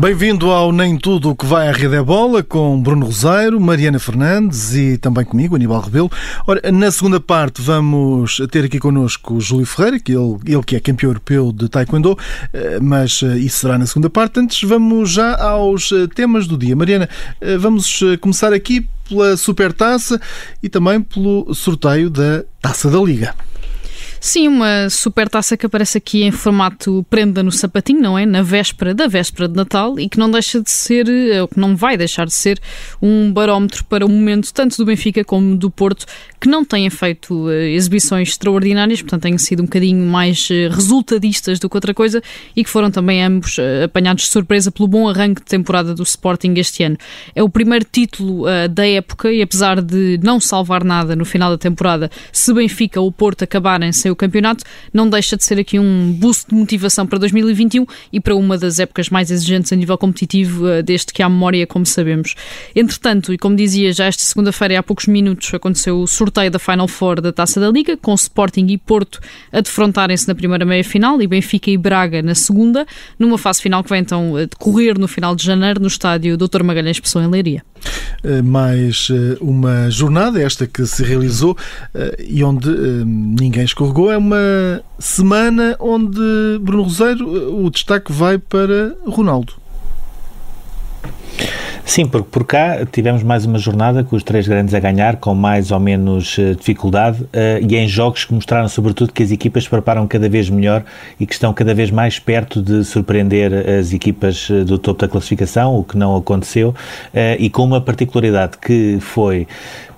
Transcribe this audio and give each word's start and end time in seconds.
Bem-vindo 0.00 0.52
ao 0.52 0.70
Nem 0.70 0.96
Tudo 0.96 1.30
o 1.30 1.34
que 1.34 1.44
vai 1.44 1.68
à 1.68 1.72
Rede 1.72 1.96
é 1.96 2.02
Bola 2.02 2.40
com 2.40 2.80
Bruno 2.80 3.06
Roseiro, 3.06 3.60
Mariana 3.60 3.98
Fernandes 3.98 4.72
e 4.72 4.96
também 4.96 5.24
comigo, 5.24 5.56
Aníbal 5.56 5.80
Rebelo. 5.80 6.08
Ora, 6.46 6.70
na 6.70 6.88
segunda 6.92 7.18
parte 7.18 7.60
vamos 7.60 8.40
ter 8.48 8.64
aqui 8.64 8.78
connosco 8.78 9.34
o 9.34 9.40
Júlio 9.40 9.66
Ferreira, 9.66 9.98
que 9.98 10.12
ele, 10.12 10.38
ele 10.46 10.62
que 10.62 10.76
é 10.76 10.80
campeão 10.80 11.10
europeu 11.10 11.50
de 11.50 11.68
Taekwondo, 11.68 12.16
eh, 12.52 12.78
mas 12.80 13.24
eh, 13.24 13.38
isso 13.38 13.58
será 13.58 13.76
na 13.76 13.86
segunda 13.86 14.08
parte. 14.08 14.38
Antes 14.38 14.62
vamos 14.62 15.10
já 15.10 15.36
aos 15.36 15.90
eh, 15.90 16.06
temas 16.14 16.46
do 16.46 16.56
dia. 16.56 16.76
Mariana, 16.76 17.08
vamos 17.58 18.00
começar 18.20 18.52
aqui 18.52 18.86
pela 19.08 19.36
Supertaça 19.36 20.20
e 20.62 20.68
também 20.68 21.00
pelo 21.00 21.52
sorteio 21.52 22.08
da 22.08 22.44
Taça 22.62 22.88
da 22.88 23.00
Liga. 23.00 23.34
Sim, 24.20 24.48
uma 24.48 24.90
super 24.90 25.28
taça 25.28 25.56
que 25.56 25.66
aparece 25.66 25.98
aqui 25.98 26.22
em 26.22 26.32
formato 26.32 27.06
prenda 27.08 27.42
no 27.42 27.52
sapatinho, 27.52 28.00
não 28.00 28.18
é? 28.18 28.26
Na 28.26 28.42
véspera 28.42 28.92
da 28.92 29.06
véspera 29.06 29.48
de 29.48 29.54
Natal 29.54 29.98
e 29.98 30.08
que 30.08 30.18
não 30.18 30.30
deixa 30.30 30.60
de 30.60 30.70
ser, 30.70 31.06
ou 31.40 31.48
que 31.48 31.58
não 31.58 31.76
vai 31.76 31.96
deixar 31.96 32.26
de 32.26 32.34
ser, 32.34 32.58
um 33.00 33.32
barómetro 33.32 33.84
para 33.84 34.04
o 34.04 34.08
momento 34.08 34.52
tanto 34.52 34.76
do 34.76 34.84
Benfica 34.84 35.24
como 35.24 35.56
do 35.56 35.70
Porto, 35.70 36.04
que 36.40 36.48
não 36.48 36.64
têm 36.64 36.90
feito 36.90 37.46
uh, 37.46 37.50
exibições 37.50 38.30
extraordinárias, 38.30 39.02
portanto 39.02 39.22
têm 39.22 39.38
sido 39.38 39.62
um 39.62 39.66
bocadinho 39.66 40.04
mais 40.04 40.48
uh, 40.50 40.74
resultadistas 40.74 41.58
do 41.58 41.68
que 41.68 41.76
outra 41.76 41.94
coisa 41.94 42.22
e 42.56 42.64
que 42.64 42.70
foram 42.70 42.90
também 42.90 43.22
ambos 43.22 43.56
apanhados 43.84 44.24
de 44.24 44.30
surpresa 44.30 44.70
pelo 44.70 44.88
bom 44.88 45.08
arranque 45.08 45.40
de 45.42 45.46
temporada 45.46 45.94
do 45.94 46.02
Sporting 46.02 46.54
este 46.56 46.82
ano. 46.82 46.96
É 47.34 47.42
o 47.42 47.48
primeiro 47.48 47.84
título 47.90 48.44
da 48.70 48.86
época 48.86 49.32
e 49.32 49.42
apesar 49.42 49.80
de 49.80 50.18
não 50.22 50.40
salvar 50.40 50.84
nada 50.84 51.14
no 51.14 51.24
final 51.24 51.50
da 51.50 51.58
temporada, 51.58 52.10
se 52.32 52.52
Benfica 52.52 53.00
ou 53.00 53.10
Porto 53.12 53.42
acabarem 53.42 53.92
sem 53.92 54.07
o 54.10 54.16
campeonato, 54.16 54.64
não 54.92 55.08
deixa 55.08 55.36
de 55.36 55.44
ser 55.44 55.58
aqui 55.58 55.78
um 55.78 56.12
boost 56.12 56.48
de 56.48 56.54
motivação 56.54 57.06
para 57.06 57.18
2021 57.18 57.86
e 58.12 58.20
para 58.20 58.34
uma 58.34 58.56
das 58.56 58.78
épocas 58.78 59.08
mais 59.08 59.30
exigentes 59.30 59.72
a 59.72 59.76
nível 59.76 59.96
competitivo 59.98 60.64
desde 60.84 61.12
que 61.12 61.22
há 61.22 61.28
memória, 61.28 61.66
como 61.66 61.84
sabemos. 61.86 62.34
Entretanto, 62.74 63.32
e 63.32 63.38
como 63.38 63.56
dizia, 63.56 63.92
já 63.92 64.06
esta 64.06 64.22
segunda-feira, 64.22 64.78
há 64.78 64.82
poucos 64.82 65.06
minutos, 65.06 65.52
aconteceu 65.54 66.00
o 66.00 66.06
sorteio 66.06 66.50
da 66.50 66.58
Final 66.58 66.88
Four 66.88 67.20
da 67.20 67.32
Taça 67.32 67.60
da 67.60 67.70
Liga, 67.70 67.96
com 67.96 68.14
Sporting 68.14 68.66
e 68.68 68.78
Porto 68.78 69.20
a 69.52 69.60
defrontarem-se 69.60 70.28
na 70.28 70.34
primeira 70.34 70.64
meia-final 70.64 71.20
e 71.20 71.26
Benfica 71.26 71.70
e 71.70 71.76
Braga 71.76 72.22
na 72.22 72.34
segunda, 72.34 72.86
numa 73.18 73.38
fase 73.38 73.60
final 73.62 73.82
que 73.82 73.90
vai 73.90 73.98
então 73.98 74.34
decorrer 74.34 74.98
no 74.98 75.08
final 75.08 75.34
de 75.34 75.44
janeiro 75.44 75.80
no 75.80 75.86
estádio 75.86 76.36
Dr. 76.36 76.62
Magalhães 76.62 77.00
Pessoa 77.00 77.24
em 77.24 77.28
Leiria. 77.28 77.62
Eh, 78.24 78.42
mais 78.42 79.08
eh, 79.10 79.36
uma 79.40 79.90
jornada, 79.90 80.42
esta 80.42 80.66
que 80.66 80.84
se 80.86 81.04
realizou 81.04 81.56
eh, 81.94 82.24
e 82.28 82.42
onde 82.42 82.68
ninguém 83.04 83.64
escorregou. 83.64 84.10
É 84.10 84.18
uma 84.18 84.82
semana 84.98 85.76
onde, 85.78 86.20
Bruno 86.60 86.82
Roseiro, 86.82 87.64
o 87.64 87.70
destaque 87.70 88.12
vai 88.12 88.38
para 88.38 88.96
Ronaldo. 89.06 89.54
Sim, 91.88 92.06
porque 92.06 92.28
por 92.30 92.44
cá 92.44 92.84
tivemos 92.84 93.22
mais 93.22 93.46
uma 93.46 93.58
jornada 93.58 94.04
com 94.04 94.14
os 94.14 94.22
três 94.22 94.46
grandes 94.46 94.74
a 94.74 94.78
ganhar, 94.78 95.16
com 95.16 95.34
mais 95.34 95.70
ou 95.70 95.80
menos 95.80 96.36
uh, 96.36 96.54
dificuldade, 96.54 97.22
uh, 97.22 97.66
e 97.66 97.76
em 97.76 97.88
jogos 97.88 98.26
que 98.26 98.34
mostraram 98.34 98.68
sobretudo 98.68 99.10
que 99.10 99.22
as 99.22 99.30
equipas 99.30 99.66
preparam 99.66 100.06
cada 100.06 100.28
vez 100.28 100.50
melhor 100.50 100.84
e 101.18 101.26
que 101.26 101.32
estão 101.32 101.52
cada 101.54 101.74
vez 101.74 101.90
mais 101.90 102.18
perto 102.18 102.60
de 102.60 102.84
surpreender 102.84 103.52
as 103.80 103.94
equipas 103.94 104.48
eh, 104.50 104.64
do 104.64 104.78
topo 104.78 105.00
da 105.00 105.08
classificação, 105.08 105.78
o 105.78 105.82
que 105.82 105.96
não 105.96 106.14
aconteceu, 106.14 106.70
uh, 106.70 106.74
e 107.38 107.48
com 107.48 107.64
uma 107.64 107.80
particularidade 107.80 108.58
que 108.58 108.98
foi 109.00 109.48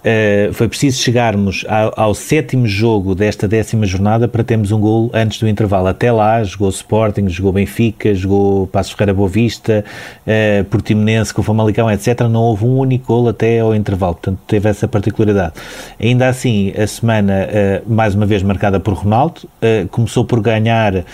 Uh, 0.01 0.51
foi 0.55 0.67
preciso 0.67 1.03
chegarmos 1.03 1.63
ao, 1.69 1.93
ao, 1.95 2.15
sétimo 2.15 2.67
jogo 2.67 3.15
desta 3.15 3.47
décima 3.47 3.85
jornada 3.85 4.27
para 4.27 4.43
termos 4.43 4.73
um 4.73 4.81
gol 4.81 5.11
antes 5.13 5.39
do 5.39 5.47
intervalo. 5.47 5.89
Até 5.89 6.11
lá 6.11 6.43
jogou 6.43 6.71
Sporting, 6.71 7.29
jogou 7.29 7.53
Benfica, 7.53 8.15
jogou 8.15 8.67
Passos 8.67 8.93
Ferreira 8.93 9.13
Boa 9.13 9.29
Vista, 9.29 9.85
uh, 10.27 10.65
Portimonense 10.65 11.35
com 11.35 11.43
o 11.43 11.45
Famalicão, 11.45 11.91
etc. 11.91 12.21
Não 12.31 12.41
houve 12.41 12.65
um 12.65 12.79
único 12.79 13.09
gol 13.09 13.29
até 13.29 13.61
ao 13.61 13.75
intervalo, 13.75 14.15
portanto 14.15 14.39
teve 14.47 14.71
essa 14.71 14.89
particularidade. 14.89 15.53
Ainda 16.01 16.29
assim, 16.29 16.73
a 16.73 16.87
semana 16.87 17.47
uh, 17.85 17.93
mais 17.93 18.15
uma 18.15 18.25
vez 18.25 18.43
marcada 18.43 18.81
por 18.81 18.95
Ronaldo, 18.95 19.43
começou 19.91 20.25
por 20.25 20.41
ganhar 20.41 21.05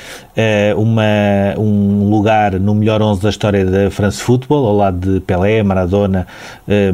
uma, 0.76 1.58
um 1.58 2.08
lugar 2.08 2.58
no 2.58 2.74
melhor 2.74 3.02
11 3.02 3.22
da 3.22 3.30
história 3.30 3.64
da 3.64 3.90
France 3.90 4.20
Football, 4.22 4.66
ao 4.66 4.76
lado 4.76 5.14
de 5.14 5.20
Pelé, 5.20 5.62
Maradona, 5.62 6.26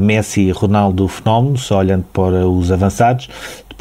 Messi 0.01 0.51
Ronaldo 0.51 1.07
Fenómeno, 1.09 1.59
só 1.59 1.82
olhando 1.83 2.05
para 2.13 2.47
os 2.47 2.73
avançados. 2.73 3.29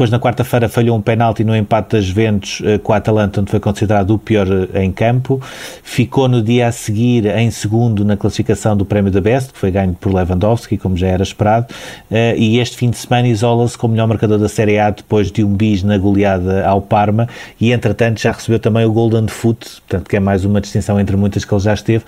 Depois, 0.01 0.09
na 0.09 0.19
quarta-feira, 0.19 0.67
falhou 0.67 0.97
um 0.97 1.01
penalti 1.01 1.43
no 1.43 1.55
empate 1.55 1.91
das 1.91 2.05
Juventus 2.05 2.59
eh, 2.65 2.79
com 2.79 2.91
a 2.91 2.95
Atalanta, 2.95 3.39
onde 3.39 3.51
foi 3.51 3.59
considerado 3.59 4.09
o 4.15 4.17
pior 4.17 4.47
eh, 4.47 4.83
em 4.83 4.91
campo. 4.91 5.39
Ficou 5.83 6.27
no 6.27 6.41
dia 6.41 6.65
a 6.65 6.71
seguir 6.71 7.27
em 7.27 7.51
segundo 7.51 8.03
na 8.03 8.17
classificação 8.17 8.75
do 8.75 8.83
Prémio 8.83 9.11
da 9.11 9.21
Best, 9.21 9.53
que 9.53 9.59
foi 9.59 9.69
ganho 9.69 9.93
por 9.93 10.11
Lewandowski, 10.11 10.75
como 10.75 10.97
já 10.97 11.05
era 11.05 11.21
esperado. 11.21 11.67
Eh, 12.09 12.33
e 12.35 12.57
este 12.57 12.77
fim 12.77 12.89
de 12.89 12.97
semana 12.97 13.27
isola-se 13.27 13.77
como 13.77 13.91
melhor 13.91 14.07
marcador 14.07 14.39
da 14.39 14.49
Série 14.49 14.79
A 14.79 14.89
depois 14.89 15.31
de 15.31 15.43
um 15.43 15.53
bis 15.53 15.83
na 15.83 15.99
goleada 15.99 16.65
ao 16.65 16.81
Parma. 16.81 17.29
E, 17.59 17.71
entretanto, 17.71 18.21
já 18.21 18.31
recebeu 18.31 18.57
também 18.57 18.83
o 18.83 18.91
Golden 18.91 19.27
Foot, 19.27 19.83
portanto, 19.87 20.09
que 20.09 20.15
é 20.15 20.19
mais 20.19 20.43
uma 20.43 20.59
distinção 20.59 20.99
entre 20.99 21.15
muitas 21.15 21.45
que 21.45 21.53
ele 21.53 21.61
já 21.61 21.75
esteve. 21.75 22.03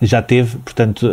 Já 0.00 0.22
teve, 0.22 0.56
portanto, 0.60 1.10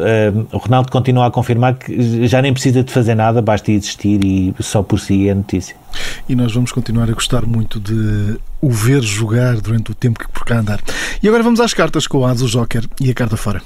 o 0.54 0.58
Ronaldo 0.58 0.90
continua 0.90 1.26
a 1.26 1.32
confirmar 1.32 1.74
que 1.76 2.26
já 2.26 2.42
nem 2.42 2.54
precisa 2.54 2.82
de 2.86 2.92
fazer 2.94 3.16
nada, 3.16 3.42
basta 3.42 3.70
existir 3.70 4.24
e 4.24 4.56
só 4.62 4.82
por 4.82 4.98
si 4.98 5.28
é 5.28 5.34
notícia. 5.34 5.81
E 6.28 6.36
nós 6.36 6.54
vamos 6.54 6.72
continuar 6.72 7.10
a 7.10 7.14
gostar 7.14 7.46
muito 7.46 7.80
de 7.80 8.40
o 8.60 8.70
ver 8.70 9.02
jogar 9.02 9.60
durante 9.60 9.92
o 9.92 9.96
tempo 9.96 10.20
que 10.20 10.28
por 10.30 10.46
cá 10.46 10.60
andar. 10.60 10.82
E 11.22 11.28
agora 11.28 11.44
vamos 11.44 11.60
às 11.60 11.74
cartas 11.74 12.08
com 12.08 12.20
o 12.20 12.26
Azo 12.26 12.48
Joker 12.48 12.88
e 13.00 13.10
a 13.10 13.14
carta 13.14 13.38
fora. 13.38 13.62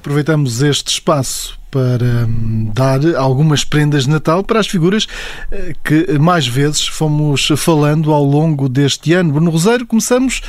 Aproveitamos 0.00 0.62
este 0.62 0.92
espaço 0.92 1.58
para 1.68 2.26
hum, 2.26 2.70
dar 2.72 3.00
algumas 3.16 3.64
prendas 3.64 4.04
de 4.04 4.10
Natal 4.10 4.42
para 4.42 4.60
as 4.60 4.66
figuras 4.66 5.06
eh, 5.50 5.74
que 5.84 6.18
mais 6.18 6.46
vezes 6.46 6.86
fomos 6.86 7.48
falando 7.56 8.12
ao 8.12 8.24
longo 8.24 8.68
deste 8.68 9.12
ano. 9.12 9.32
Bruno 9.32 9.50
Roseiro, 9.50 9.84
começamos 9.84 10.40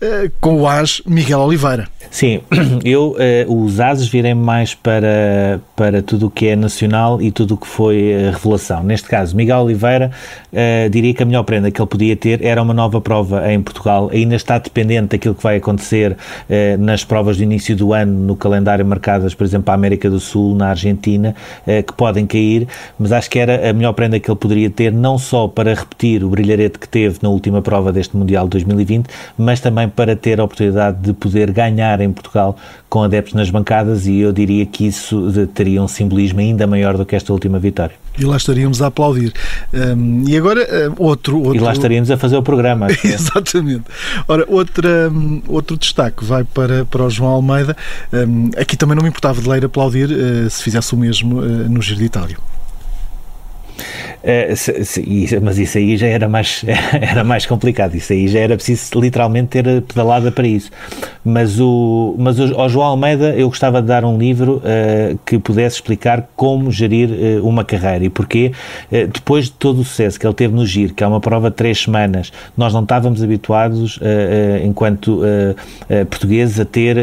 eh, 0.00 0.30
com 0.40 0.60
o 0.60 0.68
AS 0.68 1.02
Miguel 1.06 1.40
Oliveira. 1.40 1.88
Sim, 2.10 2.40
eu 2.84 3.16
uh, 3.48 3.64
os 3.64 3.80
ases 3.80 4.08
virem 4.08 4.34
mais 4.34 4.74
para, 4.74 5.60
para 5.74 6.02
tudo 6.02 6.26
o 6.26 6.30
que 6.30 6.48
é 6.48 6.56
nacional 6.56 7.20
e 7.20 7.30
tudo 7.30 7.54
o 7.54 7.56
que 7.56 7.66
foi 7.66 8.14
uh, 8.14 8.32
revelação. 8.32 8.82
Neste 8.82 9.08
caso, 9.08 9.36
Miguel 9.36 9.58
Oliveira, 9.58 10.10
uh, 10.52 10.90
diria 10.90 11.12
que 11.14 11.22
a 11.22 11.26
melhor 11.26 11.42
prenda 11.42 11.70
que 11.70 11.80
ele 11.80 11.88
podia 11.88 12.16
ter 12.16 12.44
era 12.44 12.62
uma 12.62 12.74
nova 12.74 13.00
prova 13.00 13.52
em 13.52 13.60
Portugal. 13.60 14.10
Ainda 14.12 14.34
está 14.34 14.58
dependente 14.58 15.08
daquilo 15.08 15.34
que 15.34 15.42
vai 15.42 15.56
acontecer 15.56 16.16
nas 16.78 17.04
provas 17.04 17.36
do 17.36 17.42
início 17.42 17.76
do 17.76 17.92
ano, 17.92 18.12
no 18.12 18.36
calendário 18.36 18.84
marcadas, 18.84 19.34
por 19.34 19.44
exemplo, 19.44 19.70
a 19.70 19.74
América 19.74 20.08
do 20.08 20.18
Sul, 20.18 20.54
na 20.54 20.68
Argentina, 20.68 21.34
que 21.64 21.92
podem 21.92 22.26
cair, 22.26 22.66
mas 22.98 23.12
acho 23.12 23.30
que 23.30 23.38
era 23.38 23.70
a 23.70 23.72
melhor 23.72 23.92
prenda 23.92 24.18
que 24.18 24.30
ele 24.30 24.38
poderia 24.38 24.70
ter, 24.70 24.92
não 24.92 25.18
só 25.18 25.48
para 25.48 25.74
repetir 25.74 26.24
o 26.24 26.28
brilharete 26.28 26.78
que 26.78 26.88
teve 26.88 27.18
na 27.22 27.28
última 27.28 27.62
prova 27.62 27.92
deste 27.92 28.16
Mundial 28.16 28.44
de 28.44 28.50
2020, 28.50 29.06
mas 29.36 29.60
também 29.60 29.88
para 29.88 30.14
ter 30.16 30.40
a 30.40 30.44
oportunidade 30.44 30.98
de 31.00 31.12
poder 31.12 31.50
ganhar 31.50 31.95
em 32.04 32.12
Portugal 32.12 32.56
com 32.88 33.02
adeptos 33.02 33.34
nas 33.34 33.50
bancadas 33.50 34.06
e 34.06 34.18
eu 34.18 34.32
diria 34.32 34.64
que 34.64 34.86
isso 34.86 35.30
teria 35.54 35.82
um 35.82 35.88
simbolismo 35.88 36.40
ainda 36.40 36.66
maior 36.66 36.96
do 36.96 37.04
que 37.04 37.16
esta 37.16 37.32
última 37.32 37.58
vitória. 37.58 37.94
E 38.18 38.24
lá 38.24 38.36
estaríamos 38.36 38.80
a 38.80 38.86
aplaudir. 38.86 39.32
Um, 39.74 40.24
e 40.26 40.36
agora, 40.36 40.66
um, 40.90 41.04
outro, 41.04 41.38
outro. 41.38 41.56
E 41.56 41.58
lá 41.58 41.72
estaríamos 41.72 42.10
a 42.10 42.16
fazer 42.16 42.36
o 42.36 42.42
programa. 42.42 42.86
Exatamente. 43.04 43.84
Ora, 44.26 44.44
outra, 44.48 45.10
um, 45.10 45.42
outro 45.48 45.76
destaque 45.76 46.24
vai 46.24 46.44
para, 46.44 46.84
para 46.86 47.04
o 47.04 47.10
João 47.10 47.30
Almeida. 47.32 47.76
aqui 48.58 48.76
também 48.76 48.96
não 48.96 49.02
me 49.02 49.10
importava 49.10 49.40
de 49.40 49.48
ler 49.48 49.64
aplaudir 49.64 50.10
uh, 50.10 50.48
se 50.48 50.62
fizesse 50.62 50.94
o 50.94 50.96
mesmo 50.96 51.40
uh, 51.40 51.68
no 51.68 51.82
Giro 51.82 51.98
de 51.98 52.06
Itália. 52.06 52.36
Uh, 54.22 54.56
se, 54.56 54.84
se, 54.84 55.40
mas 55.40 55.58
isso 55.58 55.78
aí 55.78 55.96
já 55.96 56.06
era 56.06 56.28
mais, 56.28 56.64
era 57.00 57.22
mais 57.22 57.46
complicado, 57.46 57.94
isso 57.94 58.12
aí 58.12 58.26
já 58.26 58.40
era 58.40 58.56
preciso 58.56 58.98
literalmente 58.98 59.48
ter 59.48 59.82
pedalada 59.82 60.32
para 60.32 60.46
isso. 60.46 60.70
Mas, 61.24 61.60
o, 61.60 62.14
mas 62.18 62.38
o, 62.38 62.60
ao 62.60 62.68
João 62.68 62.86
Almeida 62.86 63.34
eu 63.34 63.48
gostava 63.48 63.80
de 63.80 63.88
dar 63.88 64.04
um 64.04 64.18
livro 64.18 64.56
uh, 64.56 65.18
que 65.24 65.38
pudesse 65.38 65.76
explicar 65.76 66.28
como 66.34 66.70
gerir 66.70 67.10
uh, 67.10 67.46
uma 67.46 67.64
carreira. 67.64 68.04
E 68.04 68.10
porquê, 68.10 68.52
depois 69.12 69.46
de 69.46 69.52
todo 69.52 69.80
o 69.80 69.84
sucesso 69.84 70.18
que 70.18 70.26
ele 70.26 70.34
teve 70.34 70.54
no 70.54 70.64
Giro, 70.66 70.94
que 70.94 71.04
é 71.04 71.06
uma 71.06 71.20
prova 71.20 71.50
de 71.50 71.56
três 71.56 71.82
semanas, 71.82 72.32
nós 72.56 72.72
não 72.72 72.82
estávamos 72.82 73.22
habituados, 73.22 73.98
enquanto 74.64 75.22
portugueses, 76.08 76.58
a 76.60 76.64
ter 76.64 76.96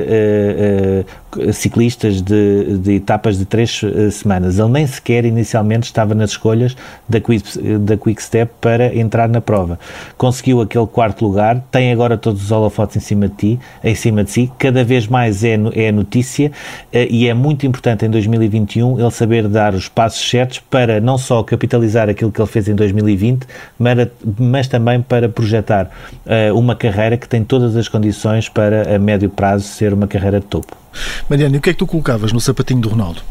ciclistas 1.53 2.21
de, 2.21 2.77
de, 2.77 2.93
etapas 2.93 3.37
de 3.37 3.45
três 3.45 3.81
uh, 3.83 4.11
semanas. 4.11 4.59
Ele 4.59 4.69
nem 4.69 4.87
sequer 4.87 5.25
inicialmente 5.25 5.85
estava 5.85 6.13
nas 6.13 6.31
escolhas 6.31 6.75
da 7.07 7.19
Quick, 7.19 7.59
da 7.79 7.97
Quick 7.97 8.21
Step 8.21 8.51
para 8.59 8.95
entrar 8.95 9.27
na 9.27 9.41
prova. 9.41 9.79
Conseguiu 10.17 10.61
aquele 10.61 10.87
quarto 10.87 11.25
lugar, 11.25 11.63
tem 11.71 11.91
agora 11.91 12.17
todos 12.17 12.43
os 12.43 12.51
holofotes 12.51 12.97
em 12.97 12.99
cima 12.99 13.27
de, 13.27 13.35
ti, 13.35 13.59
em 13.83 13.95
cima 13.95 14.23
de 14.23 14.31
si, 14.31 14.51
cada 14.57 14.83
vez 14.83 15.07
mais 15.07 15.43
é, 15.43 15.59
é 15.73 15.91
notícia 15.91 16.49
uh, 16.49 16.97
e 17.09 17.27
é 17.27 17.33
muito 17.33 17.65
importante 17.65 18.05
em 18.05 18.09
2021 18.09 18.99
ele 18.99 19.11
saber 19.11 19.47
dar 19.47 19.73
os 19.73 19.87
passos 19.87 20.27
certos 20.29 20.59
para 20.59 20.99
não 20.99 21.17
só 21.17 21.43
capitalizar 21.43 22.09
aquilo 22.09 22.31
que 22.31 22.41
ele 22.41 22.49
fez 22.49 22.67
em 22.67 22.75
2020, 22.75 23.45
mas, 23.77 24.07
mas 24.39 24.67
também 24.67 25.01
para 25.01 25.29
projetar 25.29 25.89
uh, 26.25 26.57
uma 26.57 26.75
carreira 26.75 27.17
que 27.17 27.27
tem 27.27 27.43
todas 27.43 27.75
as 27.75 27.87
condições 27.87 28.49
para 28.49 28.95
a 28.95 28.99
médio 28.99 29.29
prazo 29.29 29.65
ser 29.65 29.93
uma 29.93 30.07
carreira 30.07 30.39
de 30.39 30.45
topo. 30.45 30.82
Mariana, 31.29 31.55
e 31.55 31.59
o 31.59 31.61
que 31.61 31.69
é 31.69 31.73
que 31.73 31.79
tu 31.79 31.87
colocavas 31.87 32.31
no 32.31 32.39
sapatinho 32.39 32.81
do 32.81 32.89
Ronaldo? 32.89 33.21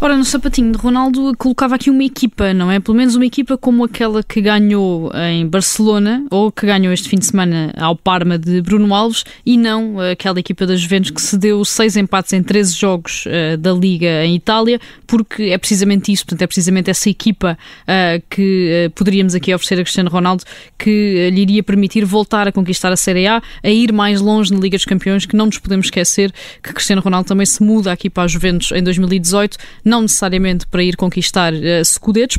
Ora, 0.00 0.16
no 0.16 0.24
sapatinho 0.24 0.72
de 0.72 0.78
Ronaldo 0.78 1.32
colocava 1.38 1.76
aqui 1.76 1.88
uma 1.88 2.02
equipa, 2.02 2.52
não 2.52 2.72
é? 2.72 2.80
Pelo 2.80 2.96
menos 2.96 3.14
uma 3.14 3.24
equipa 3.24 3.56
como 3.56 3.84
aquela 3.84 4.20
que 4.20 4.40
ganhou 4.40 5.12
em 5.30 5.46
Barcelona 5.46 6.26
ou 6.28 6.50
que 6.50 6.66
ganhou 6.66 6.92
este 6.92 7.08
fim 7.08 7.18
de 7.18 7.26
semana 7.26 7.72
ao 7.76 7.94
Parma 7.94 8.36
de 8.36 8.60
Bruno 8.60 8.92
Alves 8.92 9.24
e 9.46 9.56
não 9.56 10.00
aquela 10.00 10.40
equipa 10.40 10.66
das 10.66 10.80
Juventus 10.80 11.12
que 11.12 11.22
se 11.22 11.38
deu 11.38 11.64
seis 11.64 11.96
empates 11.96 12.32
em 12.32 12.42
13 12.42 12.74
jogos 12.74 13.26
uh, 13.26 13.56
da 13.56 13.72
Liga 13.72 14.24
em 14.24 14.34
Itália, 14.34 14.80
porque 15.06 15.44
é 15.44 15.58
precisamente 15.58 16.10
isso, 16.10 16.24
portanto, 16.24 16.42
é 16.42 16.46
precisamente 16.48 16.90
essa 16.90 17.08
equipa 17.08 17.56
uh, 17.82 18.22
que 18.28 18.88
uh, 18.88 18.90
poderíamos 18.90 19.36
aqui 19.36 19.54
oferecer 19.54 19.74
a 19.74 19.84
Cristiano 19.84 20.10
Ronaldo 20.10 20.42
que 20.76 21.30
lhe 21.30 21.42
iria 21.42 21.62
permitir 21.62 22.04
voltar 22.04 22.48
a 22.48 22.52
conquistar 22.52 22.90
a 22.90 22.96
Série 22.96 23.28
A, 23.28 23.40
a 23.62 23.70
ir 23.70 23.92
mais 23.92 24.20
longe 24.20 24.52
na 24.52 24.58
Liga 24.58 24.76
dos 24.76 24.84
Campeões, 24.84 25.24
que 25.26 25.36
não 25.36 25.46
nos 25.46 25.58
podemos 25.58 25.86
esquecer 25.86 26.32
que 26.60 26.72
Cristiano 26.72 26.91
Ronaldo 27.00 27.28
também 27.28 27.46
se 27.46 27.62
muda 27.62 27.92
aqui 27.92 28.10
para 28.10 28.24
a 28.24 28.26
Juventus 28.26 28.72
em 28.72 28.82
2018 28.82 29.56
não 29.84 30.02
necessariamente 30.02 30.66
para 30.66 30.82
ir 30.82 30.96
conquistar 30.96 31.52
uh, 31.52 31.58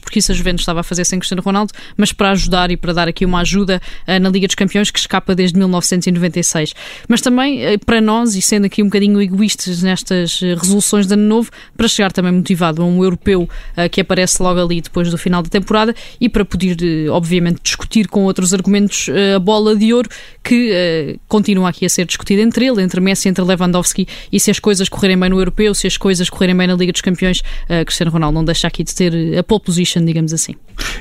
porque 0.02 0.20
isso 0.20 0.32
a 0.32 0.36
Juventus 0.36 0.62
estava 0.62 0.82
a 0.82 0.84
fazer 0.84 1.06
sem 1.06 1.20
Cristiano 1.20 1.42
Ronaldo, 1.42 1.74
mas 1.98 2.12
para 2.12 2.32
ajudar 2.32 2.72
e 2.72 2.78
para 2.78 2.94
dar 2.94 3.08
aqui 3.08 3.26
uma 3.26 3.42
ajuda 3.42 3.82
uh, 4.08 4.20
na 4.20 4.30
Liga 4.30 4.48
dos 4.48 4.56
Campeões 4.56 4.92
que 4.92 5.00
escapa 5.00 5.36
desde 5.36 5.58
1996. 5.58 6.74
Mas 7.08 7.22
também 7.22 7.76
uh, 7.76 7.80
para 7.86 8.00
nós, 8.00 8.36
e 8.36 8.42
sendo 8.42 8.66
aqui 8.66 8.82
um 8.82 8.86
bocadinho 8.86 9.22
egoístas 9.22 9.82
nestas 9.82 10.40
resoluções 10.40 11.08
de 11.08 11.14
ano 11.14 11.24
novo, 11.24 11.52
para 11.76 11.88
chegar 11.88 12.12
também 12.12 12.32
motivado 12.32 12.82
a 12.82 12.86
um 12.86 13.04
europeu 13.04 13.50
que 13.92 14.02
aparece 14.02 14.42
logo 14.42 14.60
ali 14.60 14.82
depois 14.82 15.10
do 15.10 15.18
final 15.18 15.42
da 15.42 15.50
temporada 15.50 15.96
e 16.20 16.30
para 16.30 16.46
poder, 16.46 16.78
obviamente, 17.10 17.60
discutir 17.64 18.08
com 18.08 18.24
outros 18.24 18.54
argumentos 18.54 19.10
a 19.36 19.40
bola 19.40 19.76
de 19.76 19.94
ouro 19.94 20.10
que 20.44 21.18
continua 21.28 21.70
aqui 21.70 21.86
a 21.86 21.90
ser 21.90 22.06
discutida 22.06 22.42
entre 22.42 22.66
ele, 22.66 22.82
entre 22.82 23.02
Messi, 23.02 23.30
entre 23.30 23.44
Lewandowski 23.44 24.08
e 24.32 24.40
se 24.44 24.52
as 24.52 24.60
coisas 24.60 24.90
correrem 24.90 25.18
bem 25.18 25.30
no 25.30 25.40
europeu, 25.40 25.74
se 25.74 25.88
as 25.88 25.96
coisas 25.96 26.30
correrem 26.30 26.56
bem 26.56 26.68
na 26.68 26.76
Liga 26.76 26.92
dos 26.92 27.00
Campeões, 27.00 27.40
uh, 27.40 27.86
Cristiano 27.86 28.12
Ronaldo 28.12 28.36
não 28.36 28.44
deixa 28.44 28.68
aqui 28.68 28.84
de 28.84 28.94
ter 28.94 29.38
a 29.38 29.44
pole 29.44 29.62
position, 29.62 30.04
digamos 30.04 30.34
assim. 30.34 30.56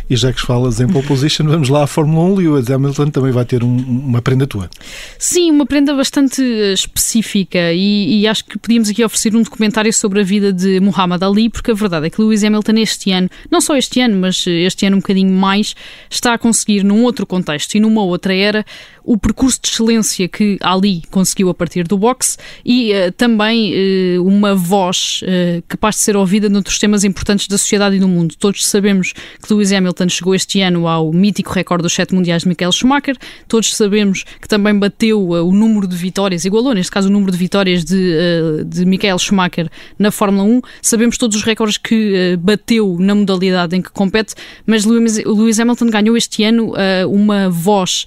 E 0.09 0.15
já 0.15 0.33
que 0.33 0.41
falas 0.41 0.81
em 0.81 0.87
pole 0.87 1.05
position, 1.05 1.47
vamos 1.47 1.69
lá 1.69 1.83
à 1.83 1.87
Fórmula 1.89 2.25
1. 2.31 2.35
Lewis 2.37 2.71
Hamilton 2.71 3.11
também 3.11 3.33
vai 3.33 3.45
ter 3.45 3.65
um, 3.65 3.77
uma 3.77 4.23
prenda 4.23 4.47
tua. 4.47 4.71
Sim, 5.19 5.51
uma 5.51 5.67
prenda 5.67 5.93
bastante 5.95 6.41
eh, 6.41 6.73
específica 6.73 7.73
e, 7.73 8.21
e, 8.21 8.29
acho 8.29 8.45
que 8.45 8.59
podíamos 8.59 8.89
aqui 8.89 9.03
oferecer 9.03 9.35
um 9.35 9.43
documentário 9.43 9.93
sobre 9.93 10.21
a 10.21 10.23
vida 10.23 10.53
de 10.53 10.79
Muhammad 10.79 11.23
Ali, 11.23 11.51
porque 11.51 11.73
a 11.73 11.75
verdade 11.75 12.07
é 12.07 12.11
que 12.11 12.21
Lewis 12.21 12.45
Hamilton 12.45 12.75
este 12.77 13.11
ano, 13.11 13.29
não 13.51 13.61
só 13.61 13.77
este 13.77 14.01
ano, 14.01 14.21
mas 14.21 14.47
eh, 14.47 14.51
este 14.63 14.87
ano 14.87 14.97
um 14.97 15.01
bocadinho 15.01 15.33
mais, 15.33 15.75
está 16.09 16.35
a 16.35 16.39
conseguir 16.39 16.85
num 16.85 17.03
outro 17.03 17.27
contexto 17.27 17.75
e 17.75 17.81
numa 17.81 18.03
outra 18.03 18.35
era 18.35 18.65
o 19.05 19.17
percurso 19.17 19.59
de 19.61 19.69
excelência 19.69 20.29
que 20.29 20.59
Ali 20.61 21.03
conseguiu 21.11 21.49
a 21.49 21.55
partir 21.55 21.89
do 21.89 21.99
boxe 21.99 22.37
e 22.65 22.93
uh, 22.93 23.11
também 23.13 23.32
uh, 23.37 24.27
uma 24.27 24.55
voz 24.55 25.21
uh, 25.23 25.63
capaz 25.69 25.97
de 25.97 26.03
ser 26.03 26.17
ouvida 26.17 26.49
noutros 26.49 26.79
temas 26.79 27.05
importantes 27.05 27.47
da 27.49 27.59
sociedade 27.59 27.97
e 27.97 27.99
do 27.99 28.09
mundo. 28.09 28.35
Todos 28.39 28.67
sabemos 28.67 29.13
que 29.13 29.53
Lewis 29.53 29.73
Hamilton 29.73 30.09
chegou 30.09 30.35
este 30.35 30.61
ano 30.61 30.87
ao 30.87 31.13
mítico 31.13 31.53
recorde 31.53 31.83
dos 31.83 31.93
sete 31.93 32.15
mundiais 32.15 32.43
de 32.43 32.49
Michael 32.49 32.73
Schumacher, 32.73 33.17
todos 33.49 33.75
sabemos 33.75 34.25
que 34.41 34.49
também 34.49 34.79
bateu 34.79 35.29
o 35.29 35.53
número 35.53 35.87
de 35.87 35.97
vitórias, 35.97 36.45
igualou 36.45 36.75
neste 36.75 36.91
caso 36.91 37.09
o 37.09 37.13
número 37.13 37.33
de 37.33 37.39
vitórias 37.39 37.85
de, 37.85 38.65
de 38.67 38.85
Michael 38.85 39.19
Schumacher 39.19 39.69
na 39.99 40.11
Fórmula 40.11 40.45
1, 40.45 40.61
sabemos 40.81 41.19
todos 41.19 41.37
os 41.37 41.43
recordes 41.43 41.79
que 41.79 42.37
bateu 42.41 42.97
na 42.99 43.15
modalidade 43.15 43.77
em 43.77 43.83
que 43.83 43.91
compete, 43.91 44.35
mas 44.67 44.85
Lewis, 44.85 45.19
Lewis 45.25 45.59
Hamilton 45.59 45.87
ganhou 45.87 46.17
este 46.17 46.45
ano 46.45 46.73
uma 47.09 47.49
voz 47.49 48.07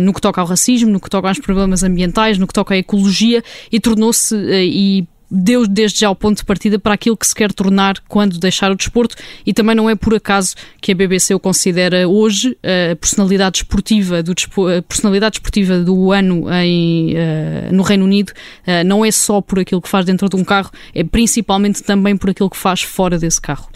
no 0.00 0.12
que 0.12 0.20
toca 0.20 0.40
ao 0.40 0.46
racismo, 0.46 0.90
no 0.90 1.00
que 1.00 1.10
toca 1.10 1.28
aos 1.28 1.38
problemas 1.38 1.82
ambientais, 1.82 2.38
no 2.38 2.46
que 2.46 2.54
toca 2.54 2.74
à 2.74 2.78
ecologia 2.78 3.42
e 3.70 3.80
tornou-se 3.80 4.34
eh, 4.34 4.57
e 4.62 5.06
deu 5.30 5.66
desde 5.66 6.00
já 6.00 6.10
o 6.10 6.14
ponto 6.14 6.38
de 6.38 6.44
partida 6.44 6.78
para 6.78 6.94
aquilo 6.94 7.16
que 7.16 7.26
se 7.26 7.34
quer 7.34 7.52
tornar 7.52 7.96
quando 8.08 8.38
deixar 8.38 8.70
o 8.70 8.74
desporto 8.74 9.14
e 9.44 9.52
também 9.52 9.74
não 9.74 9.88
é 9.88 9.94
por 9.94 10.14
acaso 10.14 10.54
que 10.80 10.92
a 10.92 10.94
BBC 10.94 11.34
o 11.34 11.40
considera 11.40 12.08
hoje 12.08 12.56
a 12.62 12.96
personalidade 12.96 13.58
esportiva 13.58 14.22
do, 14.22 14.32
a 14.32 14.82
personalidade 14.82 15.36
esportiva 15.36 15.80
do 15.80 16.12
ano 16.12 16.50
em, 16.52 17.14
uh, 17.14 17.74
no 17.74 17.82
Reino 17.82 18.04
Unido 18.04 18.30
uh, 18.30 18.84
não 18.86 19.04
é 19.04 19.10
só 19.10 19.40
por 19.40 19.58
aquilo 19.58 19.82
que 19.82 19.88
faz 19.88 20.06
dentro 20.06 20.28
de 20.28 20.36
um 20.36 20.44
carro, 20.44 20.70
é 20.94 21.04
principalmente 21.04 21.82
também 21.82 22.16
por 22.16 22.30
aquilo 22.30 22.48
que 22.48 22.56
faz 22.56 22.82
fora 22.82 23.18
desse 23.18 23.40
carro. 23.40 23.68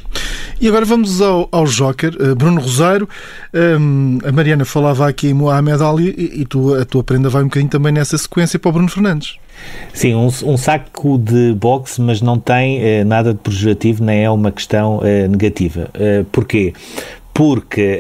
E 0.60 0.68
agora 0.68 0.84
vamos 0.84 1.20
ao, 1.20 1.48
ao 1.50 1.64
Joker, 1.64 2.12
Bruno 2.36 2.60
Rosário. 2.60 3.08
Um, 3.52 4.18
a 4.24 4.30
Mariana 4.30 4.64
falava 4.64 5.08
aqui 5.08 5.28
em 5.28 5.34
Mohamed 5.34 5.82
Ali 5.82 6.14
e, 6.16 6.42
e 6.42 6.44
tu, 6.44 6.74
a 6.74 6.84
tua 6.84 7.02
prenda 7.02 7.28
vai 7.28 7.42
um 7.42 7.46
bocadinho 7.46 7.70
também 7.70 7.92
nessa 7.92 8.16
sequência 8.16 8.58
para 8.58 8.68
o 8.68 8.72
Bruno 8.72 8.88
Fernandes. 8.88 9.38
Sim, 9.92 10.14
um, 10.14 10.26
um, 10.26 10.56
saco 10.56 11.18
de 11.18 11.52
boxe, 11.54 12.00
mas 12.00 12.22
não 12.22 12.38
tem 12.38 12.82
eh, 12.82 13.04
nada 13.04 13.32
de 13.32 13.38
pejorativo, 13.38 14.02
nem 14.02 14.24
é 14.24 14.30
uma 14.30 14.50
questão 14.50 15.00
eh, 15.02 15.28
negativa. 15.28 15.90
Eh, 15.94 16.24
porquê? 16.32 16.72
Porque 17.34 17.98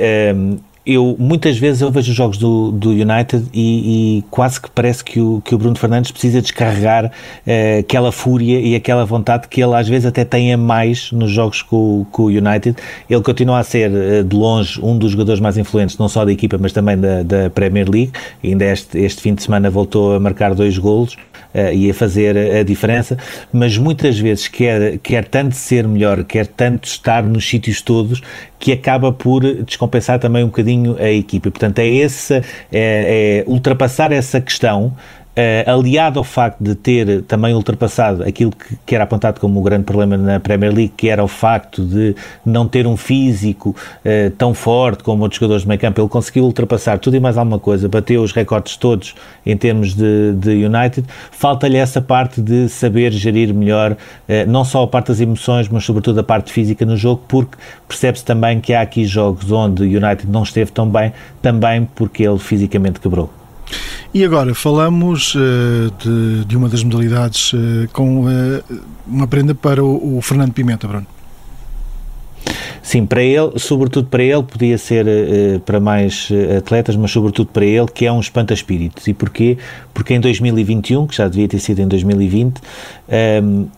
eu 0.84 1.16
muitas 1.18 1.58
vezes 1.58 1.80
eu 1.80 1.90
vejo 1.90 2.10
os 2.10 2.16
jogos 2.16 2.36
do, 2.36 2.72
do 2.72 2.90
United 2.90 3.46
e, 3.52 4.18
e, 4.18 4.22
quase 4.30 4.60
que 4.60 4.68
parece 4.70 5.04
que 5.04 5.20
o, 5.20 5.40
que 5.40 5.54
o 5.54 5.58
Bruno 5.58 5.76
Fernandes 5.76 6.10
precisa 6.10 6.42
descarregar 6.42 7.06
uh, 7.06 7.78
aquela 7.78 8.10
fúria 8.10 8.60
e 8.60 8.74
aquela 8.74 9.04
vontade 9.04 9.46
que 9.46 9.62
ele 9.62 9.74
às 9.74 9.88
vezes 9.88 10.06
até 10.06 10.24
tem 10.24 10.52
a 10.52 10.56
mais 10.56 11.12
nos 11.12 11.30
jogos 11.30 11.62
com, 11.62 12.04
com 12.10 12.24
o 12.24 12.26
United. 12.26 12.76
Ele 13.08 13.22
continua 13.22 13.60
a 13.60 13.62
ser 13.62 13.90
uh, 13.90 14.24
de 14.24 14.34
longe 14.34 14.80
um 14.82 14.98
dos 14.98 15.12
jogadores 15.12 15.40
mais 15.40 15.56
influentes, 15.56 15.96
não 15.98 16.08
só 16.08 16.24
da 16.24 16.32
equipa, 16.32 16.58
mas 16.58 16.72
também 16.72 16.98
da, 16.98 17.22
da 17.22 17.50
Premier 17.50 17.88
League. 17.88 18.12
E 18.42 18.48
ainda 18.48 18.64
este, 18.64 18.98
este 18.98 19.22
fim 19.22 19.34
de 19.34 19.42
semana 19.42 19.70
voltou 19.70 20.14
a 20.14 20.20
marcar 20.20 20.54
dois 20.54 20.76
golos 20.78 21.16
uh, 21.54 21.72
e 21.72 21.90
a 21.90 21.94
fazer 21.94 22.36
a 22.36 22.62
diferença, 22.62 23.16
mas 23.52 23.76
muitas 23.76 24.18
vezes 24.18 24.48
quer, 24.48 24.98
quer 24.98 25.24
tanto 25.24 25.54
ser 25.54 25.86
melhor, 25.86 26.24
quer 26.24 26.46
tanto 26.46 26.86
estar 26.86 27.22
nos 27.22 27.48
sítios 27.48 27.82
todos, 27.82 28.20
que 28.58 28.72
acaba 28.72 29.12
por 29.12 29.42
descompensar 29.64 30.18
também 30.18 30.44
um 30.44 30.46
bocadinho 30.46 30.96
a 30.98 31.10
equipa. 31.10 31.50
Portanto, 31.50 31.78
é, 31.80 31.86
esse, 31.86 32.34
é, 32.34 32.42
é 32.72 33.44
ultrapassar 33.46 34.12
essa 34.12 34.40
questão 34.40 34.94
aliado 35.66 36.18
ao 36.18 36.24
facto 36.24 36.62
de 36.62 36.74
ter 36.74 37.22
também 37.22 37.54
ultrapassado 37.54 38.22
aquilo 38.22 38.50
que, 38.50 38.76
que, 38.84 38.94
era 38.94 39.04
apontado 39.04 39.40
como 39.40 39.60
o 39.60 39.62
grande 39.62 39.84
problema 39.84 40.16
na 40.16 40.38
Premier 40.38 40.72
League, 40.72 40.92
que 40.94 41.08
era 41.08 41.24
o 41.24 41.28
facto 41.28 41.82
de 41.82 42.14
não 42.44 42.68
ter 42.68 42.86
um 42.86 42.96
físico 42.96 43.70
uh, 43.70 44.30
tão 44.36 44.52
forte 44.52 45.02
como 45.02 45.22
outros 45.22 45.38
jogadores 45.38 45.62
de 45.62 45.68
meio 45.68 45.80
campo, 45.80 46.00
ele 46.00 46.08
conseguiu 46.08 46.44
ultrapassar 46.44 46.98
tudo 46.98 47.16
e 47.16 47.20
mais 47.20 47.38
alguma 47.38 47.58
coisa, 47.58 47.88
bateu 47.88 48.22
os 48.22 48.32
recordes 48.32 48.76
todos 48.76 49.14
em 49.44 49.56
termos 49.56 49.94
de, 49.94 50.34
de 50.34 50.66
United. 50.66 51.06
Falta-lhe 51.30 51.78
essa 51.78 52.00
parte 52.02 52.40
de 52.42 52.68
saber 52.68 53.10
gerir 53.12 53.54
melhor, 53.54 53.92
uh, 53.92 53.96
não 54.46 54.64
só 54.64 54.82
a 54.82 54.86
parte 54.86 55.08
das 55.08 55.20
emoções, 55.20 55.68
mas 55.68 55.84
sobretudo 55.84 56.20
a 56.20 56.22
parte 56.22 56.52
física 56.52 56.84
no 56.84 56.96
jogo, 56.96 57.22
porque 57.26 57.56
percebe-se 57.88 58.24
também 58.24 58.60
que 58.60 58.74
há 58.74 58.82
aqui 58.82 59.04
jogos 59.06 59.50
onde 59.50 59.82
o 59.82 59.86
United 59.86 60.30
não 60.30 60.42
esteve 60.42 60.70
tão 60.70 60.88
bem, 60.88 61.12
também 61.40 61.88
porque 61.94 62.22
ele 62.22 62.38
fisicamente 62.38 63.00
quebrou. 63.00 63.41
E 64.14 64.24
agora 64.24 64.54
falamos 64.54 65.34
uh, 65.34 65.90
de, 65.98 66.44
de, 66.44 66.56
uma 66.56 66.68
das 66.68 66.84
modalidades 66.84 67.52
uh, 67.54 67.88
com 67.92 68.26
uh, 68.26 68.62
uma 69.06 69.26
prenda 69.26 69.54
para 69.54 69.82
o, 69.82 70.18
o, 70.18 70.20
Fernando 70.20 70.52
Pimenta, 70.52 70.86
Bruno. 70.86 71.06
Sim, 72.82 73.06
para 73.06 73.22
ele, 73.22 73.58
sobretudo 73.58 74.08
para 74.08 74.22
ele, 74.22 74.42
podia 74.42 74.76
ser 74.76 75.06
para 75.64 75.78
mais 75.78 76.28
atletas, 76.58 76.96
mas 76.96 77.12
sobretudo 77.12 77.46
para 77.46 77.64
ele, 77.64 77.86
que 77.86 78.04
é 78.04 78.12
um 78.12 78.18
espanta-espíritos. 78.18 79.06
E 79.06 79.14
porquê? 79.14 79.56
Porque 79.94 80.12
em 80.12 80.20
2021, 80.20 81.06
que 81.06 81.16
já 81.16 81.28
devia 81.28 81.46
ter 81.46 81.60
sido 81.60 81.78
em 81.78 81.86
2020, 81.86 82.60
um, 83.40 83.68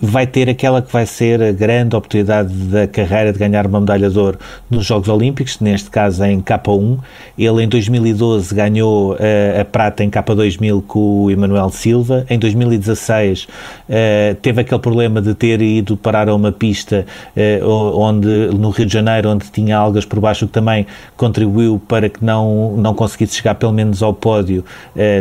vai 0.00 0.26
ter 0.26 0.48
aquela 0.48 0.82
que 0.82 0.92
vai 0.92 1.06
ser 1.06 1.42
a 1.42 1.52
grande 1.52 1.94
oportunidade 1.94 2.52
da 2.52 2.86
carreira 2.86 3.32
de 3.32 3.38
ganhar 3.38 3.66
uma 3.66 3.80
medalha 3.80 4.10
de 4.10 4.18
ouro 4.18 4.38
nos 4.70 4.84
Jogos 4.84 5.08
Olímpicos, 5.08 5.60
neste 5.60 5.90
caso 5.90 6.24
em 6.24 6.40
K1. 6.40 6.98
Ele 7.38 7.62
em 7.62 7.68
2012 7.68 8.54
ganhou 8.54 9.12
uh, 9.12 9.60
a 9.60 9.64
prata 9.64 10.02
em 10.02 10.10
K2000 10.10 10.82
com 10.86 11.24
o 11.24 11.30
Emanuel 11.30 11.70
Silva. 11.70 12.26
Em 12.28 12.38
2016 12.38 13.44
uh, 13.44 13.48
eh, 13.88 14.36
teve 14.42 14.60
aquele 14.60 14.80
problema 14.80 15.20
de 15.20 15.34
ter 15.34 15.60
ido 15.62 15.96
parar 15.96 16.28
a 16.28 16.34
uma 16.34 16.52
pista 16.52 17.06
uh, 17.36 17.98
onde, 17.98 18.28
no 18.28 18.70
Rio 18.70 18.86
de 18.86 18.92
Janeiro, 18.92 19.30
onde 19.30 19.50
tinha 19.50 19.76
algas 19.76 20.04
por 20.04 20.20
baixo, 20.20 20.46
que 20.46 20.52
também 20.52 20.86
contribuiu 21.16 21.80
para 21.86 22.08
que 22.08 22.24
não, 22.24 22.76
não 22.76 22.94
conseguisse 22.94 23.36
chegar 23.36 23.54
pelo 23.54 23.72
menos 23.72 24.02
ao 24.02 24.12
pódio 24.12 24.64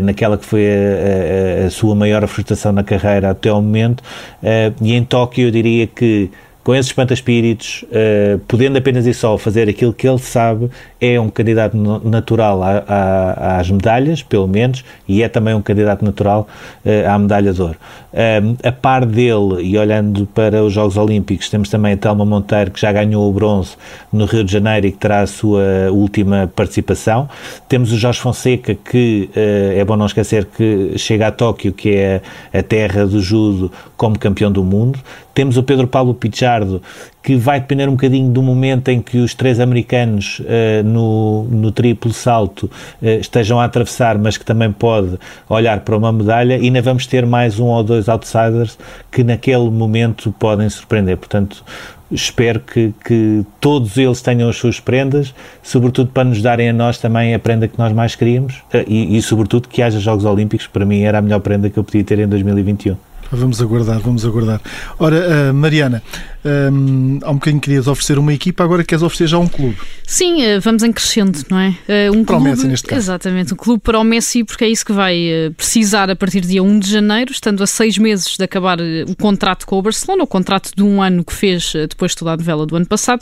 naquela 0.01 0.37
que 0.37 0.45
foi 0.45 0.65
a, 0.65 1.63
a, 1.63 1.67
a, 1.67 1.69
sua 1.69 1.95
maior 1.95 2.25
frustração 2.27 2.71
na 2.71 2.83
carreira 2.83 3.29
até 3.29 3.49
ao 3.49 3.61
momento 3.61 4.03
e 4.81 4.93
em 4.93 5.03
Tóquio 5.03 5.47
eu 5.47 5.51
diria 5.51 5.87
que 5.87 6.29
com 6.63 6.73
esses 6.73 6.87
espanta-espíritos, 6.87 7.83
uh, 7.83 8.39
podendo 8.47 8.77
apenas 8.77 9.05
e 9.05 9.13
só 9.13 9.37
fazer 9.37 9.67
aquilo 9.67 9.93
que 9.93 10.07
ele 10.07 10.19
sabe, 10.19 10.69
é 10.99 11.19
um 11.19 11.29
candidato 11.29 11.75
natural 11.75 12.63
a, 12.63 12.83
a, 12.87 13.59
às 13.59 13.69
medalhas, 13.69 14.23
pelo 14.23 14.47
menos, 14.47 14.83
e 15.07 15.21
é 15.21 15.27
também 15.27 15.53
um 15.53 15.61
candidato 15.61 16.05
natural 16.05 16.47
uh, 16.85 17.09
à 17.09 17.19
medalha 17.19 17.51
de 17.51 17.61
ouro. 17.61 17.75
Um, 18.13 18.55
a 18.67 18.71
par 18.71 19.05
dele, 19.05 19.61
e 19.61 19.77
olhando 19.77 20.25
para 20.27 20.63
os 20.63 20.71
Jogos 20.71 20.95
Olímpicos, 20.95 21.49
temos 21.49 21.69
também 21.69 21.93
a 21.93 21.97
Telma 21.97 22.23
Monteiro, 22.23 22.71
que 22.71 22.79
já 22.79 22.91
ganhou 22.91 23.27
o 23.27 23.33
bronze 23.33 23.75
no 24.11 24.25
Rio 24.25 24.43
de 24.43 24.51
Janeiro 24.51 24.87
e 24.87 24.91
que 24.91 24.97
terá 24.97 25.21
a 25.21 25.27
sua 25.27 25.63
última 25.91 26.49
participação. 26.55 27.27
Temos 27.67 27.91
o 27.91 27.97
Jorge 27.97 28.19
Fonseca, 28.19 28.73
que 28.75 29.29
uh, 29.35 29.79
é 29.79 29.83
bom 29.83 29.97
não 29.97 30.05
esquecer 30.05 30.45
que 30.45 30.97
chega 30.97 31.27
a 31.27 31.31
Tóquio, 31.31 31.73
que 31.73 31.95
é 31.95 32.21
a 32.53 32.63
terra 32.63 33.05
do 33.05 33.19
judo, 33.19 33.71
como 33.97 34.17
campeão 34.17 34.51
do 34.51 34.63
mundo. 34.63 34.99
Temos 35.33 35.57
o 35.57 35.63
Pedro 35.63 35.87
Paulo 35.87 36.13
Pichardo, 36.13 36.81
que 37.23 37.35
vai 37.35 37.59
depender 37.59 37.87
um 37.87 37.93
bocadinho 37.93 38.29
do 38.29 38.43
momento 38.43 38.89
em 38.89 39.01
que 39.01 39.17
os 39.17 39.33
três 39.33 39.59
americanos 39.59 40.39
uh, 40.39 40.83
no, 40.83 41.45
no 41.45 41.71
triplo 41.71 42.13
salto 42.13 42.69
uh, 43.01 43.07
estejam 43.19 43.59
a 43.59 43.65
atravessar, 43.65 44.17
mas 44.17 44.37
que 44.37 44.45
também 44.45 44.71
pode 44.71 45.17
olhar 45.49 45.79
para 45.79 45.97
uma 45.97 46.11
medalha, 46.11 46.57
e 46.57 46.65
ainda 46.65 46.81
vamos 46.81 47.07
ter 47.07 47.25
mais 47.25 47.59
um 47.59 47.65
ou 47.65 47.83
dois 47.83 48.07
outsiders 48.07 48.77
que 49.09 49.23
naquele 49.23 49.69
momento 49.71 50.31
podem 50.37 50.69
surpreender. 50.69 51.17
Portanto, 51.17 51.63
espero 52.11 52.59
que, 52.59 52.93
que 53.03 53.43
todos 53.59 53.97
eles 53.97 54.21
tenham 54.21 54.47
as 54.49 54.57
suas 54.57 54.79
prendas, 54.79 55.33
sobretudo 55.63 56.11
para 56.11 56.25
nos 56.25 56.43
darem 56.43 56.69
a 56.69 56.73
nós 56.73 56.99
também 56.99 57.33
a 57.33 57.39
prenda 57.39 57.67
que 57.67 57.79
nós 57.79 57.91
mais 57.91 58.15
queríamos, 58.15 58.57
uh, 58.73 58.83
e, 58.87 59.17
e 59.17 59.21
sobretudo 59.23 59.67
que 59.67 59.81
haja 59.81 59.99
Jogos 59.99 60.25
Olímpicos, 60.25 60.67
para 60.67 60.85
mim 60.85 61.01
era 61.01 61.17
a 61.17 61.21
melhor 61.21 61.39
prenda 61.39 61.71
que 61.71 61.79
eu 61.79 61.83
podia 61.83 62.03
ter 62.03 62.19
em 62.19 62.27
2021. 62.27 63.12
Vamos 63.31 63.61
aguardar, 63.61 63.99
vamos 63.99 64.25
aguardar. 64.25 64.61
Ora, 64.99 65.49
uh, 65.49 65.53
Mariana, 65.53 66.03
um, 66.45 67.19
há 67.23 67.31
um 67.31 67.35
bocadinho 67.35 67.61
querias 67.61 67.87
oferecer 67.87 68.19
uma 68.19 68.33
equipa, 68.33 68.63
agora 68.63 68.83
queres 68.83 69.01
oferecer 69.01 69.27
já 69.27 69.37
um 69.37 69.47
clube. 69.47 69.77
Sim, 70.05 70.43
uh, 70.43 70.61
vamos 70.61 70.83
em 70.83 70.91
crescendo, 70.91 71.39
não 71.49 71.59
é? 71.59 71.69
Uh, 71.69 72.17
um 72.17 72.23
para 72.23 72.35
clube, 72.35 72.49
o 72.49 72.51
Messi, 72.51 72.67
neste 72.67 72.87
caso. 72.87 73.01
Exatamente, 73.01 73.53
um 73.53 73.57
clube 73.57 73.81
para 73.81 73.99
o 73.99 74.03
Messi, 74.03 74.43
porque 74.43 74.65
é 74.65 74.69
isso 74.69 74.85
que 74.85 74.93
vai 74.93 75.53
precisar 75.55 76.09
a 76.09 76.15
partir 76.15 76.41
do 76.41 76.47
dia 76.47 76.61
1 76.61 76.79
de 76.79 76.89
janeiro, 76.89 77.31
estando 77.31 77.63
a 77.63 77.67
seis 77.67 77.97
meses 77.97 78.35
de 78.37 78.43
acabar 78.43 78.79
o 78.81 79.15
contrato 79.15 79.65
com 79.65 79.77
o 79.77 79.81
Barcelona, 79.81 80.23
o 80.23 80.27
contrato 80.27 80.71
de 80.75 80.83
um 80.83 81.01
ano 81.01 81.23
que 81.23 81.33
fez 81.33 81.73
depois 81.89 82.11
de 82.11 82.17
toda 82.17 82.33
a 82.33 82.37
novela 82.37 82.65
do 82.65 82.75
ano 82.75 82.85
passado 82.85 83.21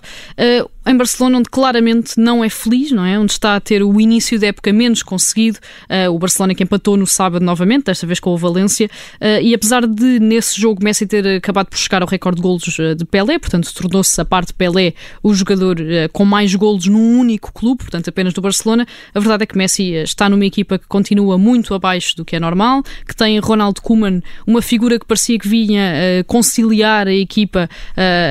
em 0.86 0.98
Barcelona, 0.98 1.38
onde 1.38 1.50
claramente 1.50 2.20
não 2.20 2.44
é 2.44 2.50
feliz, 2.50 2.92
não 2.92 3.06
é? 3.06 3.18
Onde 3.20 3.32
está 3.32 3.56
a 3.56 3.60
ter 3.60 3.84
o 3.84 4.02
início 4.02 4.40
da 4.40 4.48
época 4.48 4.74
menos 4.74 5.04
conseguido. 5.04 5.60
Uh, 5.84 6.12
o 6.12 6.18
Barcelona 6.18 6.56
que 6.56 6.64
empatou 6.64 6.98
no 6.98 7.06
sábado 7.06 7.46
novamente, 7.46 7.86
desta 7.86 8.08
vez 8.08 8.20
com 8.20 8.32
o 8.32 8.38
Valência. 8.38 8.90
Uh, 9.22 9.42
e 9.42 9.54
apesar 9.54 9.86
de 9.86 10.01
nesse 10.20 10.60
jogo 10.60 10.84
Messi 10.84 11.06
ter 11.06 11.28
acabado 11.28 11.68
por 11.68 11.78
chegar 11.78 12.02
ao 12.02 12.08
recorde 12.08 12.38
de 12.38 12.42
golos 12.42 12.80
ah, 12.80 12.96
de 12.96 13.06
Pelé, 13.06 13.38
portanto 13.38 13.74
tornou-se 13.74 14.20
a 14.20 14.26
parte 14.26 14.48
de 14.48 14.54
Pelé 14.54 14.94
o 15.22 15.34
jogador 15.34 15.78
uh, 15.80 16.10
com 16.12 16.26
mais 16.26 16.54
golos 16.56 16.88
num 16.88 17.20
único 17.20 17.54
clube, 17.54 17.80
portanto 17.84 18.10
apenas 18.10 18.34
do 18.34 18.42
Barcelona, 18.42 18.86
a 19.14 19.20
verdade 19.20 19.44
é 19.44 19.46
que 19.46 19.58
Messi 19.58 19.94
está 19.94 20.30
numa 20.30 20.46
equipa 20.46 20.78
que 20.78 20.88
continua 20.88 21.38
muito 21.38 21.74
abaixo 21.74 22.16
do 22.16 22.26
que 22.26 22.36
é 22.36 22.40
normal, 22.40 22.84
que 23.08 23.16
tem 23.16 23.40
Ronald 23.40 23.82
Koeman, 23.82 24.22
uma 24.46 24.62
figura 24.62 25.00
que 25.00 25.06
parecia 25.06 25.38
que 25.38 25.48
vinha 25.48 26.24
conciliar 26.28 27.08
a 27.08 27.14
equipa 27.14 27.70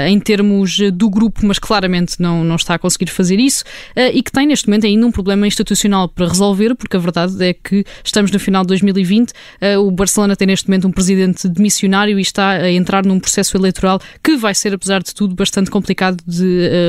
em 0.08 0.18
termos 0.20 0.78
do 0.92 1.08
grupo, 1.10 1.44
mas 1.44 1.58
claramente 1.58 2.20
não 2.20 2.44
não, 2.44 2.56
está 2.56 2.74
a 2.74 2.78
conseguir 2.78 3.10
fazer 3.10 3.38
isso 3.38 3.64
e 4.12 4.22
que 4.22 4.32
tem 4.32 4.46
neste 4.46 4.68
momento 4.68 4.86
ainda 4.86 5.06
um 5.06 5.12
problema 5.12 5.46
institucional 5.46 6.08
para 6.08 6.28
resolver, 6.28 6.74
porque 6.74 6.96
a 6.96 7.00
verdade 7.00 7.42
é 7.44 7.52
que 7.52 7.84
estamos 8.04 8.30
no 8.30 8.38
final 8.38 8.62
de 8.62 8.68
2020, 8.68 9.30
uh, 9.30 9.34
eh, 9.60 9.78
o 9.78 9.90
Barcelona 9.90 10.36
tem 10.36 10.46
neste 10.46 10.68
momento 10.68 10.88
um 10.88 10.92
presidente 10.92 11.48
demissionário 11.50 12.18
e 12.18 12.22
está 12.22 12.50
a 12.50 12.70
entrar 12.70 13.04
num 13.04 13.18
processo 13.18 13.56
eleitoral 13.56 14.00
que 14.22 14.36
vai 14.36 14.54
ser, 14.54 14.74
apesar 14.74 15.02
de 15.02 15.14
tudo, 15.14 15.34
bastante 15.34 15.70
complicado 15.70 16.22
de 16.26 16.44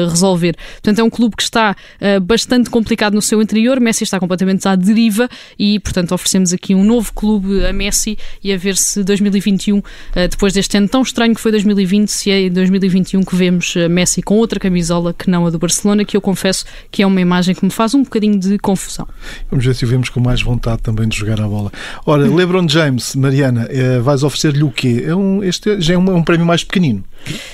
uh, 0.06 0.10
resolver. 0.10 0.56
Portanto, 0.74 1.00
é 1.00 1.03
um 1.03 1.10
clube 1.10 1.36
que 1.36 1.44
está 1.44 1.75
bastante 2.24 2.70
complicado 2.70 3.13
no 3.13 3.22
seu 3.22 3.41
interior, 3.41 3.80
Messi 3.80 4.03
está 4.03 4.20
completamente 4.20 4.68
à 4.68 4.75
deriva 4.75 5.30
e, 5.58 5.80
portanto, 5.80 6.13
oferecemos 6.13 6.53
aqui 6.53 6.74
um 6.74 6.84
novo 6.84 7.13
clube 7.13 7.65
a 7.65 7.74
Messi 7.74 8.18
e 8.44 8.51
a 8.51 8.58
ver 8.58 8.75
se 8.75 9.03
2021, 9.03 9.82
depois 10.30 10.53
deste 10.53 10.77
ano 10.77 10.88
tão 10.88 11.01
estranho 11.01 11.36
que 11.36 11.41
foi 11.41 11.51
2020, 11.51 12.10
se 12.10 12.32
é 12.32 12.41
em 12.41 12.51
2021 12.51 13.24
que 13.24 13.36
vemos 13.36 13.75
Messi 13.89 14.22
com 14.22 14.36
outra 14.36 14.60
camisola 14.60 15.13
que 15.13 15.30
não 15.30 15.46
a 15.46 15.50
do 15.50 15.60
Barcelona, 15.60 16.03
que 16.03 16.15
eu 16.15 16.22
confesso 16.22 16.65
que 16.89 17.03
é 17.03 17.08
uma 17.08 17.22
imagem 17.22 17.53
que 17.56 17.63
me 17.63 17.72
faz 17.72 17.94
um 17.94 18.03
bocadinho 18.03 18.39
de 18.39 18.58
confusão. 18.58 19.08
Vamos 19.50 19.65
ver 19.65 19.75
se 19.75 19.86
o 19.86 19.88
vemos 19.88 20.10
com 20.10 20.20
mais 20.20 20.41
vontade 20.41 20.82
também 20.82 21.08
de 21.08 21.18
jogar 21.18 21.39
a 21.41 21.48
bola. 21.48 21.72
Ora, 22.06 22.27
LeBron 22.27 22.68
James, 22.68 23.15
Mariana, 23.15 23.68
eh, 23.70 24.00
vais 24.00 24.24
oferecer-lhe 24.51 24.63
o 24.63 24.72
quê? 24.72 25.03
É 25.05 25.15
um, 25.15 25.43
este 25.43 25.79
já 25.81 25.93
é 25.93 25.98
um, 25.98 26.08
é 26.08 26.13
um 26.13 26.24
prémio 26.24 26.46
mais 26.46 26.63
pequenino. 26.63 27.03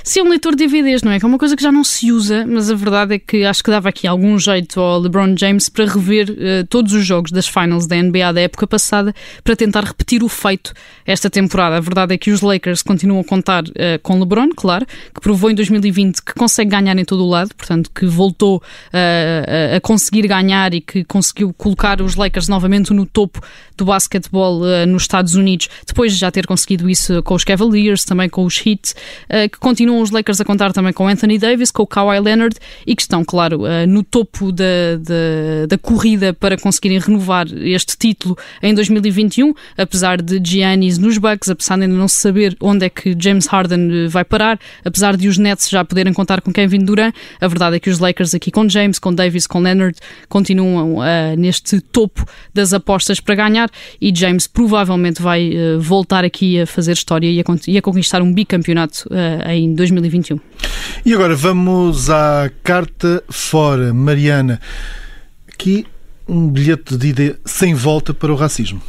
Sim, 0.04 0.22
um 0.22 0.30
leitor 0.30 0.56
de 0.56 0.66
DVDs, 0.66 1.04
não 1.04 1.12
é? 1.12 1.20
Que 1.20 1.26
é 1.26 1.28
uma 1.28 1.38
coisa 1.38 1.56
que 1.56 1.62
já 1.62 1.72
não 1.72 1.84
se 1.84 2.12
usa, 2.12 2.46
mas 2.48 2.72
a 2.72 2.76
verdade 2.76 3.16
é 3.16 3.20
que 3.20 3.44
acho 3.44 3.64
que 3.64 3.70
dava 3.70 3.90
aqui 3.90 4.08
algum 4.08 4.38
jeito 4.40 4.80
ao 4.80 5.00
LeBron 5.00 5.36
James 5.38 5.68
para 5.68 5.86
rever 5.86 6.30
uh, 6.30 6.68
todos 6.70 6.94
os 6.94 7.06
jogos 7.06 7.32
das 7.32 7.48
finals 7.48 7.86
da 7.86 8.02
NBA 8.02 8.34
da 8.34 8.42
época 8.42 8.66
passada 8.66 9.14
para 9.44 9.56
tentar 9.56 9.84
repetir 9.84 10.24
o 10.24 10.30
feito 10.30 10.74
esta 11.06 11.30
temporada. 11.30 11.76
A 11.76 11.80
verdade 11.80 12.14
é 12.14 12.18
que 12.18 12.32
os 12.32 12.42
Lakers 12.42 12.82
continuam 12.82 13.20
a 13.20 13.24
contar 13.24 13.64
uh, 13.64 14.00
com 14.02 14.20
LeBron, 14.20 14.50
claro, 14.56 14.86
que 14.86 15.20
provou 15.20 15.52
em 15.52 15.56
2020 15.56 16.22
que 16.22 16.34
consegue 16.34 16.72
ganhar 16.72 16.98
em 16.98 17.06
todo 17.06 17.24
o 17.24 17.30
lado, 17.30 17.54
portanto, 17.56 17.92
que 17.94 18.06
voltou 18.06 18.58
uh, 18.58 19.76
a 19.76 19.82
conseguir 19.82 20.28
ganhar 20.28 20.74
e 20.74 20.80
que 20.80 21.04
conseguiu 21.04 21.54
colocar 21.54 22.02
os 22.02 22.16
Lakers 22.16 22.48
novamente 22.48 22.94
no 22.94 23.06
topo 23.06 23.42
do 23.76 23.86
basquetebol 23.86 24.62
nos 24.88 25.04
Estados 25.04 25.36
Unidos, 25.36 25.70
depois 25.86 26.12
de 26.14 26.20
já 26.20 26.32
ter 26.32 26.48
conseguido 26.48 26.87
isso 26.90 27.22
com 27.24 27.36
os 27.36 27.44
Cavaliers, 27.44 28.04
também 28.04 28.30
com 28.30 28.46
os 28.46 28.58
Heat, 28.66 28.94
que 29.52 29.60
continuam 29.60 30.02
os 30.02 30.12
Lakers 30.12 30.42
a 30.42 30.46
contar 30.46 30.74
também 30.74 30.94
com 30.94 31.08
Anthony 31.08 31.38
Davis, 31.38 31.72
com 31.72 31.84
o 31.84 31.88
Kawhi 31.88 32.20
Leonard 32.20 32.56
e 32.86 32.96
que 32.96 33.02
estão, 33.02 33.24
claro, 33.24 33.66
eh, 33.66 33.86
no 33.86 34.04
topo 34.04 34.52
da, 34.52 34.64
da, 35.00 35.66
da 35.68 35.78
corrida 35.78 36.34
para 36.34 36.58
conseguirem 36.58 37.00
renovar 37.00 37.48
este 37.48 37.98
título 37.98 38.38
em 38.62 38.74
2021, 38.74 39.54
apesar 39.78 40.22
de 40.22 40.40
Giannis 40.44 40.98
nos 40.98 41.18
Bucks, 41.18 41.50
apesar 41.50 41.78
de 41.78 41.84
ainda 41.84 41.96
não 41.96 42.08
saber 42.08 42.56
onde 42.62 42.86
é 42.86 42.90
que 42.90 43.16
James 43.20 43.48
Harden 43.48 44.06
eh, 44.06 44.08
vai 44.08 44.24
parar, 44.24 44.60
apesar 44.84 45.16
de 45.16 45.28
os 45.28 45.38
Nets 45.38 45.70
já 45.70 45.84
poderem 45.84 46.14
contar 46.14 46.42
com 46.42 46.52
Kevin 46.52 46.84
Durant, 46.86 47.14
a 47.40 47.48
verdade 47.48 47.76
é 47.76 47.80
que 47.80 47.90
os 47.90 48.00
Lakers 48.00 48.34
aqui 48.34 48.52
com 48.52 48.68
James, 48.68 49.00
com 49.00 49.14
Davis, 49.14 49.48
com 49.48 49.60
Leonard, 49.60 49.98
continuam 50.30 50.98
uh, 50.98 51.36
neste 51.38 51.80
topo 51.80 52.26
das 52.54 52.74
apostas 52.74 53.20
para 53.20 53.36
ganhar 53.36 53.70
e 54.02 54.16
James 54.16 54.48
provavelmente 54.48 55.22
vai 55.22 55.52
uh, 55.52 55.80
voltar 55.80 56.24
aqui 56.24 56.60
a 56.60 56.66
fazer 56.78 56.92
história 56.92 57.28
e 57.28 57.40
a, 57.40 57.44
e 57.68 57.78
a 57.80 57.82
conquistar 57.82 58.22
um 58.22 58.32
bicampeonato 58.32 59.10
uh, 59.10 59.50
em 59.50 59.74
2021. 59.74 60.40
E 61.04 61.12
agora 61.12 61.36
vamos 61.36 62.08
à 62.08 62.52
carta 62.64 63.24
fora. 63.30 63.92
Mariana, 63.92 64.62
aqui 65.52 65.88
um 66.28 66.48
bilhete 66.48 66.96
de 66.96 67.08
ida 67.08 67.40
sem 67.44 67.74
volta 67.74 68.14
para 68.14 68.32
o 68.32 68.36
racismo. 68.36 68.80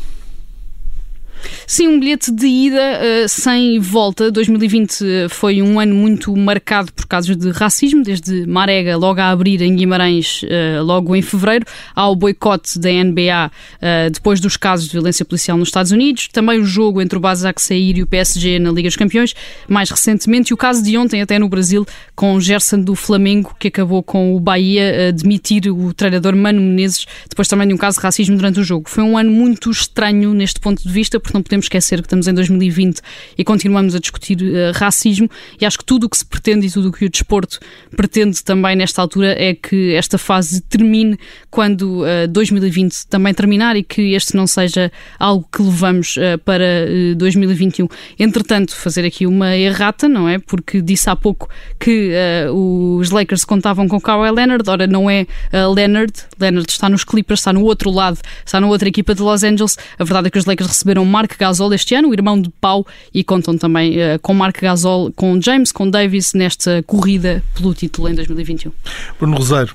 Sim, 1.66 1.88
um 1.88 2.00
bilhete 2.00 2.30
de 2.30 2.46
ida 2.46 2.78
uh, 2.78 3.28
sem 3.28 3.78
volta. 3.78 4.30
2020 4.30 5.00
eh, 5.02 5.28
foi 5.28 5.62
um 5.62 5.78
ano 5.78 5.94
muito 5.94 6.34
marcado 6.36 6.92
por 6.92 7.06
casos 7.06 7.36
de 7.36 7.50
racismo, 7.50 8.02
desde 8.02 8.46
Marega 8.46 8.96
logo 8.96 9.20
a 9.20 9.30
abrir 9.30 9.60
em 9.62 9.74
Guimarães, 9.74 10.42
uh, 10.42 10.82
logo 10.82 11.14
em 11.14 11.22
fevereiro, 11.22 11.64
ao 11.94 12.14
boicote 12.14 12.78
da 12.78 12.90
NBA 12.90 13.50
uh, 13.50 14.10
depois 14.10 14.40
dos 14.40 14.56
casos 14.56 14.86
de 14.86 14.92
violência 14.92 15.24
policial 15.24 15.56
nos 15.56 15.68
Estados 15.68 15.92
Unidos, 15.92 16.28
também 16.28 16.60
o 16.60 16.64
jogo 16.64 17.00
entre 17.00 17.16
o 17.16 17.20
Basak 17.20 17.60
Sair 17.60 17.98
e 17.98 18.02
o 18.02 18.06
PSG 18.06 18.58
na 18.58 18.70
Liga 18.70 18.88
dos 18.88 18.96
Campeões, 18.96 19.34
mais 19.68 19.90
recentemente, 19.90 20.50
e 20.50 20.54
o 20.54 20.56
caso 20.56 20.82
de 20.82 20.96
ontem 20.96 21.22
até 21.22 21.38
no 21.38 21.48
Brasil 21.48 21.86
com 22.14 22.34
o 22.34 22.40
Gerson 22.40 22.80
do 22.80 22.94
Flamengo, 22.94 23.54
que 23.58 23.68
acabou 23.68 24.02
com 24.02 24.34
o 24.34 24.40
Bahia 24.40 25.08
a 25.08 25.10
demitir 25.10 25.68
o 25.68 25.92
treinador 25.94 26.34
Mano 26.34 26.60
Menezes, 26.60 27.06
depois 27.28 27.48
também 27.48 27.68
de 27.68 27.74
um 27.74 27.76
caso 27.76 27.98
de 27.98 28.02
racismo 28.02 28.36
durante 28.36 28.60
o 28.60 28.64
jogo. 28.64 28.88
Foi 28.88 29.04
um 29.04 29.16
ano 29.16 29.30
muito 29.30 29.70
estranho 29.70 30.34
neste 30.34 30.60
ponto 30.60 30.82
de 30.82 30.92
vista, 30.92 31.20
porque 31.20 31.36
não 31.38 31.42
podemos 31.42 31.66
esquecer 31.66 32.00
que 32.00 32.06
estamos 32.06 32.26
em 32.26 32.34
2020 32.34 33.00
e 33.36 33.44
continuamos 33.44 33.94
a 33.94 33.98
discutir 33.98 34.38
uh, 34.42 34.72
racismo 34.74 35.30
e 35.60 35.64
acho 35.64 35.78
que 35.78 35.84
tudo 35.84 36.04
o 36.04 36.10
que 36.10 36.18
se 36.18 36.26
pretende 36.26 36.66
e 36.66 36.70
tudo 36.70 36.88
o 36.88 36.92
que 36.92 37.04
o 37.04 37.08
desporto 37.08 37.60
pretende 37.96 38.42
também 38.42 38.74
nesta 38.74 39.00
altura 39.00 39.34
é 39.38 39.54
que 39.54 39.94
esta 39.94 40.18
fase 40.18 40.60
termine 40.62 41.16
quando 41.50 42.02
uh, 42.02 42.28
2020 42.28 43.06
também 43.06 43.32
terminar 43.32 43.76
e 43.76 43.82
que 43.82 44.14
este 44.14 44.36
não 44.36 44.46
seja 44.46 44.90
algo 45.18 45.48
que 45.50 45.62
levamos 45.62 46.16
uh, 46.16 46.38
para 46.44 46.86
2021. 47.16 47.88
Entretanto, 48.18 48.74
fazer 48.74 49.04
aqui 49.04 49.26
uma 49.26 49.56
errata, 49.56 50.08
não 50.08 50.28
é? 50.28 50.38
Porque 50.38 50.82
disse 50.82 51.08
há 51.08 51.14
pouco 51.14 51.48
que 51.78 52.12
os 52.52 53.10
Lakers 53.10 53.44
contavam 53.44 53.86
com 53.86 54.00
Kawhi 54.00 54.30
Leonard, 54.30 54.68
ora 54.68 54.86
não 54.86 55.08
é 55.08 55.26
Leonard, 55.52 56.12
Leonard 56.38 56.70
está 56.70 56.88
nos 56.88 57.04
Clippers, 57.04 57.40
está 57.40 57.52
no 57.52 57.62
outro 57.62 57.90
lado, 57.90 58.18
está 58.44 58.60
na 58.60 58.66
outra 58.66 58.88
equipa 58.88 59.14
de 59.14 59.22
Los 59.22 59.42
Angeles. 59.42 59.76
A 59.98 60.04
verdade 60.04 60.28
é 60.28 60.30
que 60.30 60.38
os 60.38 60.44
Lakers 60.44 60.70
receberam 60.70 61.04
Mark 61.18 61.36
Gasol 61.36 61.74
este 61.74 61.96
ano, 61.96 62.10
o 62.10 62.12
irmão 62.12 62.40
de 62.40 62.48
Pau, 62.48 62.86
e 63.12 63.24
contam 63.24 63.58
também 63.58 63.96
uh, 63.96 64.20
com 64.22 64.32
Mark 64.32 64.56
Gasol, 64.62 65.12
com 65.16 65.40
James, 65.42 65.72
com 65.72 65.90
Davis 65.90 66.32
nesta 66.32 66.80
corrida 66.84 67.42
pelo 67.56 67.74
título 67.74 68.08
em 68.08 68.14
2021. 68.14 68.70
Bruno 69.18 69.36
Rosário, 69.36 69.74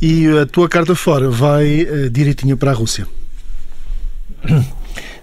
e 0.00 0.26
a 0.26 0.46
tua 0.46 0.66
carta 0.66 0.94
fora 0.94 1.28
vai 1.28 1.82
uh, 1.82 2.08
direitinho 2.08 2.56
para 2.56 2.70
a 2.70 2.74
Rússia? 2.74 3.06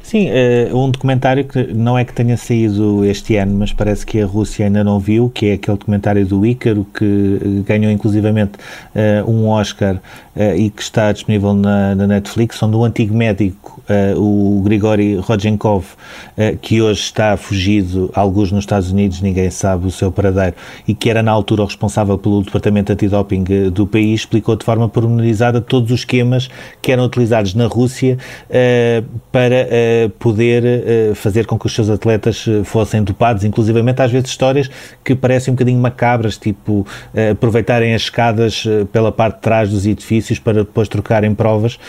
Sim, 0.05 0.27
uh, 0.29 0.77
um 0.77 0.91
documentário 0.91 1.43
que 1.43 1.73
não 1.73 1.97
é 1.97 2.05
que 2.05 2.13
tenha 2.13 2.37
saído 2.37 3.03
este 3.03 3.37
ano, 3.37 3.57
mas 3.57 3.73
parece 3.73 4.05
que 4.05 4.21
a 4.21 4.25
Rússia 4.27 4.67
ainda 4.67 4.83
não 4.83 4.99
viu, 4.99 5.31
que 5.31 5.47
é 5.47 5.53
aquele 5.53 5.79
documentário 5.79 6.23
do 6.27 6.45
Ícaro, 6.45 6.85
que 6.93 7.63
ganhou 7.65 7.91
inclusivamente 7.91 8.53
uh, 8.93 9.27
um 9.27 9.47
Oscar 9.47 9.95
uh, 9.95 10.55
e 10.55 10.69
que 10.69 10.83
está 10.83 11.11
disponível 11.11 11.55
na, 11.55 11.95
na, 11.95 12.05
Netflix, 12.05 12.61
onde 12.61 12.75
o 12.75 12.85
antigo 12.85 13.17
médico, 13.17 13.74
o 14.17 14.61
Grigori 14.63 15.15
Rodchenkov, 15.15 15.85
que 16.61 16.81
hoje 16.81 17.01
está 17.01 17.37
fugido, 17.37 18.09
alguns 18.13 18.51
nos 18.51 18.63
Estados 18.63 18.91
Unidos, 18.91 19.21
ninguém 19.21 19.49
sabe 19.49 19.87
o 19.87 19.91
seu 19.91 20.11
paradeiro, 20.11 20.55
e 20.87 20.93
que 20.93 21.09
era 21.09 21.21
na 21.21 21.31
altura 21.31 21.63
o 21.63 21.65
responsável 21.65 22.17
pelo 22.17 22.41
departamento 22.41 22.91
antidoping 22.91 23.43
do 23.71 23.85
país, 23.85 24.21
explicou 24.21 24.55
de 24.55 24.65
forma 24.65 24.89
pormenorizada 24.89 25.61
todos 25.61 25.91
os 25.91 25.99
esquemas 25.99 26.49
que 26.81 26.91
eram 26.91 27.05
utilizados 27.05 27.53
na 27.53 27.67
Rússia 27.67 28.17
para 29.31 29.67
poder 30.19 31.13
fazer 31.15 31.45
com 31.45 31.57
que 31.57 31.65
os 31.65 31.73
seus 31.73 31.89
atletas 31.89 32.45
eh, 32.47 32.63
fossem 32.63 33.03
dopados, 33.03 33.43
inclusivamente 33.43 34.01
às 34.01 34.11
vezes 34.11 34.29
histórias 34.29 34.69
que 35.03 35.15
parecem 35.15 35.51
um 35.51 35.55
bocadinho 35.55 35.79
macabras, 35.79 36.37
tipo 36.37 36.85
aproveitarem 37.31 37.93
as 37.93 38.03
escadas 38.03 38.63
pela 38.91 39.11
parte 39.11 39.35
de 39.35 39.41
trás 39.41 39.69
dos 39.69 39.85
edifícios 39.85 40.39
para 40.39 40.63
depois 40.63 40.87
trocarem 40.87 41.33
provas. 41.33 41.79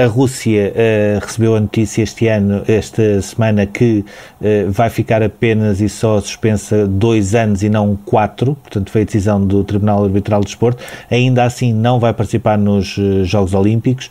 A 0.00 0.06
Rússia 0.06 0.72
uh, 0.72 1.20
recebeu 1.22 1.54
a 1.54 1.60
notícia 1.60 2.02
este 2.02 2.26
ano, 2.26 2.62
esta 2.66 3.20
semana, 3.20 3.66
que 3.66 4.02
uh, 4.40 4.70
vai 4.70 4.88
ficar 4.88 5.22
apenas 5.22 5.82
e 5.82 5.90
só 5.90 6.18
suspensa 6.22 6.86
dois 6.86 7.34
anos 7.34 7.62
e 7.62 7.68
não 7.68 7.94
quatro, 7.96 8.54
portanto 8.54 8.90
foi 8.90 9.02
a 9.02 9.04
decisão 9.04 9.44
do 9.44 9.62
Tribunal 9.62 10.02
Arbitral 10.04 10.40
do 10.40 10.46
Desporto. 10.46 10.82
Ainda 11.10 11.44
assim 11.44 11.74
não 11.74 12.00
vai 12.00 12.14
participar 12.14 12.56
nos 12.56 12.96
uh, 12.96 13.26
Jogos 13.26 13.52
Olímpicos, 13.52 14.10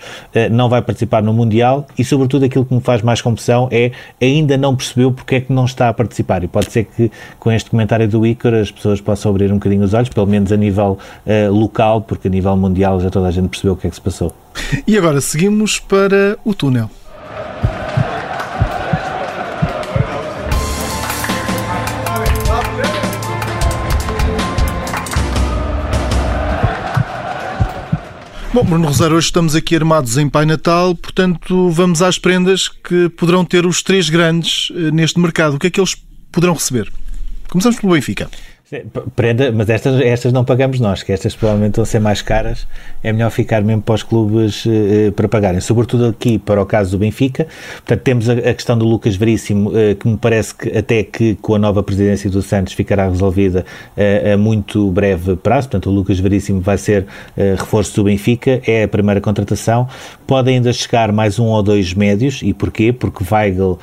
não 0.52 0.70
vai 0.70 0.80
participar 0.80 1.24
no 1.24 1.34
Mundial 1.34 1.88
e, 1.98 2.06
sobretudo, 2.06 2.46
aquilo 2.46 2.66
que 2.66 2.74
me 2.76 2.82
faz 2.82 3.02
mais 3.02 3.20
confusão 3.20 3.68
é 3.72 3.92
ainda 4.22 4.58
não 4.58 4.76
percebeu 4.76 5.12
porque 5.12 5.36
é 5.36 5.42
que 5.42 5.52
não 5.52 5.66
está 5.66 5.90
a 5.90 5.94
participar. 5.94 6.44
E 6.44 6.48
pode 6.48 6.72
ser 6.72 6.84
que 6.84 7.12
com 7.40 7.52
este 7.52 7.68
comentário 7.68 8.08
do 8.08 8.28
Ícaro 8.28 8.58
as 8.58 8.70
pessoas 8.70 9.02
possam 9.02 9.32
abrir 9.32 9.52
um 9.52 9.56
bocadinho 9.56 9.84
os 9.84 9.96
olhos, 9.96 10.10
pelo 10.10 10.28
menos 10.28 10.52
a 10.52 10.58
nível 10.58 11.00
local, 11.52 12.02
porque 12.02 12.28
a 12.28 12.32
nível 12.32 12.56
mundial 12.56 13.00
já 13.00 13.10
toda 13.10 13.28
a 13.28 13.32
gente 13.32 13.50
percebeu 13.50 13.74
o 13.74 13.76
que 13.76 13.88
é 13.88 13.90
que 13.90 13.96
se 13.96 14.02
passou. 14.02 14.32
E 14.86 14.98
agora 14.98 15.22
seguimos 15.22 15.80
para 15.80 16.38
o 16.44 16.54
túnel. 16.54 16.90
Bom, 28.52 28.64
Bruno 28.64 28.88
Rosário, 28.88 29.16
hoje 29.16 29.28
estamos 29.28 29.56
aqui 29.56 29.76
armados 29.76 30.18
em 30.18 30.28
Pai 30.28 30.44
Natal, 30.44 30.96
portanto 30.96 31.70
vamos 31.70 32.02
às 32.02 32.18
prendas 32.18 32.68
que 32.68 33.08
poderão 33.10 33.46
ter 33.46 33.64
os 33.66 33.84
três 33.84 34.10
grandes 34.10 34.72
eh, 34.76 34.90
neste 34.92 35.20
mercado. 35.20 35.56
O 35.56 35.60
que 35.60 35.68
é 35.68 35.70
que 35.70 35.80
eles 35.80 35.96
poderão 36.32 36.56
receber? 36.56 36.92
Começamos 37.48 37.80
pelo 37.80 37.94
Benfica. 37.94 38.30
Prenda, 39.16 39.52
mas 39.52 39.68
estas, 39.68 40.00
estas 40.00 40.32
não 40.32 40.46
pagamos 40.46 40.80
nós, 40.80 41.02
que 41.02 41.12
estas 41.12 41.36
provavelmente 41.36 41.78
vão 41.78 41.86
ser 41.86 42.00
mais 42.00 42.22
caras. 42.22 42.68
É 43.04 43.12
melhor 43.12 43.32
ficar 43.32 43.64
mesmo 43.64 43.82
para 43.82 43.96
os 43.96 44.04
clubes 44.04 44.64
uh, 44.66 45.12
para 45.16 45.28
pagarem, 45.28 45.60
sobretudo 45.60 46.06
aqui 46.06 46.38
para 46.38 46.62
o 46.62 46.66
caso 46.68 46.92
do 46.92 47.00
Benfica. 47.00 47.48
Portanto, 47.78 48.02
temos 48.02 48.30
a, 48.30 48.34
a 48.34 48.54
questão 48.54 48.78
do 48.78 48.86
Lucas 48.86 49.16
Veríssimo, 49.16 49.72
uh, 49.72 49.96
que 49.96 50.08
me 50.08 50.18
parece 50.18 50.54
que 50.54 50.78
até 50.78 51.02
que 51.02 51.34
com 51.36 51.56
a 51.56 51.60
nova 51.60 51.82
presidência 51.82 52.30
do 52.30 52.44
Santos 52.44 52.74
ficará 52.74 53.10
resolvida 53.10 53.66
a 54.34 54.38
muito 54.38 54.90
breve 54.92 55.36
prazo. 55.36 55.70
Portanto, 55.70 55.90
o 55.90 55.94
Lucas 55.94 56.20
Veríssimo 56.20 56.62
vai 56.62 56.78
ser 56.78 57.06
reforço 57.36 57.96
do 57.96 58.04
Benfica, 58.04 58.62
é 58.66 58.84
a 58.84 58.88
primeira 58.88 59.20
contratação. 59.20 59.88
Pode 60.28 60.50
ainda 60.50 60.72
chegar 60.72 61.12
mais 61.12 61.40
um 61.40 61.46
ou 61.46 61.64
dois 61.64 61.94
médios, 61.94 62.42
e 62.44 62.54
porquê? 62.54 62.94
Porque 62.94 63.24
Weigl, 63.30 63.80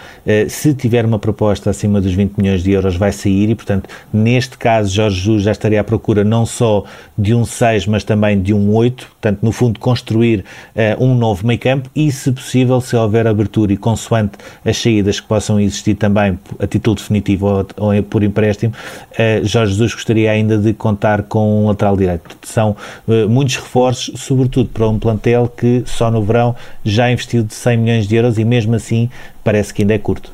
se 0.48 0.74
tiver 0.74 1.04
uma 1.04 1.18
proposta 1.18 1.70
acima 1.70 2.00
dos 2.00 2.12
20 2.12 2.36
milhões 2.36 2.62
de 2.62 2.72
euros, 2.72 2.96
vai 2.96 3.12
sair 3.12 3.50
e, 3.50 3.54
portanto, 3.54 3.88
neste 4.12 4.56
caso 4.56 4.75
caso, 4.76 4.94
Jorge 4.94 5.16
Jesus 5.16 5.42
já 5.42 5.52
estaria 5.52 5.80
à 5.80 5.84
procura 5.84 6.22
não 6.22 6.44
só 6.44 6.84
de 7.16 7.34
um 7.34 7.44
6, 7.44 7.86
mas 7.86 8.04
também 8.04 8.40
de 8.40 8.52
um 8.52 8.74
8, 8.74 9.06
portanto, 9.06 9.38
no 9.42 9.52
fundo, 9.52 9.80
construir 9.80 10.44
uh, 10.74 11.02
um 11.02 11.14
novo 11.14 11.46
meio 11.46 11.58
campo 11.58 11.90
e, 11.94 12.10
se 12.12 12.30
possível, 12.30 12.80
se 12.80 12.94
houver 12.94 13.26
abertura 13.26 13.72
e 13.72 13.76
consoante 13.76 14.32
as 14.64 14.76
saídas 14.76 15.20
que 15.20 15.26
possam 15.26 15.58
existir 15.58 15.94
também 15.94 16.38
a 16.58 16.66
título 16.66 16.96
definitivo 16.96 17.46
ou, 17.46 17.66
ou 17.76 18.02
por 18.02 18.22
empréstimo, 18.22 18.74
uh, 19.12 19.44
Jorge 19.44 19.72
Jesus 19.72 19.94
gostaria 19.94 20.30
ainda 20.30 20.58
de 20.58 20.72
contar 20.72 21.22
com 21.22 21.64
um 21.64 21.68
lateral 21.68 21.96
direito. 21.96 22.36
São 22.42 22.76
uh, 23.06 23.28
muitos 23.28 23.56
reforços, 23.56 24.20
sobretudo 24.20 24.68
para 24.68 24.86
um 24.88 24.98
plantel 24.98 25.48
que 25.48 25.82
só 25.86 26.10
no 26.10 26.22
verão 26.22 26.54
já 26.84 27.10
investiu 27.10 27.42
de 27.42 27.54
100 27.54 27.76
milhões 27.78 28.06
de 28.06 28.16
euros 28.16 28.38
e 28.38 28.44
mesmo 28.44 28.74
assim 28.74 29.08
parece 29.46 29.72
que 29.72 29.82
ainda 29.82 29.94
é 29.94 29.98
curto. 29.98 30.32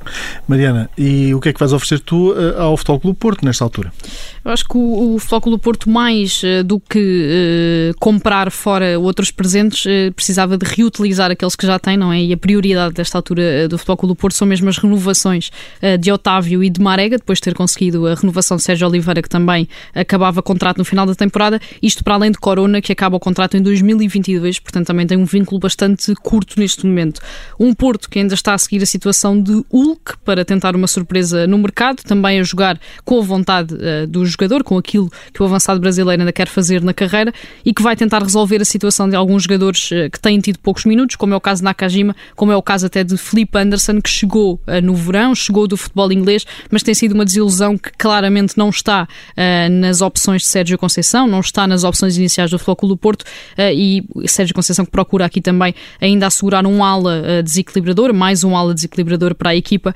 Mariana, 0.48 0.88
e 0.96 1.34
o 1.34 1.40
que 1.40 1.50
é 1.50 1.52
que 1.52 1.60
vais 1.60 1.74
oferecer 1.74 2.00
tu 2.00 2.34
ao 2.56 2.74
Futebol 2.78 2.98
Clube 2.98 3.18
Porto 3.18 3.44
nesta 3.44 3.62
altura? 3.62 3.92
Eu 4.42 4.50
acho 4.50 4.64
que 4.64 4.76
o, 4.76 5.14
o 5.14 5.18
Flóculo 5.18 5.58
Porto, 5.58 5.90
mais 5.90 6.42
uh, 6.42 6.64
do 6.64 6.80
que 6.80 7.92
uh, 7.92 7.98
comprar 8.00 8.50
fora 8.50 8.98
outros 8.98 9.30
presentes, 9.30 9.84
uh, 9.84 10.12
precisava 10.16 10.56
de 10.56 10.64
reutilizar 10.64 11.30
aqueles 11.30 11.54
que 11.54 11.66
já 11.66 11.78
tem, 11.78 11.96
não 11.98 12.10
é? 12.10 12.22
E 12.22 12.32
a 12.32 12.36
prioridade 12.38 12.94
desta 12.94 13.18
altura 13.18 13.68
do 13.68 13.76
Flóculo 13.76 14.16
Porto 14.16 14.34
são 14.34 14.48
mesmo 14.48 14.68
as 14.70 14.78
renovações 14.78 15.50
de 16.00 16.10
Otávio 16.10 16.64
e 16.64 16.70
de 16.70 16.80
Marega, 16.80 17.18
depois 17.18 17.38
de 17.38 17.42
ter 17.42 17.54
conseguido 17.54 18.06
a 18.06 18.14
renovação 18.14 18.56
de 18.56 18.62
Sérgio 18.62 18.88
Oliveira, 18.88 19.20
que 19.20 19.28
também 19.28 19.68
acabava 19.94 20.42
contrato 20.42 20.78
no 20.78 20.84
final 20.84 21.04
da 21.04 21.14
temporada. 21.14 21.60
Isto 21.82 22.02
para 22.02 22.14
além 22.14 22.30
de 22.30 22.38
Corona, 22.38 22.80
que 22.80 22.92
acaba 22.92 23.16
o 23.16 23.20
contrato 23.20 23.56
em 23.56 23.62
2022, 23.62 24.58
portanto 24.58 24.86
também 24.86 25.06
tem 25.06 25.18
um 25.18 25.24
vínculo 25.24 25.60
bastante 25.60 26.14
curto 26.16 26.58
neste 26.58 26.86
momento. 26.86 27.20
Um 27.58 27.74
Porto 27.74 28.08
que 28.08 28.18
ainda 28.18 28.34
está 28.34 28.54
a 28.54 28.58
seguir 28.58 28.82
a 28.82 28.86
situação 28.86 29.01
de 29.42 29.64
Hulk 29.70 30.18
para 30.24 30.44
tentar 30.44 30.74
uma 30.74 30.86
surpresa 30.86 31.46
no 31.46 31.58
mercado, 31.58 32.02
também 32.02 32.40
a 32.40 32.42
jogar 32.42 32.78
com 33.04 33.18
a 33.18 33.22
vontade 33.22 33.74
dos 34.08 34.32
jogador, 34.32 34.64
com 34.64 34.76
aquilo 34.76 35.10
que 35.32 35.42
o 35.42 35.46
avançado 35.46 35.80
brasileiro 35.80 36.22
ainda 36.22 36.32
quer 36.32 36.48
fazer 36.48 36.82
na 36.82 36.92
carreira 36.92 37.32
e 37.64 37.72
que 37.72 37.82
vai 37.82 37.94
tentar 37.94 38.22
resolver 38.22 38.60
a 38.60 38.64
situação 38.64 39.08
de 39.08 39.14
alguns 39.14 39.44
jogadores 39.44 39.90
eh, 39.92 40.08
que 40.08 40.18
têm 40.18 40.40
tido 40.40 40.58
poucos 40.58 40.84
minutos, 40.84 41.16
como 41.16 41.34
é 41.34 41.36
o 41.36 41.40
caso 41.40 41.60
de 41.60 41.64
Nakajima, 41.64 42.16
como 42.34 42.50
é 42.50 42.56
o 42.56 42.62
caso 42.62 42.86
até 42.86 43.04
de 43.04 43.16
Felipe 43.16 43.58
Anderson, 43.58 44.00
que 44.00 44.10
chegou 44.10 44.60
uh, 44.66 44.80
no 44.82 44.94
verão, 44.94 45.34
chegou 45.34 45.66
do 45.68 45.76
futebol 45.76 46.10
inglês, 46.12 46.44
mas 46.70 46.82
tem 46.82 46.94
sido 46.94 47.12
uma 47.12 47.24
desilusão 47.24 47.76
que 47.78 47.90
claramente 47.96 48.56
não 48.56 48.70
está 48.70 49.04
uh, 49.04 49.70
nas 49.70 50.00
opções 50.00 50.42
de 50.42 50.48
Sérgio 50.48 50.78
Conceição, 50.78 51.26
não 51.26 51.40
está 51.40 51.66
nas 51.66 51.84
opções 51.84 52.16
iniciais 52.16 52.50
do 52.50 52.58
Futebol 52.58 52.76
Clube 52.76 52.94
do 52.94 52.96
Porto 52.96 53.22
uh, 53.22 53.72
e 53.72 54.04
Sérgio 54.26 54.54
Conceição 54.54 54.84
que 54.84 54.90
procura 54.90 55.26
aqui 55.26 55.40
também 55.40 55.74
ainda 56.00 56.26
assegurar 56.26 56.66
um 56.66 56.82
ala 56.82 57.42
desequilibrador, 57.42 58.12
mais 58.12 58.44
um 58.44 58.56
ala 58.56 58.74
desequilibrador 58.74 58.91
para 59.34 59.50
a 59.50 59.56
equipa, 59.56 59.94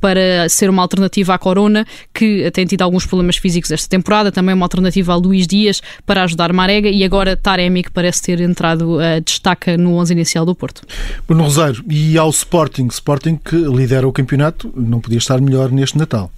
para 0.00 0.48
ser 0.48 0.70
uma 0.70 0.82
alternativa 0.82 1.34
à 1.34 1.38
Corona, 1.38 1.86
que 2.12 2.50
tem 2.52 2.66
tido 2.66 2.82
alguns 2.82 3.06
problemas 3.06 3.36
físicos 3.36 3.70
desta 3.70 3.88
temporada, 3.88 4.30
também 4.30 4.54
uma 4.54 4.64
alternativa 4.64 5.12
a 5.12 5.16
Luís 5.16 5.46
Dias 5.46 5.82
para 6.06 6.22
ajudar 6.24 6.52
Marega 6.52 6.88
e 6.88 7.04
agora 7.04 7.36
Taremi 7.36 7.82
que 7.82 7.90
parece 7.90 8.22
ter 8.22 8.40
entrado 8.40 8.96
uh, 8.96 9.20
destaca 9.24 9.76
no 9.76 9.94
11 9.96 10.12
inicial 10.12 10.44
do 10.44 10.54
Porto. 10.54 10.82
Bruno 11.26 11.44
Rosário, 11.44 11.84
e 11.88 12.16
ao 12.18 12.30
Sporting, 12.30 12.86
Sporting 12.88 13.36
que 13.36 13.56
lidera 13.56 14.06
o 14.06 14.12
campeonato, 14.12 14.72
não 14.76 15.00
podia 15.00 15.18
estar 15.18 15.40
melhor 15.40 15.70
neste 15.70 15.96
Natal. 15.98 16.30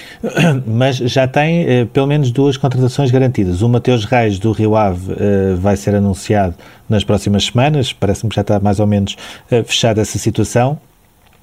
Mas 0.66 0.96
já 0.96 1.26
tem 1.26 1.64
eh, 1.68 1.84
pelo 1.84 2.06
menos 2.06 2.30
duas 2.30 2.56
contratações 2.56 3.10
garantidas. 3.10 3.62
O 3.62 3.68
Mateus 3.68 4.04
Reis 4.04 4.38
do 4.38 4.52
Rio 4.52 4.76
Ave 4.76 5.12
eh, 5.12 5.54
vai 5.56 5.76
ser 5.76 5.94
anunciado 5.94 6.54
nas 6.88 7.04
próximas 7.04 7.44
semanas, 7.44 7.92
parece-me 7.92 8.30
que 8.30 8.36
já 8.36 8.42
está 8.42 8.60
mais 8.60 8.80
ou 8.80 8.86
menos 8.86 9.16
eh, 9.50 9.62
fechada 9.62 10.00
essa 10.00 10.18
situação. 10.18 10.78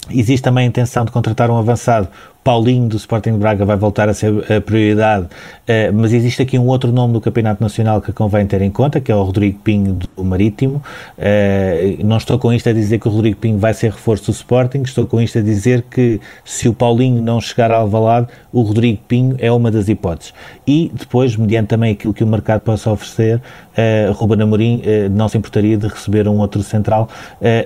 Existe 0.09 0.43
também 0.43 0.65
a 0.65 0.67
intenção 0.67 1.05
de 1.05 1.11
contratar 1.11 1.51
um 1.51 1.57
avançado 1.57 2.07
Paulinho 2.49 2.89
do 2.89 2.97
Sporting 2.97 3.33
de 3.33 3.37
Braga 3.37 3.63
vai 3.63 3.77
voltar 3.77 4.09
a 4.09 4.13
ser 4.15 4.33
a 4.51 4.59
prioridade, 4.59 5.25
uh, 5.25 5.93
mas 5.93 6.13
existe 6.13 6.41
aqui 6.41 6.57
um 6.57 6.65
outro 6.65 6.91
nome 6.91 7.13
do 7.13 7.21
Campeonato 7.21 7.61
Nacional 7.61 8.01
que 8.01 8.11
convém 8.11 8.47
ter 8.47 8.59
em 8.63 8.71
conta, 8.71 8.99
que 8.99 9.11
é 9.11 9.15
o 9.15 9.21
Rodrigo 9.21 9.59
Pinho 9.59 9.99
do 10.17 10.23
Marítimo. 10.23 10.81
Uh, 11.15 12.03
não 12.03 12.17
estou 12.17 12.39
com 12.39 12.51
isto 12.51 12.67
a 12.67 12.73
dizer 12.73 12.97
que 12.97 13.07
o 13.07 13.11
Rodrigo 13.11 13.37
Pinho 13.37 13.59
vai 13.59 13.71
ser 13.75 13.91
reforço 13.91 14.25
do 14.25 14.31
Sporting, 14.31 14.81
estou 14.81 15.05
com 15.05 15.21
isto 15.21 15.37
a 15.37 15.41
dizer 15.43 15.83
que 15.91 16.19
se 16.43 16.67
o 16.67 16.73
Paulinho 16.73 17.21
não 17.21 17.39
chegar 17.39 17.69
ao 17.69 17.81
Alvalade, 17.81 18.29
o 18.51 18.63
Rodrigo 18.63 18.99
Pinho 19.07 19.35
é 19.37 19.51
uma 19.51 19.69
das 19.69 19.87
hipóteses. 19.87 20.33
E 20.65 20.91
depois, 20.91 21.35
mediante 21.35 21.67
também 21.67 21.91
aquilo 21.91 22.15
que 22.15 22.23
o 22.23 22.27
mercado 22.27 22.61
possa 22.61 22.89
oferecer, 22.89 23.35
uh, 23.37 24.11
Ruben 24.13 24.41
Amorim 24.41 24.77
uh, 24.77 25.09
não 25.11 25.29
se 25.29 25.37
importaria 25.37 25.77
de 25.77 25.87
receber 25.87 26.27
um 26.27 26.39
outro 26.39 26.63
central, 26.63 27.09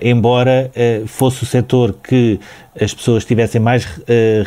embora 0.01 0.69
fosse 1.05 1.43
o 1.43 1.45
setor 1.45 1.95
que 2.03 2.37
as 2.79 2.93
pessoas 2.93 3.25
tivessem 3.25 3.61
mais 3.61 3.85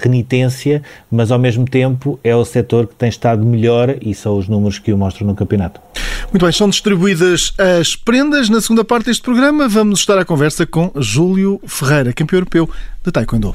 renitência, 0.01 0.83
mas 1.11 1.31
ao 1.31 1.39
mesmo 1.39 1.65
tempo 1.65 2.19
é 2.23 2.35
o 2.35 2.45
setor 2.45 2.87
que 2.87 2.95
tem 2.95 3.09
estado 3.09 3.45
melhor 3.45 3.97
e 4.01 4.15
são 4.15 4.37
os 4.37 4.49
números 4.49 4.79
que 4.79 4.93
o 4.93 4.99
mostram 4.99 5.27
no 5.27 5.35
campeonato. 5.35 5.81
Muito 6.33 6.45
bem, 6.45 6.53
são 6.53 6.69
distribuídas 6.69 7.53
as 7.59 7.95
prendas. 7.95 8.49
Na 8.49 8.61
segunda 8.61 8.85
parte 8.85 9.07
deste 9.07 9.23
programa 9.23 9.69
vamos 9.69 10.01
estar 10.01 10.19
à 10.19 10.25
conversa 10.25 10.67
com 10.67 10.91
Júlio 10.97 11.61
Ferreira, 11.67 12.13
campeão 12.13 12.39
europeu 12.39 12.69
de 13.05 13.13
Taekwondo. 13.13 13.55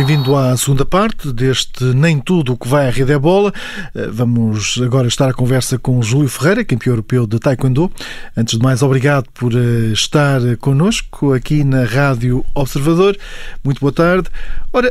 Bem-vindo 0.00 0.34
à 0.34 0.56
segunda 0.56 0.86
parte 0.86 1.30
deste 1.30 1.84
Nem 1.84 2.18
Tudo 2.18 2.54
o 2.54 2.56
que 2.56 2.66
vai 2.66 2.88
à 2.88 2.90
rede 2.90 3.12
é 3.12 3.18
bola. 3.18 3.52
Eh, 3.94 4.06
vamos 4.10 4.80
agora 4.82 5.06
estar 5.06 5.28
à 5.28 5.34
conversa 5.34 5.78
com 5.78 6.00
Júlio 6.00 6.26
Ferreira, 6.26 6.64
campeão 6.64 6.92
europeu 6.92 7.26
de 7.26 7.38
Taekwondo. 7.38 7.92
Antes 8.34 8.56
de 8.56 8.64
mais, 8.64 8.82
obrigado 8.82 9.30
por 9.34 9.52
eh, 9.52 9.92
estar 9.92 10.40
connosco 10.58 11.34
aqui 11.34 11.62
na 11.64 11.84
Rádio 11.84 12.42
Observador. 12.54 13.14
Muito 13.62 13.78
boa 13.78 13.92
tarde. 13.92 14.30
Ora, 14.72 14.90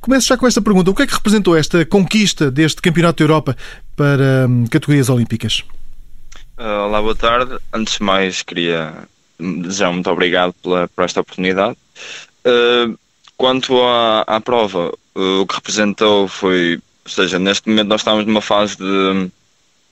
começo 0.00 0.26
já 0.26 0.38
com 0.38 0.46
esta 0.46 0.62
pergunta. 0.62 0.90
O 0.90 0.94
que 0.94 1.02
é 1.02 1.06
que 1.06 1.14
representou 1.14 1.54
esta 1.54 1.84
conquista 1.84 2.50
deste 2.50 2.80
Campeonato 2.80 3.18
da 3.18 3.24
Europa 3.24 3.56
para 3.94 4.46
hum, 4.48 4.64
categorias 4.70 5.10
olímpicas? 5.10 5.64
Uh, 6.58 6.86
olá, 6.86 7.02
boa 7.02 7.14
tarde. 7.14 7.58
Antes 7.74 7.98
de 7.98 8.02
mais, 8.02 8.40
queria 8.40 8.94
desejar 9.38 9.92
muito 9.92 10.10
obrigado 10.10 10.54
pela, 10.62 10.88
por 10.88 11.04
esta 11.04 11.20
oportunidade. 11.20 11.76
Uh, 12.42 12.96
Quanto 13.36 13.82
à, 13.82 14.22
à 14.22 14.40
prova, 14.40 14.92
uh, 15.14 15.40
o 15.40 15.46
que 15.46 15.54
representou 15.54 16.26
foi, 16.26 16.80
ou 17.04 17.10
seja, 17.10 17.38
neste 17.38 17.68
momento 17.68 17.88
nós 17.88 18.00
estamos 18.00 18.24
numa 18.24 18.40
fase 18.40 18.76
de, 18.78 19.30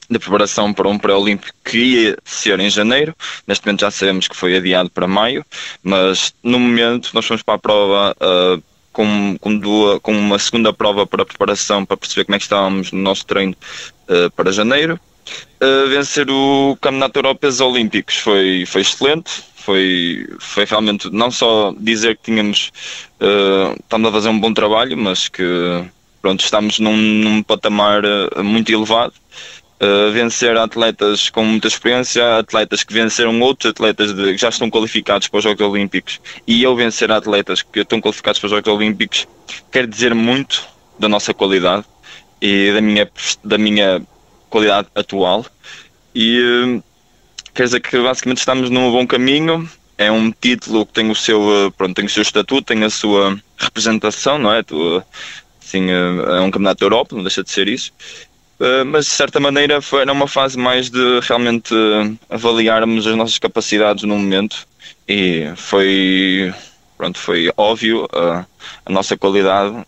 de 0.09 0.19
preparação 0.19 0.73
para 0.73 0.89
um 0.89 0.99
pré-olímpico 0.99 1.55
que 1.63 1.79
ia 1.79 2.19
ser 2.25 2.59
em 2.59 2.71
janeiro. 2.71 3.15
Neste 3.47 3.67
momento 3.67 3.81
já 3.81 3.91
sabemos 3.91 4.29
que 4.29 4.37
foi 4.37 4.57
adiado 4.57 4.89
para 4.91 5.07
maio, 5.07 5.45
mas 5.83 6.35
no 6.43 6.59
momento 6.59 7.11
nós 7.13 7.27
fomos 7.27 7.43
para 7.43 7.55
a 7.55 7.59
prova 7.59 8.17
uh, 8.19 8.63
com, 8.93 9.37
com, 9.39 9.59
duas, 9.59 9.99
com, 10.01 10.17
uma 10.17 10.39
segunda 10.39 10.73
prova 10.73 11.07
para 11.07 11.27
preparação 11.27 11.85
para 11.85 11.97
perceber 11.99 12.25
como 12.25 12.37
é 12.37 12.39
que 12.39 12.45
estávamos 12.45 12.93
no 12.93 13.01
nosso 13.01 13.27
treino 13.27 13.55
uh, 14.09 14.31
para 14.31 14.53
janeiro. 14.53 14.99
Vencer 15.89 16.29
o 16.29 16.77
Campeonato 16.79 17.19
Europeu 17.19 17.51
Olímpicos 17.63 18.17
foi, 18.17 18.65
foi 18.67 18.83
excelente 18.83 19.43
foi, 19.65 20.29
foi 20.39 20.65
realmente 20.67 21.09
não 21.11 21.31
só 21.31 21.75
dizer 21.79 22.17
que 22.17 22.25
tínhamos 22.25 22.71
uh, 23.21 23.75
estamos 23.83 24.09
a 24.09 24.13
fazer 24.13 24.29
um 24.29 24.39
bom 24.39 24.53
trabalho, 24.53 24.97
mas 24.97 25.29
que 25.29 25.43
pronto, 26.21 26.41
estamos 26.41 26.79
num, 26.79 26.97
num 26.97 27.43
patamar 27.43 28.03
uh, 28.05 28.45
muito 28.45 28.71
elevado. 28.71 29.15
Uh, 29.83 30.13
vencer 30.13 30.57
atletas 30.57 31.29
com 31.31 31.45
muita 31.45 31.67
experiência, 31.67 32.39
atletas 32.39 32.85
que 32.85 32.93
venceram 32.93 33.39
outros 33.41 33.71
atletas 33.71 34.15
de, 34.15 34.33
que 34.33 34.39
já 34.39 34.49
estão 34.49 34.71
qualificados 34.71 35.29
para 35.29 35.39
os 35.39 35.45
Jogos 35.45 35.67
Olímpicos 35.67 36.21
e 36.47 36.63
eu 36.63 36.77
vencer 36.77 37.11
atletas 37.11 37.61
que 37.61 37.81
estão 37.81 38.01
qualificados 38.01 38.39
para 38.39 38.47
os 38.47 38.53
Jogos 38.53 38.73
Olímpicos 38.73 39.27
quer 39.73 39.87
dizer 39.87 40.15
muito 40.15 40.65
da 40.99 41.09
nossa 41.09 41.35
qualidade 41.35 41.85
e 42.41 42.73
da 42.73 42.81
minha, 42.81 43.11
da 43.43 43.59
minha 43.59 44.03
qualidade 44.49 44.89
atual. 44.95 45.45
E 46.15 46.81
quer 47.55 47.65
dizer 47.65 47.81
que 47.81 47.99
basicamente 48.01 48.39
estamos 48.39 48.71
num 48.71 48.91
bom 48.91 49.07
caminho. 49.07 49.69
É 49.97 50.11
um 50.11 50.31
título 50.33 50.85
que 50.85 50.93
tem 50.93 51.11
o 51.11 51.15
seu, 51.15 51.41
eh, 51.41 51.71
pronto, 51.77 51.95
tem 51.95 52.05
o 52.05 52.09
seu 52.09 52.23
estatuto, 52.23 52.63
tem 52.75 52.83
a 52.83 52.91
sua 52.91 53.39
representação, 53.57 54.39
não 54.39 54.53
é? 54.53 54.65
Assim, 55.63 55.89
é 55.91 56.41
um 56.41 56.51
campeonato 56.51 56.81
da 56.81 56.87
Europa, 56.87 57.15
não 57.15 57.23
deixa 57.23 57.45
de 57.45 57.51
ser 57.51 57.69
isso. 57.69 57.93
Mas 58.87 59.07
de 59.07 59.13
certa 59.13 59.41
maneira 59.41 59.83
foi 59.83 60.03
era 60.03 60.13
uma 60.13 60.29
fase 60.29 60.57
mais 60.57 60.89
de 60.89 61.21
realmente 61.21 61.75
avaliarmos 62.31 63.07
as 63.07 63.17
nossas 63.17 63.39
capacidades 63.39 64.05
no 64.05 64.17
momento 64.17 64.67
e 65.09 65.53
foi 65.57 66.55
pronto 66.97 67.19
foi 67.19 67.51
óbvio 67.57 68.09
a, 68.13 68.47
a 68.87 68.93
nossa 68.93 69.17
qualidade 69.17 69.85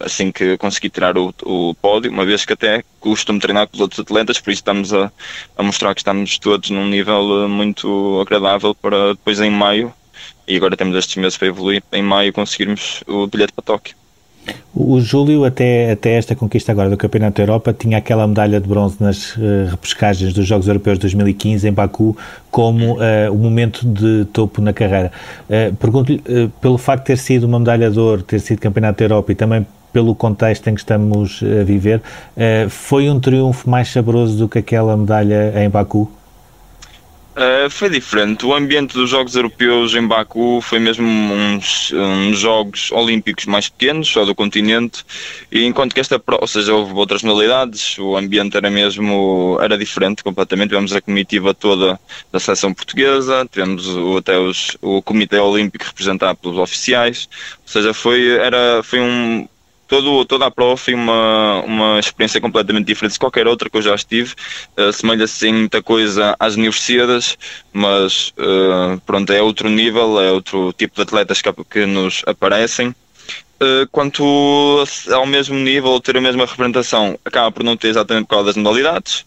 assim 0.00 0.32
que 0.32 0.56
consegui 0.56 0.90
tirar 0.90 1.16
o, 1.16 1.34
o 1.44 1.74
pódio, 1.74 2.10
uma 2.10 2.24
vez 2.24 2.44
que 2.44 2.52
até 2.52 2.82
costumo 3.00 3.38
treinar 3.38 3.66
com 3.68 3.74
os 3.74 3.80
outros 3.80 4.00
atletas, 4.00 4.40
por 4.40 4.50
isso 4.50 4.60
estamos 4.60 4.92
a, 4.92 5.10
a 5.56 5.62
mostrar 5.62 5.94
que 5.94 6.00
estamos 6.00 6.38
todos 6.38 6.70
num 6.70 6.86
nível 6.86 7.44
eh, 7.44 7.48
muito 7.48 8.20
agradável 8.20 8.74
para 8.74 9.14
depois 9.14 9.40
em 9.40 9.50
maio, 9.50 9.92
e 10.46 10.56
agora 10.56 10.76
temos 10.76 10.96
estes 10.96 11.16
meses 11.16 11.38
para 11.38 11.48
evoluir, 11.48 11.82
em 11.92 12.02
maio 12.02 12.32
conseguirmos 12.32 13.02
o 13.06 13.26
bilhete 13.26 13.52
para 13.52 13.64
Tóquio. 13.64 14.01
O 14.74 14.98
Júlio, 15.00 15.44
até, 15.44 15.92
até 15.92 16.16
esta 16.16 16.34
conquista 16.34 16.72
agora 16.72 16.88
do 16.88 16.96
Campeonato 16.96 17.36
da 17.36 17.42
Europa, 17.42 17.74
tinha 17.78 17.98
aquela 17.98 18.26
medalha 18.26 18.58
de 18.58 18.66
bronze 18.66 18.96
nas 18.98 19.36
uh, 19.36 19.66
repescagens 19.70 20.32
dos 20.32 20.46
Jogos 20.46 20.66
Europeus 20.66 20.98
de 20.98 21.02
2015 21.02 21.68
em 21.68 21.72
Baku 21.72 22.16
como 22.50 22.94
uh, 22.94 23.00
o 23.30 23.36
momento 23.36 23.86
de 23.86 24.24
topo 24.32 24.62
na 24.62 24.72
carreira. 24.72 25.12
Uh, 25.44 25.74
Pergunto-lhe, 25.76 26.22
pelo 26.60 26.78
facto 26.78 27.02
de 27.02 27.06
ter 27.08 27.18
sido 27.18 27.44
uma 27.44 27.58
medalha 27.58 27.90
de 27.90 28.00
ouro, 28.00 28.22
ter 28.22 28.40
sido 28.40 28.60
Campeonato 28.60 28.98
da 28.98 29.04
Europa 29.04 29.32
e 29.32 29.34
também 29.34 29.66
pelo 29.92 30.14
contexto 30.14 30.68
em 30.68 30.74
que 30.74 30.80
estamos 30.80 31.42
a 31.60 31.64
viver, 31.64 32.00
foi 32.70 33.10
um 33.10 33.20
triunfo 33.20 33.68
mais 33.68 33.88
saboroso 33.88 34.38
do 34.38 34.48
que 34.48 34.58
aquela 34.58 34.96
medalha 34.96 35.52
em 35.62 35.68
Baku? 35.68 36.10
Uh, 37.34 37.70
foi 37.70 37.88
diferente. 37.88 38.44
O 38.44 38.54
ambiente 38.54 38.92
dos 38.92 39.08
Jogos 39.08 39.34
Europeus 39.34 39.94
em 39.94 40.06
Baku 40.06 40.60
foi 40.60 40.78
mesmo 40.78 41.06
uns, 41.06 41.90
uns 41.90 42.38
Jogos 42.38 42.92
Olímpicos 42.92 43.46
mais 43.46 43.70
pequenos, 43.70 44.08
só 44.08 44.26
do 44.26 44.34
continente, 44.34 45.02
e 45.50 45.64
enquanto 45.64 45.94
que 45.94 46.00
esta, 46.00 46.22
ou 46.26 46.46
seja, 46.46 46.74
houve 46.74 46.92
outras 46.92 47.22
modalidades, 47.22 47.98
o 47.98 48.18
ambiente 48.18 48.54
era 48.54 48.68
mesmo, 48.70 49.56
era 49.62 49.78
diferente 49.78 50.22
completamente. 50.22 50.68
Tivemos 50.68 50.92
a 50.92 51.00
comitiva 51.00 51.54
toda 51.54 51.98
da 52.30 52.38
seleção 52.38 52.74
portuguesa, 52.74 53.48
tivemos 53.50 53.86
o, 53.88 54.18
até 54.18 54.38
os, 54.38 54.76
o 54.82 55.00
Comitê 55.00 55.38
Olímpico 55.38 55.86
representado 55.86 56.38
pelos 56.38 56.58
oficiais, 56.58 57.30
ou 57.62 57.68
seja, 57.68 57.94
foi, 57.94 58.28
era, 58.36 58.82
foi 58.82 59.00
um, 59.00 59.48
todo, 59.92 60.24
toda 60.24 60.46
a 60.46 60.50
prova 60.50 60.74
foi 60.74 60.94
uma, 60.94 61.60
uma 61.66 62.00
experiência 62.00 62.40
completamente 62.40 62.86
diferente 62.86 63.12
de 63.12 63.18
qualquer 63.18 63.46
outra 63.46 63.68
que 63.68 63.76
eu 63.76 63.82
já 63.82 63.94
estive. 63.94 64.34
Assemelha-se 64.74 65.48
em 65.48 65.52
muita 65.52 65.82
coisa 65.82 66.34
às 66.40 66.54
universidades, 66.54 67.36
mas 67.74 68.32
uh, 68.38 68.98
pronto, 69.04 69.30
é 69.30 69.42
outro 69.42 69.68
nível, 69.68 70.18
é 70.18 70.32
outro 70.32 70.72
tipo 70.72 70.96
de 70.96 71.02
atletas 71.02 71.42
que, 71.42 71.52
que 71.70 71.84
nos 71.84 72.22
aparecem. 72.26 72.88
Uh, 72.88 73.86
quanto 73.92 74.24
ao 75.12 75.26
mesmo 75.26 75.56
nível, 75.56 76.00
ter 76.00 76.16
a 76.16 76.22
mesma 76.22 76.46
representação, 76.46 77.18
acaba 77.22 77.52
por 77.52 77.62
não 77.62 77.76
ter 77.76 77.88
exatamente 77.88 78.24
por 78.24 78.36
causa 78.36 78.46
das 78.46 78.56
modalidades, 78.56 79.26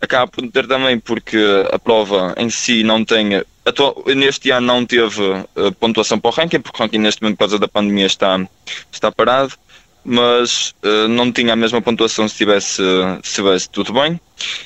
acaba 0.00 0.30
por 0.30 0.48
ter 0.48 0.68
também 0.68 0.96
porque 0.96 1.38
a 1.72 1.78
prova 1.78 2.34
em 2.36 2.48
si 2.48 2.84
não 2.84 3.04
tem 3.04 3.42
neste 4.14 4.50
ano 4.52 4.66
não 4.66 4.86
teve 4.86 5.22
pontuação 5.80 6.20
para 6.20 6.28
o 6.28 6.32
ranking, 6.32 6.60
porque 6.60 6.78
o 6.78 6.82
ranking 6.84 6.98
neste 6.98 7.20
momento, 7.20 7.38
por 7.38 7.44
causa 7.44 7.58
da 7.58 7.66
pandemia, 7.66 8.06
está, 8.06 8.38
está 8.92 9.10
parado 9.10 9.54
mas 10.04 10.74
uh, 10.84 11.08
não 11.08 11.32
tinha 11.32 11.52
a 11.54 11.56
mesma 11.56 11.80
pontuação 11.80 12.28
se 12.28 12.36
tivesse, 12.36 12.82
se 13.22 13.34
tivesse 13.34 13.68
tudo 13.70 13.92
bem. 13.92 14.20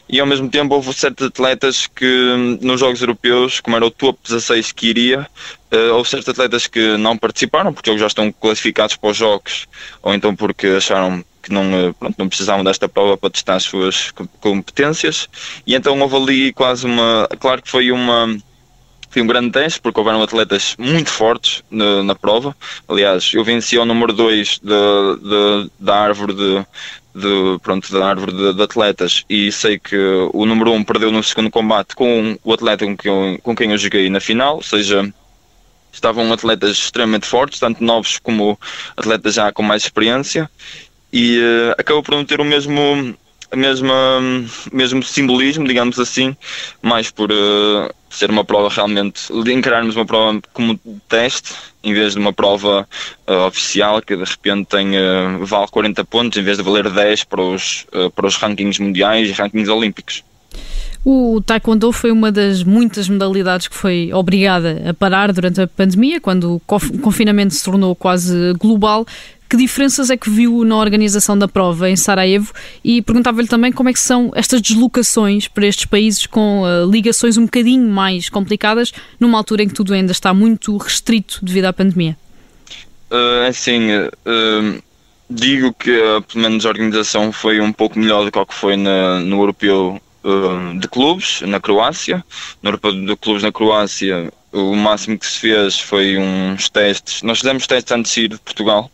E 0.09 0.19
ao 0.19 0.27
mesmo 0.27 0.49
tempo 0.49 0.75
houve 0.75 0.93
certos 0.93 1.29
atletas 1.29 1.87
que 1.87 2.59
nos 2.61 2.81
Jogos 2.81 3.01
Europeus, 3.01 3.61
como 3.61 3.77
era 3.77 3.87
o 3.87 3.91
top 3.91 4.19
16 4.25 4.73
que 4.73 4.89
iria, 4.89 5.29
uh, 5.73 5.95
houve 5.95 6.09
certos 6.09 6.29
atletas 6.29 6.67
que 6.67 6.97
não 6.97 7.17
participaram 7.17 7.73
porque 7.73 7.91
eles 7.91 8.01
já 8.01 8.09
estão 8.09 8.33
classificados 8.33 8.97
para 8.97 9.11
os 9.11 9.17
Jogos, 9.17 9.69
ou 10.03 10.13
então 10.15 10.35
porque 10.35 10.67
acharam 10.67 11.25
que 11.43 11.53
não, 11.53 11.63
eh, 11.75 11.93
pronto, 11.99 12.15
não 12.19 12.29
precisavam 12.29 12.63
desta 12.63 12.89
prova 12.89 13.17
para 13.17 13.31
testar 13.31 13.55
as 13.55 13.63
suas 13.63 14.13
competências. 14.41 15.29
E 15.67 15.75
então 15.75 15.99
houve 15.99 16.17
ali 16.17 16.53
quase 16.53 16.85
uma. 16.85 17.29
Claro 17.41 17.63
que 17.63 17.71
foi 17.71 17.91
uma 17.91 18.37
foi 19.19 19.23
um 19.23 19.27
grande 19.27 19.51
teste 19.51 19.81
porque 19.81 19.99
houveram 19.99 20.23
atletas 20.23 20.77
muito 20.79 21.11
fortes 21.11 21.63
na, 21.71 22.03
na 22.05 22.15
prova. 22.15 22.57
Aliás, 22.87 23.33
eu 23.35 23.43
venci 23.43 23.77
o 23.77 23.85
número 23.85 24.13
2 24.13 24.61
da 25.79 25.97
árvore 25.97 26.35
de, 26.35 26.67
de, 27.15 27.59
pronto, 27.61 27.93
da 27.93 28.07
árvore 28.07 28.33
de, 28.33 28.55
de, 28.55 28.63
atletas 28.63 29.25
e 29.29 29.51
sei 29.51 29.79
que 29.79 29.97
o 30.33 30.47
número 30.47 30.71
1 30.71 30.75
um 30.75 30.85
perdeu 30.85 31.11
no 31.11 31.23
segundo 31.23 31.51
combate 31.51 31.97
com 31.97 32.39
o 32.45 32.53
atleta 32.53 32.85
com 32.85 32.97
quem, 32.97 33.11
eu, 33.11 33.39
com 33.43 33.57
quem 33.57 33.73
eu 33.73 33.79
joguei 33.79 34.09
na 34.09 34.21
final, 34.21 34.57
ou 34.57 34.63
seja, 34.63 35.13
estavam 35.93 36.33
atletas 36.33 36.77
extremamente 36.77 37.27
fortes, 37.27 37.59
tanto 37.59 37.83
novos 37.83 38.19
como 38.19 38.59
atletas 38.97 39.35
já 39.35 39.51
com 39.51 39.63
mais 39.65 39.83
experiência 39.83 40.49
e 41.13 41.39
uh, 41.39 41.75
acabou 41.77 42.05
por 42.05 42.15
não 42.15 42.25
ter 42.25 42.41
o 42.41 42.45
mesmo 42.45 43.17
a 43.51 43.57
mesma 43.57 44.21
mesmo 44.73 45.03
simbolismo, 45.03 45.67
digamos 45.67 45.99
assim, 45.99 46.37
mais 46.83 47.11
por 47.11 47.31
uh, 47.31 47.95
ser 48.11 48.31
uma 48.31 48.45
prova 48.45 48.69
realmente, 48.69 49.33
encararmos 49.51 49.97
uma 49.97 50.05
prova 50.05 50.41
como 50.53 50.79
teste, 51.09 51.55
em 51.83 51.95
vez 51.95 52.13
de 52.13 52.19
uma 52.19 52.33
prova 52.33 52.87
uh, 53.27 53.47
oficial 53.47 54.03
que 54.03 54.17
de 54.17 54.25
repente 54.25 54.67
tem, 54.67 54.91
uh, 54.97 55.45
vale 55.45 55.69
40 55.69 56.05
pontos, 56.05 56.39
em 56.39 56.43
vez 56.43 56.59
de 56.59 56.63
valer 56.63 56.91
10 56.91 57.25
para 57.25 57.43
os, 57.43 57.87
para 58.15 58.27
os 58.27 58.37
rankings 58.37 58.83
mundiais 58.83 59.29
e 59.29 59.33
rankings 59.33 59.71
olímpicos. 59.71 60.23
O 61.05 61.41
Taekwondo 61.41 61.93
foi 61.93 62.11
uma 62.11 62.31
das 62.31 62.63
muitas 62.65 63.09
modalidades 63.09 63.69
que 63.69 63.75
foi 63.75 64.13
obrigada 64.13 64.83
a 64.91 64.93
parar 64.93 65.33
durante 65.33 65.61
a 65.61 65.67
pandemia, 65.67 66.21
quando 66.21 66.57
o 66.57 66.61
confinamento 67.01 67.55
se 67.55 67.65
tornou 67.65 67.95
quase 67.95 68.53
global. 68.55 69.07
Que 69.49 69.57
diferenças 69.57 70.11
é 70.11 70.17
que 70.17 70.29
viu 70.29 70.63
na 70.63 70.77
organização 70.77 71.37
da 71.39 71.49
prova 71.49 71.89
em 71.89 71.97
Sarajevo? 71.97 72.53
E 72.85 73.01
perguntava-lhe 73.01 73.49
também 73.49 73.73
como 73.73 73.89
é 73.89 73.95
que 73.95 74.01
são 74.01 74.31
estas 74.35 74.61
deslocações 74.61 75.49
para 75.49 75.67
estes 75.67 75.87
países 75.87 76.27
com 76.27 76.63
uh, 76.63 76.91
ligações 76.91 77.39
um 77.39 77.45
bocadinho 77.45 77.89
mais 77.89 78.29
complicadas, 78.29 78.93
numa 79.19 79.39
altura 79.39 79.63
em 79.63 79.69
que 79.69 79.73
tudo 79.73 79.95
ainda 79.95 80.13
está 80.13 80.35
muito 80.35 80.77
restrito 80.77 81.43
devido 81.43 81.65
à 81.65 81.73
pandemia. 81.73 82.15
Uh, 83.11 83.49
assim, 83.49 83.91
uh, 83.91 84.83
digo 85.31 85.73
que 85.73 85.99
pelo 86.31 86.43
menos 86.43 86.67
a 86.67 86.69
organização 86.69 87.33
foi 87.33 87.59
um 87.59 87.73
pouco 87.73 87.99
melhor 87.99 88.27
do 88.27 88.31
que 88.31 88.39
o 88.39 88.45
que 88.45 88.55
foi 88.55 88.77
na, 88.77 89.21
no 89.21 89.39
europeu 89.41 90.01
de 90.79 90.87
clubes 90.89 91.41
na 91.43 91.59
Croácia. 91.59 92.23
No 92.63 92.69
europeu 92.69 92.93
de 92.93 93.17
clubes 93.17 93.43
na 93.43 93.51
Croácia, 93.51 94.31
o 94.53 94.75
máximo 94.75 95.19
que 95.19 95.27
se 95.27 95.39
fez 95.39 95.81
foi 95.81 96.19
uns 96.19 96.69
testes. 96.69 97.23
Nós 97.23 97.39
fizemos 97.39 97.67
testes 97.67 97.93
antes 97.93 98.13
de 98.13 98.23
ir 98.23 98.29
de 98.29 98.39
Portugal, 98.39 98.91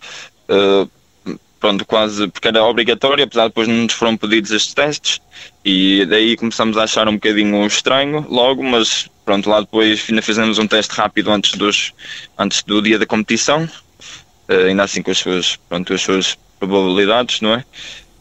pronto, 1.64 1.86
quase 1.86 2.28
porque 2.28 2.48
era 2.48 2.62
obrigatório, 2.62 3.24
apesar 3.24 3.44
de 3.44 3.48
depois 3.48 3.66
não 3.66 3.84
nos 3.84 3.94
foram 3.94 4.18
pedidos 4.18 4.50
estes 4.50 4.74
testes 4.74 5.20
e 5.64 6.04
daí 6.04 6.36
começamos 6.36 6.76
a 6.76 6.82
achar 6.82 7.08
um 7.08 7.14
bocadinho 7.14 7.66
estranho 7.66 8.26
logo, 8.28 8.62
mas 8.62 9.08
pronto, 9.24 9.48
lá 9.48 9.60
depois 9.60 10.04
ainda 10.08 10.20
fizemos 10.20 10.58
um 10.58 10.66
teste 10.66 10.94
rápido 10.94 11.30
antes, 11.30 11.52
dos, 11.54 11.94
antes 12.38 12.62
do 12.62 12.82
dia 12.82 12.98
da 12.98 13.06
competição, 13.06 13.64
uh, 13.64 14.66
ainda 14.66 14.82
assim 14.82 15.00
com 15.00 15.10
as 15.10 15.18
suas, 15.18 15.56
pronto, 15.68 15.94
as 15.94 16.02
suas 16.02 16.38
probabilidades, 16.58 17.40
não 17.40 17.54
é? 17.54 17.64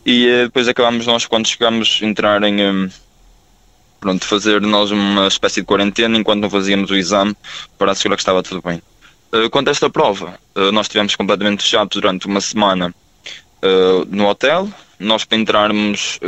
E 0.06 0.28
uh, 0.28 0.46
depois 0.46 0.68
acabámos 0.68 1.06
nós, 1.06 1.26
quando 1.26 1.48
chegamos, 1.48 2.02
entrar 2.02 2.42
em. 2.44 2.62
Um, 2.62 2.90
pronto, 4.00 4.26
fazer 4.26 4.62
nós 4.62 4.92
uma 4.92 5.28
espécie 5.28 5.62
de 5.62 5.68
quarentena 5.68 6.18
enquanto 6.18 6.42
não 6.42 6.50
fazíamos 6.50 6.92
o 6.92 6.96
exame 6.96 7.36
para 7.78 7.92
assegurar 7.92 8.18
que 8.18 8.22
estava 8.22 8.44
tudo 8.44 8.62
bem. 8.62 8.82
Eh, 9.34 9.50
quanto 9.50 9.70
a 9.70 9.72
esta 9.72 9.90
prova, 9.90 10.40
uh, 10.56 10.72
nós 10.72 10.86
estivemos 10.86 11.16
completamente 11.16 11.64
fechados 11.64 12.00
durante 12.00 12.28
uma 12.28 12.40
semana 12.40 12.94
uh, 13.64 14.06
no 14.08 14.28
hotel. 14.28 14.70
Nós, 15.00 15.26
para 15.26 15.40
entrarmos 15.40 16.20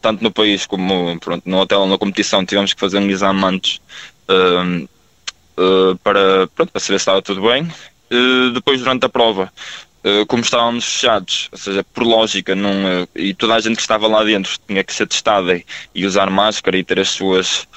tanto 0.00 0.22
no 0.22 0.30
país 0.30 0.64
como 0.64 1.18
pronto, 1.18 1.42
no 1.46 1.58
hotel 1.58 1.80
ou 1.80 1.88
na 1.88 1.98
competição, 1.98 2.46
tivemos 2.46 2.72
que 2.72 2.80
fazer 2.80 2.98
um 2.98 3.10
exame 3.10 3.44
antes 3.44 3.80
para, 6.02 6.46
pronto, 6.54 6.72
para 6.72 6.80
saber 6.80 6.98
se 6.98 7.02
estava 7.02 7.20
tudo 7.20 7.42
bem. 7.42 7.70
depois, 8.54 8.80
durante 8.80 9.04
a 9.04 9.10
prova, 9.10 9.52
como 10.26 10.42
estávamos 10.42 10.86
fechados, 10.86 11.48
ou 11.52 11.58
seja, 11.58 11.84
por 11.84 12.02
lógica, 12.04 12.54
não, 12.54 12.72
e 13.14 13.34
toda 13.34 13.56
a 13.56 13.60
gente 13.60 13.76
que 13.76 13.82
estava 13.82 14.06
lá 14.06 14.24
dentro 14.24 14.56
tinha 14.66 14.82
que 14.82 14.94
ser 14.94 15.06
testada 15.06 15.60
e 15.94 16.06
usar 16.06 16.30
máscara 16.30 16.78
e 16.78 16.84
ter 16.84 16.98
as 16.98 17.10
suas, 17.10 17.68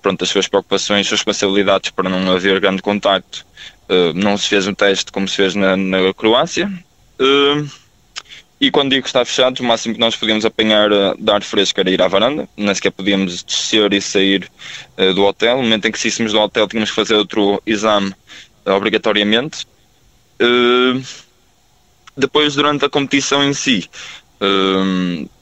pronto, 0.00 0.22
as 0.22 0.30
suas 0.30 0.48
preocupações, 0.48 1.00
as 1.00 1.08
suas 1.08 1.20
responsabilidades 1.20 1.90
para 1.90 2.08
não 2.08 2.32
haver 2.32 2.58
grande 2.60 2.80
contacto. 2.80 3.44
Uh, 3.90 4.14
não 4.14 4.36
se 4.36 4.46
fez 4.46 4.68
um 4.68 4.72
teste 4.72 5.10
como 5.10 5.26
se 5.26 5.34
fez 5.34 5.56
na, 5.56 5.76
na 5.76 6.14
Croácia. 6.14 6.72
Uh, 7.18 7.68
e 8.60 8.70
quando 8.70 8.90
digo 8.90 9.02
que 9.02 9.08
está 9.08 9.24
fechado, 9.24 9.58
o 9.58 9.64
máximo 9.64 9.94
que 9.94 10.00
nós 10.00 10.14
podíamos 10.14 10.44
apanhar 10.44 10.92
uh, 10.92 11.16
de 11.18 11.28
ar 11.28 11.42
fresco 11.42 11.80
era 11.80 11.90
ir 11.90 12.00
à 12.00 12.06
varanda, 12.06 12.48
nem 12.56 12.72
sequer 12.72 12.92
podíamos 12.92 13.42
descer 13.42 13.92
e 13.92 14.00
sair 14.00 14.48
do 15.16 15.24
hotel. 15.24 15.56
No 15.56 15.64
momento 15.64 15.86
em 15.86 15.90
que 15.90 15.98
saíssemos 15.98 16.32
do 16.32 16.38
hotel, 16.38 16.68
tínhamos 16.68 16.90
que 16.90 16.94
fazer 16.94 17.14
outro 17.14 17.60
exame 17.66 18.14
obrigatoriamente. 18.64 19.66
depois, 22.16 22.54
durante 22.54 22.84
a 22.84 22.88
competição 22.88 23.42
em 23.42 23.54
si, 23.54 23.88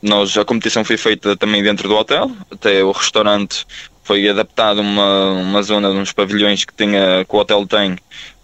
nós, 0.01 0.39
a 0.39 0.45
competição 0.45 0.85
foi 0.85 0.97
feita 0.97 1.37
também 1.37 1.63
dentro 1.63 1.89
do 1.89 1.97
hotel, 1.97 2.31
até 2.51 2.85
o 2.85 2.93
restaurante 2.93 3.67
foi 4.09 4.27
adaptado 4.27 4.81
uma, 4.81 5.33
uma 5.33 5.63
zona 5.63 5.91
de 5.91 5.99
uns 5.99 6.13
pavilhões 6.13 6.65
que, 6.65 6.73
tinha, 6.73 7.27
que 7.29 7.37
o 7.37 7.39
hotel 7.39 7.67
tem 7.67 7.99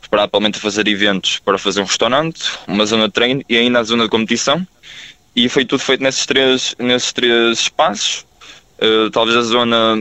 preparado 0.08 0.30
para 0.30 0.60
fazer 0.60 0.86
eventos 0.86 1.38
para 1.38 1.58
fazer 1.58 1.80
um 1.80 1.84
restaurante, 1.84 2.42
uma 2.66 2.86
zona 2.86 3.06
de 3.06 3.14
treino 3.14 3.42
e 3.48 3.56
ainda 3.56 3.80
a 3.80 3.82
zona 3.82 4.04
de 4.04 4.10
competição. 4.10 4.66
E 5.34 5.48
foi 5.48 5.64
tudo 5.64 5.80
feito 5.80 6.02
nesses 6.02 6.26
três, 6.26 6.76
nesses 6.78 7.12
três 7.12 7.58
espaços. 7.58 8.24
Uh, 8.80 9.10
talvez 9.10 9.36
a 9.36 9.42
zona 9.42 9.96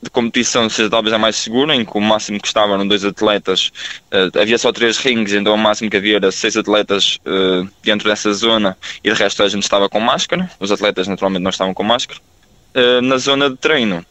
de 0.00 0.10
competição 0.10 0.68
seja 0.68 0.90
talvez 0.90 1.12
a 1.12 1.18
mais 1.18 1.36
segura, 1.36 1.74
em 1.74 1.84
que 1.84 1.96
o 1.96 2.00
máximo 2.00 2.38
que 2.38 2.46
estavam 2.46 2.74
eram 2.74 2.86
dois 2.86 3.04
atletas. 3.04 3.72
Uh, 4.12 4.38
havia 4.38 4.58
só 4.58 4.70
três 4.70 4.98
rings, 4.98 5.32
então 5.32 5.54
o 5.54 5.58
máximo 5.58 5.90
que 5.90 5.96
havia 5.96 6.16
era 6.16 6.30
seis 6.30 6.56
atletas 6.56 7.18
uh, 7.24 7.68
dentro 7.82 8.08
dessa 8.08 8.32
zona 8.34 8.76
e 9.02 9.10
de 9.10 9.16
resto 9.16 9.42
a 9.42 9.48
gente 9.48 9.62
estava 9.62 9.88
com 9.88 10.00
máscara. 10.00 10.50
Os 10.60 10.70
atletas 10.70 11.08
naturalmente 11.08 11.42
não 11.42 11.50
estavam 11.50 11.72
com 11.72 11.82
máscara. 11.82 12.20
na 13.02 13.16
zona 13.16 13.48
de 13.48 13.56
treino, 13.56 14.04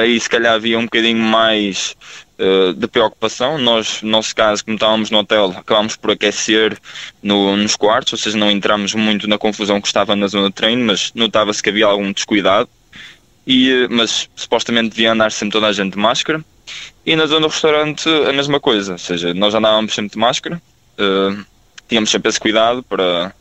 aí 0.00 0.18
se 0.18 0.28
calhar 0.28 0.54
havia 0.54 0.78
um 0.78 0.84
bocadinho 0.84 1.18
mais 1.18 1.96
eh, 2.42 2.72
de 2.72 2.88
preocupação. 2.88 3.58
Nós, 3.58 4.00
no 4.00 4.08
nosso 4.08 4.34
caso, 4.34 4.64
como 4.64 4.74
estávamos 4.74 5.10
no 5.10 5.18
hotel, 5.18 5.54
acabámos 5.54 5.94
por 5.94 6.12
aquecer 6.12 6.78
no, 7.22 7.54
nos 7.54 7.76
quartos, 7.76 8.14
ou 8.14 8.18
seja, 8.18 8.38
não 8.38 8.50
entramos 8.50 8.94
muito 8.94 9.28
na 9.28 9.36
confusão 9.36 9.78
que 9.78 9.86
estava 9.86 10.16
na 10.16 10.26
zona 10.26 10.48
de 10.48 10.54
treino, 10.54 10.82
mas 10.86 11.12
notava-se 11.14 11.62
que 11.62 11.68
havia 11.68 11.84
algum 11.84 12.10
descuidado. 12.10 12.66
E, 13.46 13.70
eh, 13.70 13.88
mas 13.90 14.26
supostamente 14.34 14.88
devia 14.88 15.12
andar 15.12 15.30
sempre 15.32 15.52
toda 15.52 15.66
a 15.66 15.72
gente 15.72 15.92
de 15.92 15.98
máscara. 15.98 16.42
E 17.04 17.14
na 17.14 17.26
zona 17.26 17.42
do 17.42 17.48
restaurante 17.48 18.08
a 18.08 18.32
mesma 18.32 18.58
coisa, 18.58 18.92
ou 18.92 18.98
seja, 18.98 19.34
nós 19.34 19.54
andávamos 19.54 19.92
sempre 19.94 20.12
de 20.12 20.18
máscara, 20.18 20.62
uh, 20.98 21.44
tínhamos 21.88 22.10
sempre 22.10 22.30
esse 22.30 22.40
cuidado 22.40 22.82
para, 22.84 23.34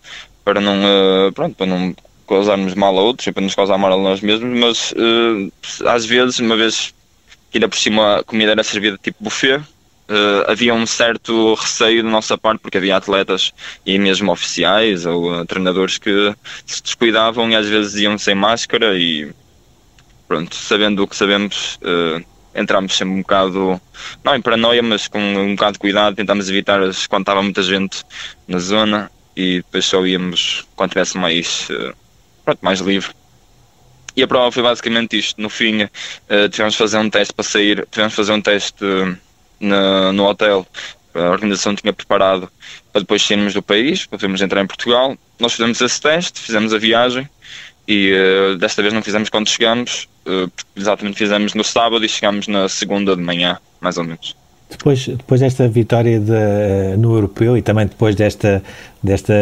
para 0.43 0.59
não, 0.59 0.75
uh, 0.75 1.31
pronto, 1.31 1.55
para 1.55 1.67
não 1.67 1.95
causarmos 2.27 2.73
mal 2.73 2.97
a 2.97 3.01
outros 3.01 3.27
e 3.27 3.31
para 3.31 3.43
nos 3.43 3.55
causar 3.55 3.77
mal 3.77 3.93
a 3.93 3.97
nós 3.97 4.19
mesmos, 4.19 4.59
mas 4.59 4.91
uh, 4.91 5.88
às 5.88 6.05
vezes, 6.05 6.39
uma 6.39 6.57
vez 6.57 6.93
que 7.49 7.57
ainda 7.57 7.67
por 7.67 7.77
cima 7.77 8.19
a 8.19 8.23
comida 8.23 8.51
era 8.51 8.63
servida 8.63 8.97
tipo 9.01 9.23
buffet. 9.23 9.62
Uh, 10.09 10.41
havia 10.47 10.73
um 10.73 10.88
certo 10.88 11.53
receio 11.53 12.01
da 12.01 12.09
nossa 12.09 12.35
parte 12.35 12.62
porque 12.62 12.79
havia 12.79 12.97
atletas 12.97 13.53
e 13.85 13.99
mesmo 13.99 14.31
oficiais 14.31 15.05
ou 15.05 15.31
uh, 15.31 15.45
treinadores 15.45 15.99
que 15.99 16.33
se 16.65 16.81
descuidavam 16.81 17.47
e 17.51 17.55
às 17.55 17.67
vezes 17.67 17.93
iam 18.01 18.17
sem 18.17 18.33
máscara 18.33 18.97
e 18.97 19.31
pronto, 20.27 20.55
sabendo 20.55 21.03
o 21.03 21.07
que 21.07 21.15
sabemos, 21.15 21.77
uh, 21.83 22.25
entramos 22.55 22.97
sempre 22.97 23.13
um 23.13 23.21
bocado, 23.21 23.79
não 24.23 24.35
em 24.35 24.41
paranoia, 24.41 24.81
mas 24.81 25.07
com 25.07 25.19
um 25.19 25.55
bocado 25.55 25.73
de 25.73 25.79
cuidado, 25.79 26.15
tentámos 26.15 26.49
evitar 26.49 26.79
quando 27.07 27.21
estava 27.21 27.43
muita 27.43 27.62
gente 27.62 28.03
na 28.47 28.57
zona 28.57 29.12
e 29.35 29.57
depois 29.57 29.85
só 29.85 30.03
íamos 30.07 30.65
quando 30.75 30.89
tivesse 30.89 31.19
mais, 31.19 31.67
pronto, 32.43 32.59
mais 32.63 32.79
livre. 32.79 33.12
E 34.19 34.23
a 34.23 34.27
prova 34.27 34.51
foi 34.51 34.62
basicamente 34.62 35.17
isto. 35.17 35.41
No 35.41 35.49
fim, 35.49 35.84
uh, 35.84 36.49
tivemos 36.51 36.73
de 36.73 36.77
fazer 36.77 36.97
um 36.97 37.10
teste 37.10 37.34
para 37.34 37.45
sair, 37.45 37.88
tivemos 37.89 38.12
de 38.12 38.17
fazer 38.17 38.34
um 38.34 38.41
teste 38.41 38.84
uh, 38.84 39.17
na, 39.62 40.12
no 40.12 40.25
hotel. 40.25 40.67
A 41.13 41.29
organização 41.29 41.73
tinha 41.73 41.93
preparado 41.93 42.51
para 42.91 42.99
depois 42.99 43.21
sairmos 43.21 43.53
do 43.53 43.63
país, 43.63 44.05
para 44.05 44.17
podermos 44.17 44.41
entrar 44.41 44.62
em 44.62 44.67
Portugal. 44.67 45.17
Nós 45.39 45.53
fizemos 45.53 45.79
esse 45.79 46.01
teste, 46.01 46.38
fizemos 46.38 46.73
a 46.73 46.77
viagem 46.77 47.29
e 47.88 48.12
uh, 48.12 48.58
desta 48.58 48.82
vez 48.82 48.93
não 48.93 49.01
fizemos 49.01 49.29
quando 49.29 49.47
chegamos, 49.47 50.10
exatamente 50.75 51.17
fizemos 51.17 51.53
no 51.53 51.63
sábado 51.63 52.03
e 52.03 52.10
chegamos 52.10 52.45
na 52.49 52.67
segunda 52.67 53.15
de 53.15 53.21
manhã, 53.21 53.58
mais 53.79 53.97
ou 53.97 54.03
menos. 54.03 54.36
Depois, 54.69 55.08
depois 55.08 55.41
desta 55.41 55.67
vitória 55.67 56.19
de, 56.19 56.95
no 56.97 57.15
europeu 57.15 57.58
e 57.58 57.62
também 57.62 57.88
depois 57.88 58.15
desta, 58.15 58.63
desta 59.01 59.34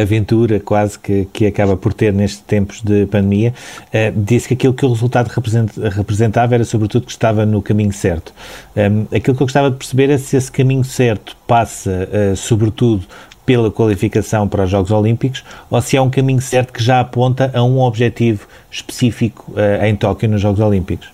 aventura 0.00 0.60
quase 0.60 0.98
que, 0.98 1.26
que 1.32 1.46
acaba 1.46 1.74
por 1.74 1.94
ter 1.94 2.12
nestes 2.12 2.40
tempos 2.40 2.82
de 2.82 3.06
pandemia, 3.06 3.54
uh, 3.86 4.12
disse 4.14 4.48
que 4.48 4.54
aquilo 4.54 4.74
que 4.74 4.84
o 4.84 4.92
resultado 4.92 5.28
representava 5.28 6.54
era 6.54 6.64
sobretudo 6.64 7.06
que 7.06 7.12
estava 7.12 7.46
no 7.46 7.62
caminho 7.62 7.92
certo. 7.94 8.34
Um, 8.76 8.80
ehm, 8.80 9.00
aquilo 9.06 9.34
que 9.34 9.42
eu 9.42 9.46
gostava 9.46 9.70
de 9.70 9.76
perceber 9.76 10.10
é 10.10 10.18
se 10.18 10.36
esse 10.36 10.52
caminho 10.52 10.84
certo 10.84 11.34
passa 11.46 12.08
uh, 12.12 12.36
sobretudo 12.36 13.06
pela 13.46 13.70
qualificação 13.70 14.48
para 14.48 14.64
os 14.64 14.70
Jogos 14.70 14.90
Olímpicos 14.90 15.44
ou 15.70 15.80
se 15.80 15.96
é 15.96 16.00
um 16.00 16.10
caminho 16.10 16.40
certo 16.40 16.72
que 16.72 16.82
já 16.82 17.00
aponta 17.00 17.50
a 17.54 17.62
um 17.62 17.80
objetivo 17.80 18.46
específico 18.70 19.52
uh, 19.52 19.84
em 19.84 19.94
Tóquio 19.96 20.28
nos 20.28 20.40
Jogos 20.40 20.60
Olímpicos. 20.60 21.08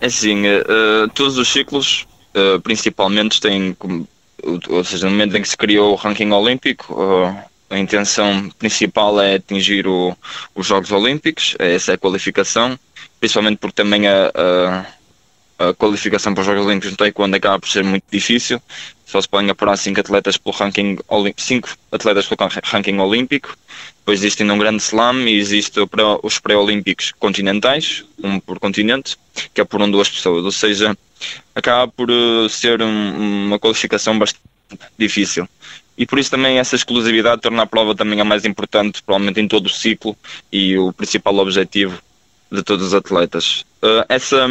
Assim, 0.00 0.46
uh, 0.46 1.08
todos 1.14 1.38
os 1.38 1.50
ciclos, 1.50 2.06
uh, 2.34 2.60
principalmente, 2.60 3.40
têm, 3.40 3.76
ou 4.68 4.84
seja, 4.84 5.06
no 5.06 5.12
momento 5.12 5.36
em 5.36 5.42
que 5.42 5.48
se 5.48 5.56
criou 5.56 5.92
o 5.92 5.96
ranking 5.96 6.30
olímpico, 6.30 6.94
uh, 6.94 7.36
a 7.70 7.78
intenção 7.78 8.48
principal 8.58 9.20
é 9.20 9.36
atingir 9.36 9.86
o, 9.86 10.16
os 10.54 10.66
Jogos 10.66 10.92
Olímpicos, 10.92 11.56
essa 11.58 11.92
é 11.92 11.94
a 11.94 11.98
qualificação, 11.98 12.78
principalmente 13.18 13.58
porque 13.58 13.74
também 13.74 14.06
a, 14.06 14.30
a, 15.58 15.66
a 15.68 15.74
qualificação 15.74 16.34
para 16.34 16.42
os 16.42 16.46
Jogos 16.46 16.66
Olímpicos 16.66 16.90
no 16.90 16.96
Taekwondo 16.96 17.36
acaba 17.36 17.58
por 17.58 17.68
ser 17.68 17.82
muito 17.82 18.04
difícil, 18.10 18.60
só 19.06 19.20
se 19.20 19.28
podem 19.28 19.50
apurar 19.50 19.76
5 19.76 20.00
atletas 20.00 20.36
pelo 20.36 20.54
ranking 20.56 20.98
cinco 21.36 21.68
atletas 21.92 22.26
pelo 22.26 22.50
ranking 22.64 22.98
olímpico. 22.98 23.56
Depois 23.98 24.20
existe 24.20 24.42
ainda 24.42 24.54
um 24.54 24.58
grande 24.58 24.82
slam 24.82 25.28
e 25.28 25.38
existe 25.38 25.78
os 26.22 26.38
pré-olímpicos 26.38 27.12
continentais, 27.12 28.04
um 28.22 28.38
por 28.38 28.58
continente, 28.58 29.16
que 29.52 29.60
é 29.60 29.64
por 29.64 29.80
um 29.80 29.90
duas 29.90 30.08
pessoas. 30.08 30.44
Ou 30.44 30.52
seja, 30.52 30.96
acaba 31.54 31.90
por 31.90 32.10
eh, 32.10 32.48
ser 32.50 32.82
um, 32.82 33.46
uma 33.46 33.58
qualificação 33.58 34.18
bastante 34.18 34.44
difícil. 34.98 35.48
E 35.96 36.04
por 36.04 36.18
isso 36.18 36.30
também 36.30 36.58
essa 36.58 36.74
exclusividade 36.74 37.40
torna 37.40 37.62
a 37.62 37.66
prova 37.66 37.94
também 37.94 38.20
a 38.20 38.24
mais 38.24 38.44
importante, 38.44 39.02
provavelmente 39.02 39.40
em 39.40 39.48
todo 39.48 39.66
o 39.66 39.70
ciclo, 39.70 40.16
e 40.52 40.76
o 40.76 40.92
principal 40.92 41.36
objetivo 41.36 41.98
de 42.50 42.62
todos 42.62 42.88
os 42.88 42.94
atletas. 42.94 43.64
Uh, 43.82 44.04
essa 44.08 44.46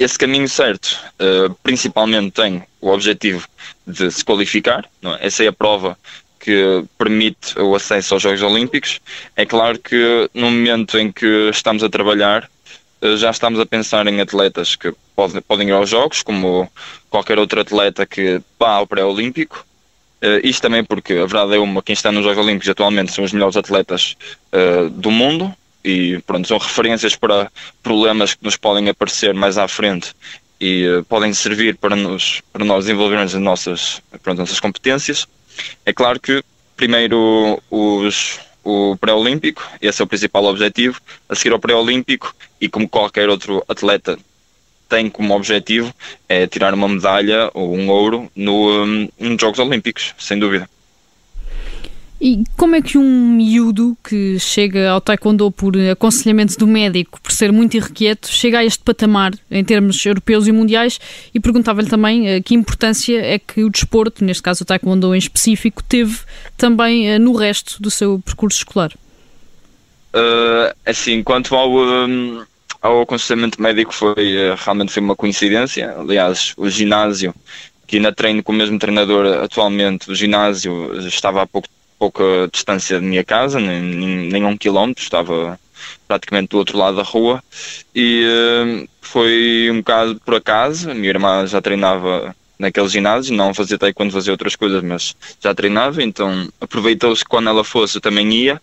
esse 0.00 0.18
caminho 0.18 0.48
certo, 0.48 0.98
uh, 1.20 1.54
principalmente 1.62 2.30
tem 2.30 2.62
o 2.80 2.88
objetivo 2.88 3.46
de 3.86 4.10
se 4.10 4.24
qualificar, 4.24 4.88
é? 5.02 5.26
essa 5.26 5.44
é 5.44 5.48
a 5.48 5.52
prova 5.52 5.96
que 6.38 6.82
permite 6.96 7.58
o 7.58 7.74
acesso 7.74 8.14
aos 8.14 8.22
Jogos 8.22 8.40
Olímpicos. 8.40 8.98
É 9.36 9.44
claro 9.44 9.78
que 9.78 10.30
no 10.32 10.50
momento 10.50 10.98
em 10.98 11.12
que 11.12 11.50
estamos 11.50 11.84
a 11.84 11.90
trabalhar, 11.90 12.48
uh, 13.02 13.16
já 13.18 13.30
estamos 13.30 13.60
a 13.60 13.66
pensar 13.66 14.06
em 14.06 14.22
atletas 14.22 14.74
que 14.74 14.90
podem, 15.14 15.42
podem 15.42 15.68
ir 15.68 15.72
aos 15.72 15.90
Jogos, 15.90 16.22
como 16.22 16.66
qualquer 17.10 17.38
outro 17.38 17.60
atleta 17.60 18.06
que 18.06 18.40
vá 18.58 18.76
ao 18.76 18.86
pré-olímpico. 18.86 19.66
Uh, 20.24 20.40
isto 20.42 20.62
também 20.62 20.82
porque 20.82 21.12
a 21.12 21.26
verdade 21.26 21.56
é 21.56 21.58
uma, 21.58 21.82
quem 21.82 21.92
está 21.92 22.10
nos 22.10 22.24
Jogos 22.24 22.38
Olímpicos 22.38 22.70
atualmente 22.70 23.12
são 23.12 23.22
os 23.22 23.34
melhores 23.34 23.56
atletas 23.56 24.16
do 24.92 25.10
mundo, 25.10 25.54
e 25.84 26.18
pronto, 26.26 26.46
são 26.46 26.58
referências 26.58 27.16
para 27.16 27.50
problemas 27.82 28.34
que 28.34 28.44
nos 28.44 28.56
podem 28.56 28.88
aparecer 28.88 29.34
mais 29.34 29.58
à 29.58 29.66
frente 29.66 30.14
e 30.60 30.86
uh, 30.86 31.04
podem 31.04 31.32
servir 31.32 31.76
para, 31.76 31.96
nos, 31.96 32.42
para 32.52 32.64
nós 32.64 32.84
desenvolvermos 32.84 33.34
as 33.34 33.40
nossas, 33.40 34.02
pronto, 34.22 34.38
nossas 34.38 34.60
competências. 34.60 35.26
É 35.86 35.92
claro 35.92 36.20
que 36.20 36.42
primeiro 36.76 37.62
os, 37.70 38.40
o 38.64 38.96
pré-olímpico, 38.96 39.66
esse 39.80 40.00
é 40.00 40.04
o 40.04 40.08
principal 40.08 40.44
objetivo, 40.44 41.00
a 41.28 41.34
seguir 41.34 41.52
ao 41.52 41.58
pré-olímpico 41.58 42.34
e 42.60 42.68
como 42.68 42.88
qualquer 42.88 43.28
outro 43.28 43.64
atleta 43.68 44.18
tem 44.88 45.08
como 45.08 45.34
objetivo 45.34 45.94
é 46.28 46.46
tirar 46.46 46.74
uma 46.74 46.88
medalha 46.88 47.48
ou 47.54 47.74
um 47.74 47.88
ouro 47.88 48.30
no, 48.34 48.84
um, 48.84 49.08
nos 49.18 49.40
Jogos 49.40 49.60
Olímpicos, 49.60 50.14
sem 50.18 50.38
dúvida. 50.38 50.68
E 52.20 52.44
como 52.54 52.76
é 52.76 52.82
que 52.82 52.98
um 52.98 53.30
miúdo 53.32 53.96
que 54.04 54.38
chega 54.38 54.90
ao 54.90 55.00
taekwondo 55.00 55.50
por 55.50 55.72
aconselhamento 55.90 56.58
do 56.58 56.66
médico, 56.66 57.18
por 57.18 57.32
ser 57.32 57.50
muito 57.50 57.78
irrequieto, 57.78 58.28
chega 58.30 58.58
a 58.58 58.64
este 58.64 58.84
patamar 58.84 59.32
em 59.50 59.64
termos 59.64 60.04
europeus 60.04 60.46
e 60.46 60.52
mundiais? 60.52 61.00
E 61.32 61.40
perguntava-lhe 61.40 61.88
também 61.88 62.36
uh, 62.36 62.42
que 62.42 62.54
importância 62.54 63.18
é 63.18 63.38
que 63.38 63.64
o 63.64 63.70
desporto, 63.70 64.22
neste 64.22 64.42
caso 64.42 64.64
o 64.64 64.66
taekwondo 64.66 65.14
em 65.14 65.18
específico, 65.18 65.82
teve 65.82 66.18
também 66.58 67.16
uh, 67.16 67.18
no 67.18 67.32
resto 67.32 67.80
do 67.80 67.90
seu 67.90 68.20
percurso 68.22 68.58
escolar? 68.58 68.92
Uh, 70.14 70.74
assim, 70.84 71.22
quanto 71.22 71.56
ao, 71.56 71.72
um, 71.72 72.44
ao 72.82 73.00
aconselhamento 73.00 73.62
médico 73.62 73.94
foi 73.94 74.54
realmente 74.58 74.92
foi 74.92 75.02
uma 75.02 75.16
coincidência. 75.16 75.94
Aliás, 75.98 76.52
o 76.58 76.68
ginásio 76.68 77.34
que 77.86 77.96
ainda 77.96 78.12
treino 78.12 78.42
com 78.42 78.52
o 78.52 78.54
mesmo 78.54 78.78
treinador 78.78 79.42
atualmente, 79.42 80.10
o 80.10 80.14
ginásio 80.14 80.96
estava 81.08 81.42
há 81.42 81.46
pouco 81.46 81.66
pouca 82.00 82.48
distância 82.50 82.98
da 82.98 83.06
minha 83.06 83.22
casa, 83.22 83.60
nem, 83.60 83.82
nem 83.82 84.44
um 84.46 84.56
quilómetro, 84.56 85.02
estava 85.02 85.60
praticamente 86.08 86.48
do 86.48 86.56
outro 86.56 86.78
lado 86.78 86.96
da 86.96 87.02
rua. 87.02 87.44
E 87.94 88.24
uh, 88.24 88.88
foi 89.02 89.68
um 89.70 89.76
bocado 89.76 90.18
por 90.24 90.34
acaso, 90.34 90.90
a 90.90 90.94
minha 90.94 91.10
irmã 91.10 91.46
já 91.46 91.60
treinava 91.60 92.34
naquele 92.58 92.88
ginásio, 92.88 93.34
não 93.34 93.54
fazia 93.54 93.78
taekwondo, 93.78 94.12
fazia 94.12 94.32
outras 94.32 94.56
coisas, 94.56 94.82
mas 94.82 95.14
já 95.42 95.54
treinava, 95.54 96.02
então 96.02 96.48
aproveitou-se 96.60 97.24
quando 97.24 97.48
ela 97.48 97.64
fosse 97.64 97.96
eu 97.98 98.00
também 98.00 98.32
ia. 98.32 98.60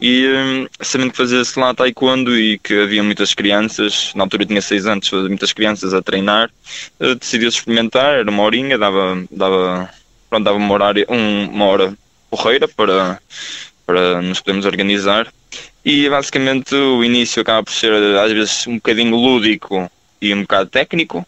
E 0.00 0.26
uh, 0.26 0.70
sabendo 0.80 1.12
que 1.12 1.16
fazia-se 1.16 1.58
lá 1.60 1.72
taekwondo 1.72 2.36
e 2.36 2.58
que 2.58 2.74
havia 2.74 3.04
muitas 3.04 3.34
crianças, 3.34 4.12
na 4.16 4.24
altura 4.24 4.42
eu 4.42 4.48
tinha 4.48 4.62
6 4.62 4.86
anos, 4.86 5.10
muitas 5.12 5.52
crianças 5.52 5.94
a 5.94 6.02
treinar, 6.02 6.50
uh, 6.98 7.14
decidiu-se 7.14 7.58
experimentar, 7.58 8.18
era 8.18 8.30
uma 8.30 8.42
horinha, 8.42 8.76
dava, 8.76 9.22
dava, 9.30 9.88
pronto, 10.28 10.44
dava 10.44 10.56
uma, 10.56 10.76
um, 11.08 11.50
uma 11.50 11.66
hora 11.66 11.94
porreira 12.30 12.68
para, 12.68 13.20
para 13.84 14.22
nos 14.22 14.40
podermos 14.40 14.64
organizar. 14.64 15.32
E 15.84 16.08
basicamente 16.08 16.74
o 16.74 17.02
início 17.02 17.42
acaba 17.42 17.62
por 17.62 17.72
ser 17.72 17.92
às 18.18 18.32
vezes 18.32 18.66
um 18.66 18.74
bocadinho 18.76 19.16
lúdico 19.16 19.90
e 20.20 20.32
um 20.32 20.42
bocado 20.42 20.70
técnico. 20.70 21.26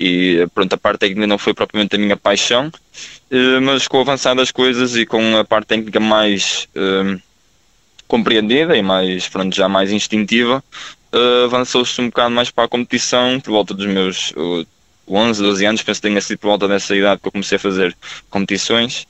E 0.00 0.46
pronto, 0.54 0.72
a 0.72 0.78
parte 0.78 1.00
técnica 1.00 1.26
não 1.26 1.38
foi 1.38 1.52
propriamente 1.52 1.96
a 1.96 1.98
minha 1.98 2.16
paixão, 2.16 2.70
eh, 3.30 3.60
mas 3.60 3.88
com 3.88 3.98
o 3.98 4.00
avançar 4.00 4.34
das 4.34 4.52
coisas 4.52 4.94
e 4.96 5.04
com 5.04 5.36
a 5.36 5.44
parte 5.44 5.66
técnica 5.66 5.98
mais 5.98 6.68
uh, 6.76 7.20
compreendida 8.06 8.76
e 8.76 8.82
mais, 8.82 9.28
pronto, 9.28 9.54
já 9.54 9.68
mais 9.68 9.90
instintiva, 9.90 10.62
uh, 11.12 11.44
avançou-se 11.44 12.00
um 12.00 12.06
bocado 12.06 12.30
mais 12.32 12.50
para 12.50 12.64
a 12.64 12.68
competição 12.68 13.40
por 13.40 13.50
volta 13.50 13.74
dos 13.74 13.86
meus 13.86 14.30
uh, 14.36 14.64
11, 15.08 15.42
12 15.42 15.64
anos, 15.66 15.82
penso 15.82 16.00
que 16.00 16.08
tenha 16.08 16.20
sido 16.20 16.38
por 16.38 16.48
volta 16.48 16.68
dessa 16.68 16.94
idade 16.94 17.20
que 17.20 17.28
eu 17.28 17.32
comecei 17.32 17.56
a 17.56 17.60
fazer 17.60 17.96
competições 18.30 19.06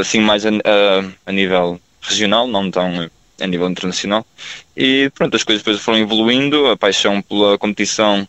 assim 0.00 0.20
mais 0.20 0.46
a, 0.46 0.50
a, 0.50 1.10
a, 1.26 1.32
nível 1.32 1.80
regional, 2.00 2.46
não 2.46 2.70
tão 2.70 3.10
a 3.40 3.46
nível 3.46 3.68
internacional. 3.68 4.26
E 4.76 5.10
pronto, 5.14 5.36
as 5.36 5.44
coisas 5.44 5.62
depois 5.62 5.82
foram 5.82 5.98
evoluindo, 5.98 6.66
a 6.68 6.76
paixão 6.76 7.20
pela 7.22 7.58
competição, 7.58 8.28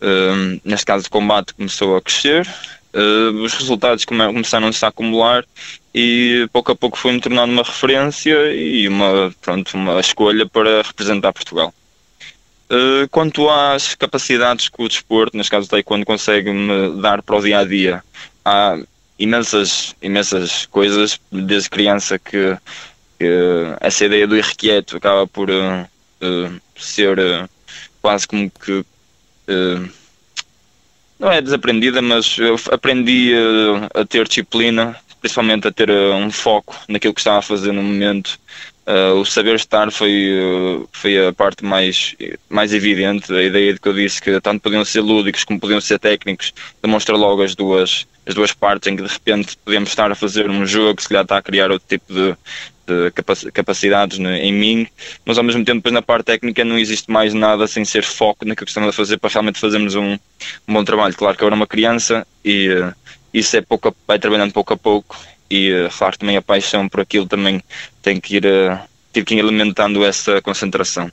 uh, 0.00 0.60
neste 0.64 0.86
caso 0.86 1.04
de 1.04 1.10
combate, 1.10 1.54
começou 1.54 1.96
a 1.96 2.02
crescer, 2.02 2.46
uh, 2.94 3.42
os 3.42 3.54
resultados 3.54 4.04
começaram-se 4.04 4.84
a 4.84 4.88
acumular 4.88 5.44
e 5.94 6.48
pouco 6.52 6.72
a 6.72 6.76
pouco 6.76 6.98
foi-me 6.98 7.20
tornando 7.20 7.52
uma 7.52 7.62
referência 7.62 8.52
e 8.54 8.88
uma, 8.88 9.34
pronto, 9.40 9.74
uma 9.74 10.00
escolha 10.00 10.46
para 10.46 10.82
representar 10.82 11.32
Portugal. 11.32 11.72
Quanto 13.10 13.50
às 13.50 13.94
capacidades 13.94 14.70
que 14.70 14.82
o 14.82 14.88
desporto, 14.88 15.36
neste 15.36 15.50
caso 15.50 15.66
o 15.66 15.68
taekwondo, 15.68 16.06
consegue 16.06 16.50
me 16.50 17.02
dar 17.02 17.20
para 17.22 17.36
o 17.36 17.42
dia 17.42 17.58
a 17.58 17.64
dia, 17.64 18.02
há 18.42 18.78
imensas, 19.22 19.94
imensas 20.02 20.66
coisas 20.66 21.20
desde 21.30 21.70
criança 21.70 22.18
que, 22.18 22.56
que 23.18 23.28
essa 23.80 24.04
ideia 24.04 24.26
do 24.26 24.36
irrequieto 24.36 24.96
acaba 24.96 25.26
por 25.26 25.48
uh, 25.48 25.82
uh, 26.20 26.60
ser 26.76 27.18
uh, 27.18 27.48
quase 28.00 28.26
como 28.26 28.50
que 28.50 28.84
não 31.18 31.30
é 31.30 31.40
desaprendida, 31.40 32.00
mas 32.00 32.36
eu 32.38 32.56
aprendi 32.70 33.32
a 33.94 34.04
ter 34.04 34.26
disciplina, 34.26 34.96
principalmente 35.20 35.68
a 35.68 35.72
ter 35.72 35.90
um 35.90 36.30
foco 36.30 36.74
naquilo 36.88 37.12
que 37.12 37.20
estava 37.20 37.38
a 37.38 37.42
fazer 37.42 37.70
no 37.70 37.82
momento. 37.82 38.40
O 39.14 39.24
saber 39.24 39.54
estar 39.54 39.92
foi, 39.92 40.86
foi 40.92 41.28
a 41.28 41.32
parte 41.32 41.64
mais, 41.64 42.16
mais 42.48 42.72
evidente. 42.72 43.32
A 43.32 43.42
ideia 43.42 43.72
de 43.72 43.80
que 43.80 43.88
eu 43.88 43.92
disse 43.92 44.20
que 44.20 44.40
tanto 44.40 44.60
podiam 44.60 44.84
ser 44.84 45.00
lúdicos 45.00 45.44
como 45.44 45.60
podiam 45.60 45.80
ser 45.80 45.98
técnicos 45.98 46.52
demonstra 46.82 47.16
logo 47.16 47.42
as 47.42 47.54
duas, 47.54 48.06
as 48.26 48.34
duas 48.34 48.52
partes 48.52 48.88
em 48.88 48.96
que 48.96 49.02
de 49.02 49.08
repente 49.08 49.56
podemos 49.64 49.88
estar 49.88 50.10
a 50.10 50.14
fazer 50.14 50.50
um 50.50 50.66
jogo 50.66 50.96
que 50.96 51.02
se 51.02 51.08
calhar 51.08 51.22
está 51.22 51.36
a 51.38 51.42
criar 51.42 51.70
outro 51.70 51.88
tipo 51.88 52.12
de, 52.12 52.36
de 52.86 53.10
capacidades 53.52 54.18
né, 54.18 54.44
em 54.44 54.52
mim, 54.52 54.88
mas 55.24 55.38
ao 55.38 55.44
mesmo 55.44 55.64
tempo 55.64 55.78
depois 55.78 55.94
na 55.94 56.02
parte 56.02 56.26
técnica 56.26 56.64
não 56.64 56.78
existe 56.78 57.10
mais 57.10 57.32
nada 57.32 57.66
sem 57.66 57.84
ser 57.84 58.02
foco 58.02 58.44
naquilo 58.44 58.66
que 58.66 58.70
estamos 58.70 58.88
a 58.88 58.92
fazer 58.92 59.18
para 59.18 59.30
realmente 59.30 59.60
fazermos 59.60 59.94
um, 59.94 60.18
um 60.66 60.72
bom 60.72 60.84
trabalho. 60.84 61.14
Claro 61.14 61.36
que 61.36 61.44
eu 61.44 61.46
era 61.46 61.54
uma 61.54 61.66
criança 61.66 62.26
e 62.44 62.68
uh, 62.68 62.92
isso 63.32 63.56
é 63.56 63.60
pouco 63.60 63.94
vai 64.06 64.18
trabalhando 64.18 64.52
pouco 64.52 64.74
a 64.74 64.76
pouco 64.76 65.16
e 65.52 65.88
claro 65.96 66.18
também 66.18 66.36
a 66.36 66.42
paixão 66.42 66.88
por 66.88 67.00
aquilo 67.00 67.26
também 67.26 67.62
tem 68.02 68.20
que 68.20 68.36
ir, 68.36 68.46
uh, 68.46 68.78
tive 69.12 69.26
que 69.26 69.34
ir 69.34 69.40
alimentando 69.40 70.04
essa 70.04 70.40
concentração. 70.42 71.10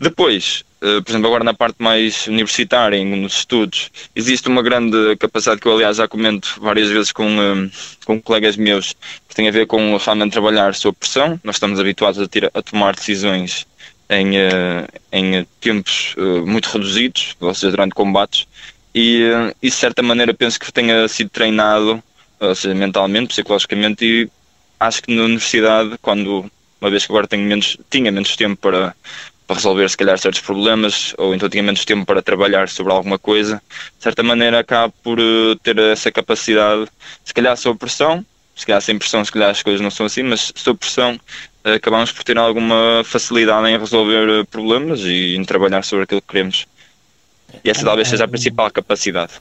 Depois, 0.00 0.64
eh, 0.80 1.00
por 1.00 1.10
exemplo, 1.10 1.26
agora 1.26 1.42
na 1.42 1.54
parte 1.54 1.76
mais 1.82 2.26
universitária, 2.28 3.04
nos 3.04 3.38
estudos, 3.38 3.90
existe 4.14 4.48
uma 4.48 4.62
grande 4.62 5.16
capacidade 5.16 5.60
que 5.60 5.66
eu, 5.66 5.72
aliás, 5.74 5.96
já 5.96 6.06
comento 6.06 6.56
várias 6.60 6.88
vezes 6.88 7.10
com, 7.10 7.26
eh, 7.26 7.70
com 8.04 8.20
colegas 8.20 8.56
meus, 8.56 8.94
que 9.28 9.34
tem 9.34 9.48
a 9.48 9.50
ver 9.50 9.66
com 9.66 9.96
realmente 9.96 10.32
trabalhar 10.32 10.74
sob 10.74 10.96
pressão. 10.98 11.40
Nós 11.42 11.56
estamos 11.56 11.80
habituados 11.80 12.20
a, 12.20 12.28
ter, 12.28 12.50
a 12.54 12.62
tomar 12.62 12.94
decisões 12.94 13.66
em, 14.08 14.38
eh, 14.38 14.86
em 15.12 15.44
tempos 15.60 16.14
muito 16.46 16.66
reduzidos, 16.66 17.36
ou 17.40 17.52
seja, 17.54 17.72
durante 17.72 17.94
combates, 17.94 18.46
e, 18.94 19.22
e 19.62 19.68
de 19.68 19.74
certa 19.74 20.02
maneira 20.02 20.32
penso 20.32 20.58
que 20.58 20.72
tenha 20.72 21.06
sido 21.08 21.30
treinado, 21.30 22.02
ou 22.40 22.54
seja, 22.54 22.74
mentalmente, 22.74 23.28
psicologicamente, 23.28 24.04
e 24.04 24.30
acho 24.80 25.02
que 25.02 25.14
na 25.14 25.24
universidade, 25.24 25.96
quando 26.00 26.50
uma 26.80 26.90
vez 26.90 27.04
que 27.04 27.12
agora 27.12 27.26
tenho 27.26 27.44
menos, 27.44 27.76
tinha 27.90 28.10
menos 28.12 28.36
tempo 28.36 28.56
para 28.56 28.94
para 29.48 29.56
resolver 29.56 29.88
se 29.88 29.96
calhar 29.96 30.18
certos 30.18 30.42
problemas 30.42 31.14
ou 31.16 31.34
então 31.34 31.48
tinha 31.48 31.62
menos 31.62 31.82
tempo 31.82 32.04
para 32.04 32.20
trabalhar 32.20 32.68
sobre 32.68 32.92
alguma 32.92 33.18
coisa, 33.18 33.62
de 33.96 34.02
certa 34.02 34.22
maneira 34.22 34.58
acaba 34.58 34.92
por 35.02 35.18
uh, 35.18 35.56
ter 35.62 35.78
essa 35.78 36.12
capacidade, 36.12 36.86
se 37.24 37.32
calhar 37.32 37.56
sob 37.56 37.78
pressão, 37.78 38.24
se 38.54 38.66
calhar 38.66 38.82
sem 38.82 38.98
pressão, 38.98 39.24
se 39.24 39.32
calhar 39.32 39.48
as 39.48 39.62
coisas 39.62 39.80
não 39.80 39.90
são 39.90 40.04
assim, 40.04 40.22
mas 40.22 40.52
sob 40.54 40.78
pressão 40.78 41.18
uh, 41.64 41.72
acabamos 41.72 42.12
por 42.12 42.22
ter 42.24 42.36
alguma 42.36 43.02
facilidade 43.02 43.66
em 43.68 43.78
resolver 43.78 44.44
problemas 44.50 45.00
e 45.00 45.34
em 45.34 45.44
trabalhar 45.46 45.82
sobre 45.82 46.04
aquilo 46.04 46.20
que 46.20 46.28
queremos. 46.28 46.66
E 47.64 47.70
essa 47.70 47.82
talvez 47.82 48.08
seja 48.08 48.24
a 48.24 48.28
principal 48.28 48.70
capacidade. 48.70 49.32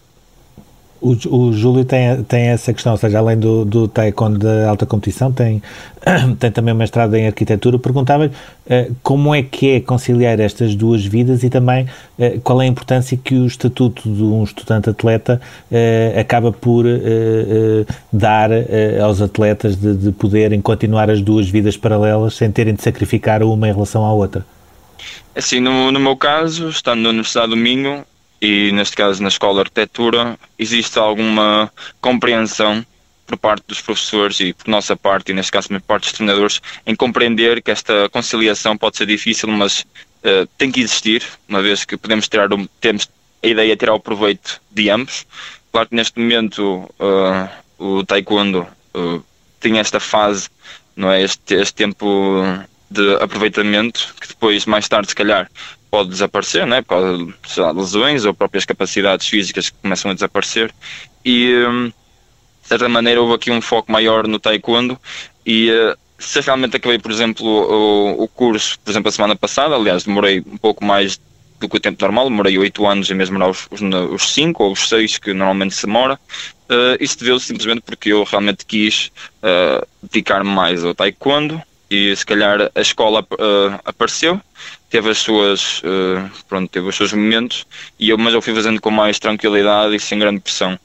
O, 1.00 1.12
o 1.30 1.54
Júlio 1.54 1.86
tem, 1.86 2.24
tem 2.24 2.48
essa 2.48 2.74
questão, 2.74 2.93
ou 2.93 2.98
seja, 2.98 3.20
além 3.20 3.38
do, 3.38 3.64
do 3.64 3.88
taekwondo 3.88 4.39
da 4.39 4.70
alta 4.70 4.86
competição, 4.86 5.32
tem, 5.32 5.62
tem 6.39 6.52
também 6.52 6.74
um 6.74 6.78
mestrado 6.78 7.16
em 7.16 7.28
arquitetura. 7.28 7.78
Perguntava-lhe 7.78 8.32
uh, 8.32 8.95
como 9.04 9.34
é 9.34 9.43
que 9.43 9.72
é 9.72 9.80
conciliar 9.80 10.39
estas 10.39 10.76
duas 10.76 11.06
vidas 11.06 11.43
e 11.43 11.50
também 11.50 11.86
uh, 12.18 12.39
qual 12.41 12.62
é 12.62 12.66
a 12.66 12.68
importância 12.68 13.18
que 13.18 13.36
o 13.36 13.45
estatuto 13.45 14.10
de 14.10 14.24
um 14.24 14.43
estudante 14.43 14.89
atleta 14.89 15.39
uh, 15.72 16.20
acaba 16.20 16.52
por 16.52 16.86
dar 18.12 18.50
aos 19.04 19.22
atletas 19.22 19.76
de, 19.76 19.95
de 19.95 20.12
poderem 20.12 20.62
continuar 20.62 21.10
as 21.10 21.22
duas 21.22 21.48
vidas 21.50 21.78
paralelas 21.78 22.36
sem 22.36 22.52
terem 22.52 22.74
de 22.74 22.82
sacrificar 22.82 23.43
uma 23.43 23.68
em 23.68 23.74
relação 23.74 24.04
à 24.06 24.12
outra. 24.12 24.45
Assim, 25.36 25.60
no, 25.60 25.91
no 25.91 26.00
meu 26.00 26.16
caso, 26.18 26.70
estando 26.70 27.02
na 27.02 27.10
Universidade 27.10 27.50
do 27.50 27.58
Minho, 27.58 28.04
e 28.42 28.72
neste 28.72 28.96
caso 28.96 29.22
na 29.22 29.30
escola 29.30 29.56
de 29.56 29.60
arquitetura 29.62 30.38
existe 30.58 30.98
alguma 31.00 31.72
compreensão 32.00 32.86
por 33.26 33.38
parte 33.38 33.66
dos 33.68 33.82
professores 33.82 34.40
e 34.40 34.54
por 34.54 34.70
nossa 34.70 34.96
parte, 34.96 35.32
e 35.32 35.36
neste 35.36 35.52
caso 35.52 35.68
por 35.68 35.82
parte 35.82 36.04
dos 36.04 36.14
treinadores, 36.14 36.62
em 36.86 36.96
compreender 36.96 37.62
que 37.62 37.70
esta 37.70 38.08
conciliação 38.10 38.78
pode 38.78 38.96
ser 38.96 39.06
difícil, 39.06 39.50
mas 39.50 39.82
uh, 39.82 40.48
tem 40.58 40.72
que 40.72 40.80
existir, 40.80 41.24
uma 41.48 41.62
vez 41.62 41.84
que 41.84 41.98
podemos 41.98 42.28
tirar 42.30 42.48
temos 42.80 43.10
a 43.44 43.48
ideia 43.48 43.76
de 43.76 43.80
tirar 43.80 43.94
o 43.94 44.00
proveito 44.00 44.62
de 44.72 44.90
ambos. 44.90 45.26
Claro 45.72 45.90
que 45.90 45.96
neste 45.96 46.18
momento 46.18 46.90
uh, 47.00 47.50
o 47.78 48.04
taekwondo 48.06 48.66
uh, 48.96 49.24
tem 49.60 49.78
esta 49.78 50.00
fase, 50.00 50.50
não 50.96 51.12
é? 51.12 51.22
Este, 51.22 51.56
este 51.56 51.74
tempo 51.74 52.44
de 52.90 53.16
aproveitamento 53.16 54.16
que 54.20 54.30
depois, 54.30 54.66
mais 54.66 54.88
tarde, 54.88 55.10
se 55.10 55.16
calhar, 55.16 55.50
pode 55.90 56.10
desaparecer, 56.10 56.66
né? 56.66 56.82
por 56.82 56.90
causa 56.90 57.18
de 57.18 57.80
lesões 57.80 58.26
ou 58.26 58.34
próprias 58.34 58.66
capacidades 58.66 59.28
físicas 59.28 59.70
que 59.70 59.78
começam 59.82 60.12
a 60.12 60.14
desaparecer. 60.14 60.74
E, 61.24 61.54
hum, 61.68 61.88
de 62.62 62.68
certa 62.68 62.90
maneira, 62.90 63.22
houve 63.22 63.36
aqui 63.36 63.52
um 63.52 63.62
foco 63.62 63.92
maior 63.92 64.28
no 64.28 64.40
taekwondo. 64.40 65.00
E 65.46 65.72
uh, 65.72 65.98
se 66.20 66.42
realmente 66.42 66.78
acabei, 66.78 67.00
por 67.00 67.12
exemplo, 67.12 67.46
o, 67.48 68.24
o 68.24 68.28
curso, 68.28 68.80
por 68.80 68.92
exemplo, 68.92 69.10
a 69.10 69.12
semana 69.12 69.36
passada, 69.36 69.76
aliás, 69.76 70.04
demorei 70.04 70.40
um 70.40 70.58
pouco 70.58 70.84
mais 70.84 71.20
do 71.60 71.68
que 71.68 71.78
o 71.78 71.80
tempo 71.80 72.02
normal, 72.02 72.30
demorei 72.30 72.58
8 72.58 72.86
anos 72.86 73.10
em 73.10 73.16
mesmo 73.16 73.44
os, 73.46 73.68
os 73.72 74.34
5 74.34 74.64
ou 74.64 74.74
os 74.74 74.88
6 74.90 75.18
que 75.18 75.34
normalmente 75.34 75.76
se 75.76 75.86
demora. 75.86 76.20
Uh, 76.70 76.98
isso 77.00 77.18
deveu 77.18 77.40
simplesmente 77.40 77.82
porque 77.82 78.12
eu 78.12 78.24
realmente 78.24 78.66
quis 78.66 79.12
uh, 79.42 79.88
dedicar-me 80.04 80.50
mais 80.50 80.84
ao 80.84 80.94
taekwondo 80.94 81.62
e 81.90 82.16
se 82.16 82.26
calhar 82.26 82.70
a 82.76 82.82
escola 82.82 83.22
uh, 83.22 83.80
apareceu, 83.86 84.42
teve 84.90 85.10
as 85.10 85.18
suas 85.18 85.80
uh, 85.80 86.30
pronto, 86.48 86.70
teve 86.70 86.88
os 86.88 86.96
seus 86.96 87.14
momentos 87.14 87.66
e 88.00 88.10
eu, 88.10 88.18
mas 88.18 88.34
eu 88.34 88.42
fui 88.42 88.54
fazendo 88.54 88.80
com 88.82 88.92
mais 88.92 89.20
tranquilidade 89.20 89.96
e 89.96 90.00
sem 90.00 90.18
grande 90.18 90.40
pressão. 90.40 90.80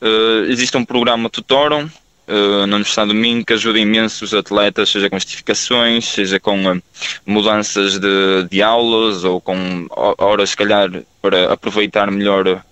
Uh, 0.00 0.44
existe 0.48 0.76
um 0.76 0.84
programa 0.84 1.30
Tutorum 1.30 1.84
uh, 1.84 2.66
na 2.66 2.76
Universidade 2.76 3.08
do 3.08 3.14
Minho 3.14 3.44
que 3.44 3.54
ajuda 3.54 3.78
imenso 3.78 4.24
os 4.24 4.34
atletas, 4.34 4.90
seja 4.90 5.08
com 5.08 5.18
justificações, 5.18 6.04
seja 6.04 6.38
com 6.38 6.80
mudanças 7.24 7.98
de, 7.98 8.44
de 8.50 8.62
aulas 8.62 9.24
ou 9.24 9.40
com 9.40 9.86
horas, 9.90 10.50
se 10.50 10.56
calhar, 10.56 10.90
para 11.22 11.52
aproveitar 11.52 12.10
melhor 12.10 12.62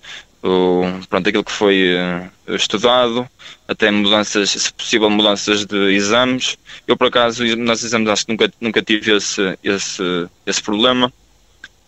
o, 0.45 0.83
pronto, 1.09 1.27
aquilo 1.27 1.43
que 1.43 1.51
foi 1.51 1.95
uh, 1.95 2.55
estudado, 2.55 3.27
até 3.67 3.89
mudanças, 3.89 4.51
se 4.51 4.71
possível, 4.71 5.09
mudanças 5.09 5.65
de 5.65 5.93
exames. 5.93 6.55
Eu, 6.87 6.95
por 6.95 7.07
acaso, 7.07 7.43
nos 7.57 7.83
exames 7.83 8.07
acho 8.09 8.25
que 8.27 8.31
nunca, 8.31 8.53
nunca 8.61 8.81
tive 8.81 9.11
esse, 9.15 9.57
esse, 9.63 10.03
esse 10.45 10.61
problema. 10.61 11.11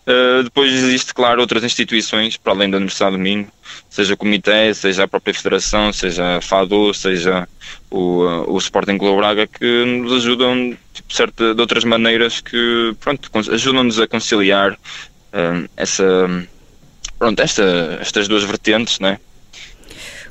Uh, 0.07 0.41
depois 0.41 0.71
existe, 0.71 1.13
claro, 1.13 1.41
outras 1.41 1.63
instituições, 1.63 2.35
para 2.37 2.53
além 2.53 2.69
da 2.69 2.77
Universidade 2.77 3.15
do 3.15 3.21
Minho, 3.21 3.47
seja 3.89 4.13
o 4.15 4.17
Comitê, 4.17 4.73
seja 4.73 5.03
a 5.03 5.07
própria 5.07 5.33
Federação, 5.33 5.93
seja 5.93 6.37
a 6.37 6.41
FADO, 6.41 6.93
seja 6.93 7.47
o, 7.91 8.23
uh, 8.23 8.51
o 8.51 8.57
Sporting 8.57 8.97
Clube 8.97 9.17
Braga, 9.17 9.45
que 9.45 9.85
nos 9.85 10.13
ajudam 10.13 10.75
tipo, 10.93 11.09
de 11.53 11.61
outras 11.61 11.83
maneiras 11.83 12.41
que 12.41 12.95
pronto, 13.01 13.29
ajudam-nos 13.51 13.99
a 13.99 14.07
conciliar 14.07 14.71
uh, 14.73 15.69
essa 15.75 16.47
pronto, 17.17 17.39
esta, 17.39 17.97
estas 18.01 18.27
duas 18.27 18.43
vertentes, 18.43 18.99
né? 18.99 19.19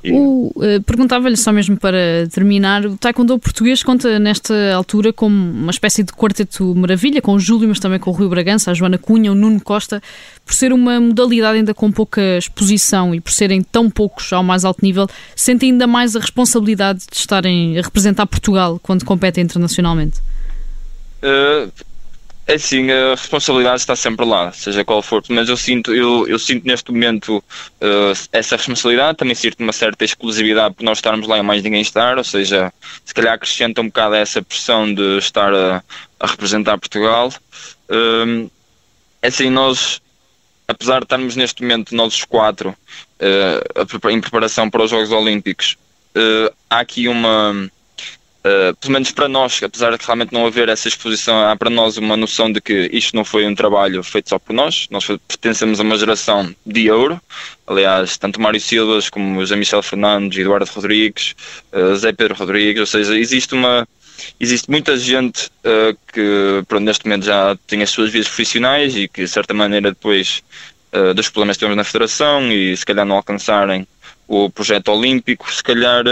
Uh, 0.04 0.52
Perguntava-lhe 0.84 1.36
só 1.36 1.52
mesmo 1.52 1.76
para 1.76 2.28
terminar, 2.32 2.86
o 2.86 2.96
Taekwondo 2.96 3.38
português 3.38 3.82
conta 3.82 4.18
nesta 4.18 4.54
altura 4.74 5.12
como 5.12 5.34
uma 5.34 5.70
espécie 5.70 6.02
de 6.02 6.12
quarteto 6.12 6.74
maravilha, 6.74 7.20
com 7.20 7.32
o 7.32 7.40
Júlio, 7.40 7.68
mas 7.68 7.80
também 7.80 7.98
com 7.98 8.10
o 8.10 8.12
Rui 8.12 8.28
Bragança, 8.28 8.70
a 8.70 8.74
Joana 8.74 8.98
Cunha, 8.98 9.32
o 9.32 9.34
Nuno 9.34 9.60
Costa, 9.60 10.02
por 10.44 10.54
ser 10.54 10.72
uma 10.72 11.00
modalidade 11.00 11.58
ainda 11.58 11.74
com 11.74 11.90
pouca 11.90 12.38
exposição 12.38 13.14
e 13.14 13.20
por 13.20 13.32
serem 13.32 13.62
tão 13.62 13.90
poucos 13.90 14.32
ao 14.32 14.44
mais 14.44 14.64
alto 14.64 14.84
nível, 14.84 15.08
sentem 15.34 15.72
ainda 15.72 15.86
mais 15.86 16.14
a 16.14 16.20
responsabilidade 16.20 17.00
de 17.10 17.16
estarem 17.16 17.78
a 17.78 17.82
representar 17.82 18.26
Portugal 18.26 18.78
quando 18.82 19.04
competem 19.04 19.44
internacionalmente? 19.44 20.20
Uh, 21.22 21.72
é 22.46 22.54
assim, 22.54 22.90
a 22.92 23.10
responsabilidade 23.10 23.80
está 23.80 23.96
sempre 23.96 24.24
lá, 24.24 24.52
seja 24.52 24.84
qual 24.84 25.02
for, 25.02 25.20
mas 25.28 25.48
eu 25.48 25.56
sinto, 25.56 25.92
eu, 25.92 26.28
eu 26.28 26.38
sinto 26.38 26.64
neste 26.64 26.92
momento 26.92 27.38
uh, 27.38 28.28
essa 28.30 28.56
responsabilidade, 28.56 29.18
também 29.18 29.34
sinto 29.34 29.60
uma 29.60 29.72
certa 29.72 30.04
exclusividade 30.04 30.74
por 30.74 30.84
nós 30.84 30.98
estarmos 30.98 31.26
lá 31.26 31.38
e 31.38 31.42
mais 31.42 31.62
ninguém 31.64 31.82
estar, 31.82 32.18
ou 32.18 32.24
seja, 32.24 32.72
se 33.04 33.12
calhar 33.12 33.34
acrescenta 33.34 33.80
um 33.80 33.86
bocado 33.86 34.14
essa 34.14 34.40
pressão 34.40 34.94
de 34.94 35.18
estar 35.18 35.52
a, 35.52 35.82
a 36.20 36.26
representar 36.28 36.78
Portugal. 36.78 37.32
Uh, 37.90 38.48
é 39.20 39.26
assim, 39.26 39.50
nós, 39.50 40.00
apesar 40.68 40.98
de 40.98 41.04
estarmos 41.04 41.34
neste 41.34 41.62
momento 41.62 41.96
nós 41.96 42.14
os 42.14 42.24
quatro 42.24 42.76
uh, 43.20 44.08
em 44.10 44.20
preparação 44.20 44.70
para 44.70 44.84
os 44.84 44.90
Jogos 44.90 45.10
Olímpicos, 45.10 45.76
uh, 46.16 46.54
há 46.70 46.78
aqui 46.78 47.08
uma 47.08 47.68
Uh, 48.46 48.76
pelo 48.76 48.92
menos 48.92 49.10
para 49.10 49.28
nós, 49.28 49.60
apesar 49.60 49.96
de 49.96 50.04
realmente 50.04 50.32
não 50.32 50.46
haver 50.46 50.68
essa 50.68 50.86
exposição, 50.86 51.44
há 51.48 51.56
para 51.56 51.68
nós 51.68 51.96
uma 51.96 52.16
noção 52.16 52.52
de 52.52 52.60
que 52.60 52.88
isto 52.92 53.16
não 53.16 53.24
foi 53.24 53.44
um 53.44 53.56
trabalho 53.56 54.04
feito 54.04 54.28
só 54.28 54.38
por 54.38 54.52
nós. 54.52 54.86
Nós 54.88 55.04
pertencemos 55.26 55.80
a 55.80 55.82
uma 55.82 55.98
geração 55.98 56.54
de 56.64 56.88
ouro. 56.88 57.20
Aliás, 57.66 58.16
tanto 58.16 58.40
Mário 58.40 58.60
Silvas 58.60 59.10
como 59.10 59.40
José 59.40 59.56
Michel 59.56 59.82
Fernandes, 59.82 60.38
Eduardo 60.38 60.70
Rodrigues, 60.72 61.34
uh, 61.72 61.96
Zé 61.96 62.12
Pedro 62.12 62.36
Rodrigues, 62.36 62.78
ou 62.78 62.86
seja, 62.86 63.18
existe 63.18 63.52
uma. 63.52 63.88
Existe 64.38 64.70
muita 64.70 64.96
gente 64.96 65.46
uh, 65.64 65.98
que 66.12 66.62
pronto, 66.68 66.84
neste 66.84 67.04
momento 67.04 67.24
já 67.24 67.56
tem 67.66 67.82
as 67.82 67.90
suas 67.90 68.12
vidas 68.12 68.28
profissionais 68.28 68.96
e 68.96 69.08
que 69.08 69.22
de 69.22 69.28
certa 69.28 69.52
maneira 69.54 69.90
depois 69.90 70.42
dos 71.14 71.28
problemas 71.28 71.58
que 71.58 71.60
temos 71.60 71.76
na 71.76 71.84
Federação 71.84 72.50
e 72.50 72.74
se 72.74 72.86
calhar 72.86 73.04
não 73.04 73.16
alcançarem 73.16 73.86
o 74.26 74.48
projeto 74.48 74.88
olímpico, 74.88 75.52
se 75.52 75.62
calhar 75.62 76.04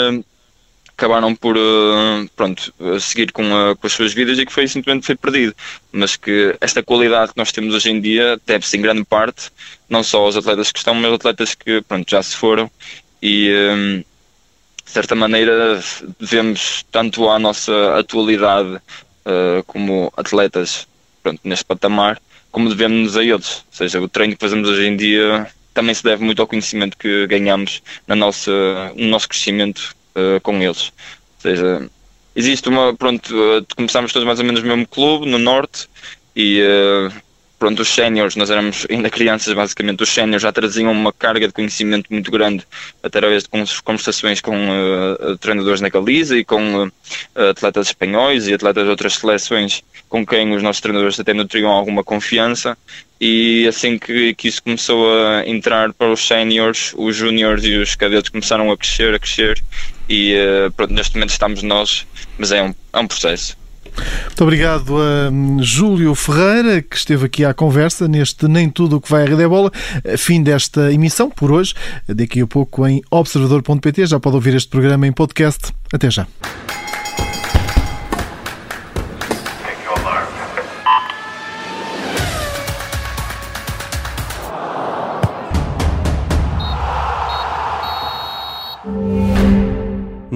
acabaram 0.97 1.35
por 1.35 1.57
uh, 1.57 2.29
pronto, 2.37 2.73
seguir 3.01 3.33
com, 3.33 3.43
a, 3.43 3.77
com, 3.77 3.87
as 3.87 3.93
suas 3.93 4.15
vidas 4.15 4.39
e 4.39 4.47
que 4.47 4.53
foi 4.53 4.67
simplesmente 4.69 5.07
foi 5.07 5.17
perdido. 5.17 5.55
Mas 5.93 6.17
que 6.17 6.57
esta 6.61 6.83
qualidade 6.83 7.33
que 7.33 7.39
nós 7.39 7.53
temos 7.53 7.75
hoje 7.75 7.91
em 7.91 8.01
dia 8.01 8.41
deve-se 8.47 8.77
em 8.77 8.81
grande 8.81 9.05
parte 9.05 9.51
não 9.89 10.03
só 10.03 10.21
aos 10.21 10.37
atletas 10.37 10.73
que 10.73 10.79
estão, 10.79 10.95
mas 10.95 11.07
aos 11.07 11.15
atletas 11.17 11.55
que 11.55 11.83
pronto, 11.83 12.09
já 12.09 12.23
se 12.23 12.37
foram 12.37 12.71
e 13.21 13.51
um, 13.73 14.05
de 14.85 14.91
certa 14.91 15.15
maneira 15.15 15.83
devemos 16.21 16.85
tanto 16.93 17.29
à 17.29 17.39
nossa 17.39 17.99
atualidade 17.99 18.77
uh, 18.77 19.63
como 19.67 20.13
atletas 20.17 20.87
pronto, 21.23 21.41
neste 21.43 21.65
patamar, 21.65 22.21
como 22.51 22.69
devemos 22.69 23.17
a 23.17 23.25
eles. 23.25 23.57
Ou 23.57 23.73
seja, 23.73 24.01
o 24.01 24.09
treino 24.09 24.35
que 24.35 24.41
fazemos 24.41 24.69
hoje 24.69 24.87
em 24.87 24.97
dia 24.97 25.49
também 25.73 25.95
se 25.95 26.05
deve 26.05 26.23
muito 26.23 26.41
ao 26.41 26.47
conhecimento 26.47 26.97
que 26.97 27.27
ganhamos 27.27 27.83
na 28.07 28.15
nossa, 28.15 28.53
no 28.95 29.09
nosso 29.09 29.29
crescimento 29.29 29.97
uh, 30.17 30.41
com 30.41 30.61
eles. 30.63 30.89
Ou 30.89 31.41
seja, 31.41 31.91
existe 32.35 32.69
uma. 32.69 32.95
Pronto, 32.95 33.35
uh, 33.35 33.67
começámos 33.77 34.13
todos 34.13 34.27
mais 34.27 34.39
ou 34.39 34.45
menos 34.45 34.63
no 34.63 34.69
mesmo 34.69 34.87
clube, 34.87 35.27
no 35.27 35.39
Norte, 35.39 35.89
e 36.35 36.63
uh, 36.63 37.13
pronto, 37.59 37.81
os 37.81 37.89
séniores, 37.89 38.37
nós 38.37 38.51
éramos 38.51 38.87
ainda 38.91 39.09
crianças, 39.09 39.55
basicamente, 39.55 40.03
os 40.03 40.09
séniores 40.09 40.43
já 40.43 40.53
traziam 40.53 40.93
uma 40.93 41.13
carga 41.13 41.47
de 41.47 41.53
conhecimento 41.53 42.13
muito 42.13 42.31
grande 42.31 42.67
através 43.03 43.45
de 43.45 43.49
conversações 43.83 44.41
com 44.41 44.55
uh, 44.55 45.39
treinadores 45.39 45.81
na 45.81 45.89
Galiza 45.89 46.37
e 46.37 46.45
com 46.45 46.87
uh, 46.87 46.93
atletas 47.51 47.89
espanhóis 47.89 48.49
e 48.49 48.55
atletas 48.55 48.85
de 48.85 48.91
outras 48.91 49.15
seleções 49.15 49.83
com 50.09 50.25
quem 50.27 50.55
os 50.55 50.63
nossos 50.63 50.83
treinadores 50.83 51.19
até 51.19 51.33
nutriam 51.33 51.71
alguma 51.71 52.05
confiança 52.05 52.77
e 53.21 53.67
assim 53.69 53.99
que, 53.99 54.35
que 54.35 54.49
isso 54.49 54.63
começou 54.63 55.07
a 55.13 55.47
entrar 55.47 55.93
para 55.93 56.13
os 56.13 56.27
séniores, 56.27 56.93
os 56.97 57.17
júniores 57.17 57.65
e 57.65 57.77
os 57.77 57.95
cadetes 57.95 58.31
começaram 58.31 58.71
a 58.71 58.77
crescer, 58.77 59.15
a 59.15 59.19
crescer 59.19 59.63
e 60.09 60.35
uh, 60.35 60.71
pronto, 60.73 60.93
neste 60.93 61.15
momento 61.15 61.31
estamos 61.31 61.63
nós, 61.63 62.07
mas 62.39 62.53
é 62.53 62.63
um, 62.63 62.75
é 62.93 62.99
um 62.99 63.07
processo. 63.07 63.57
Muito 63.97 64.43
obrigado 64.43 64.97
a 64.99 65.31
hum, 65.31 65.63
Júlio 65.63 66.15
Ferreira, 66.15 66.83
que 66.83 66.97
esteve 66.97 67.27
aqui 67.27 67.45
à 67.45 67.55
conversa 67.55 68.09
neste 68.09 68.49
Nem 68.49 68.69
Tudo 68.69 68.97
o 68.97 69.01
que 69.01 69.09
vai 69.09 69.23
à 69.23 69.27
Rede 69.27 69.43
é 69.43 69.49
Bola. 69.49 69.71
Fim 70.19 70.43
desta 70.43 70.93
emissão 70.93 71.31
por 71.31 71.53
hoje. 71.53 71.75
Daqui 72.09 72.41
a 72.41 72.47
pouco 72.47 72.87
em 72.87 73.03
observador.pt 73.11 74.07
já 74.07 74.19
pode 74.19 74.35
ouvir 74.35 74.55
este 74.55 74.69
programa 74.69 75.07
em 75.07 75.13
podcast. 75.13 75.73
Até 75.93 76.11
já. 76.11 76.27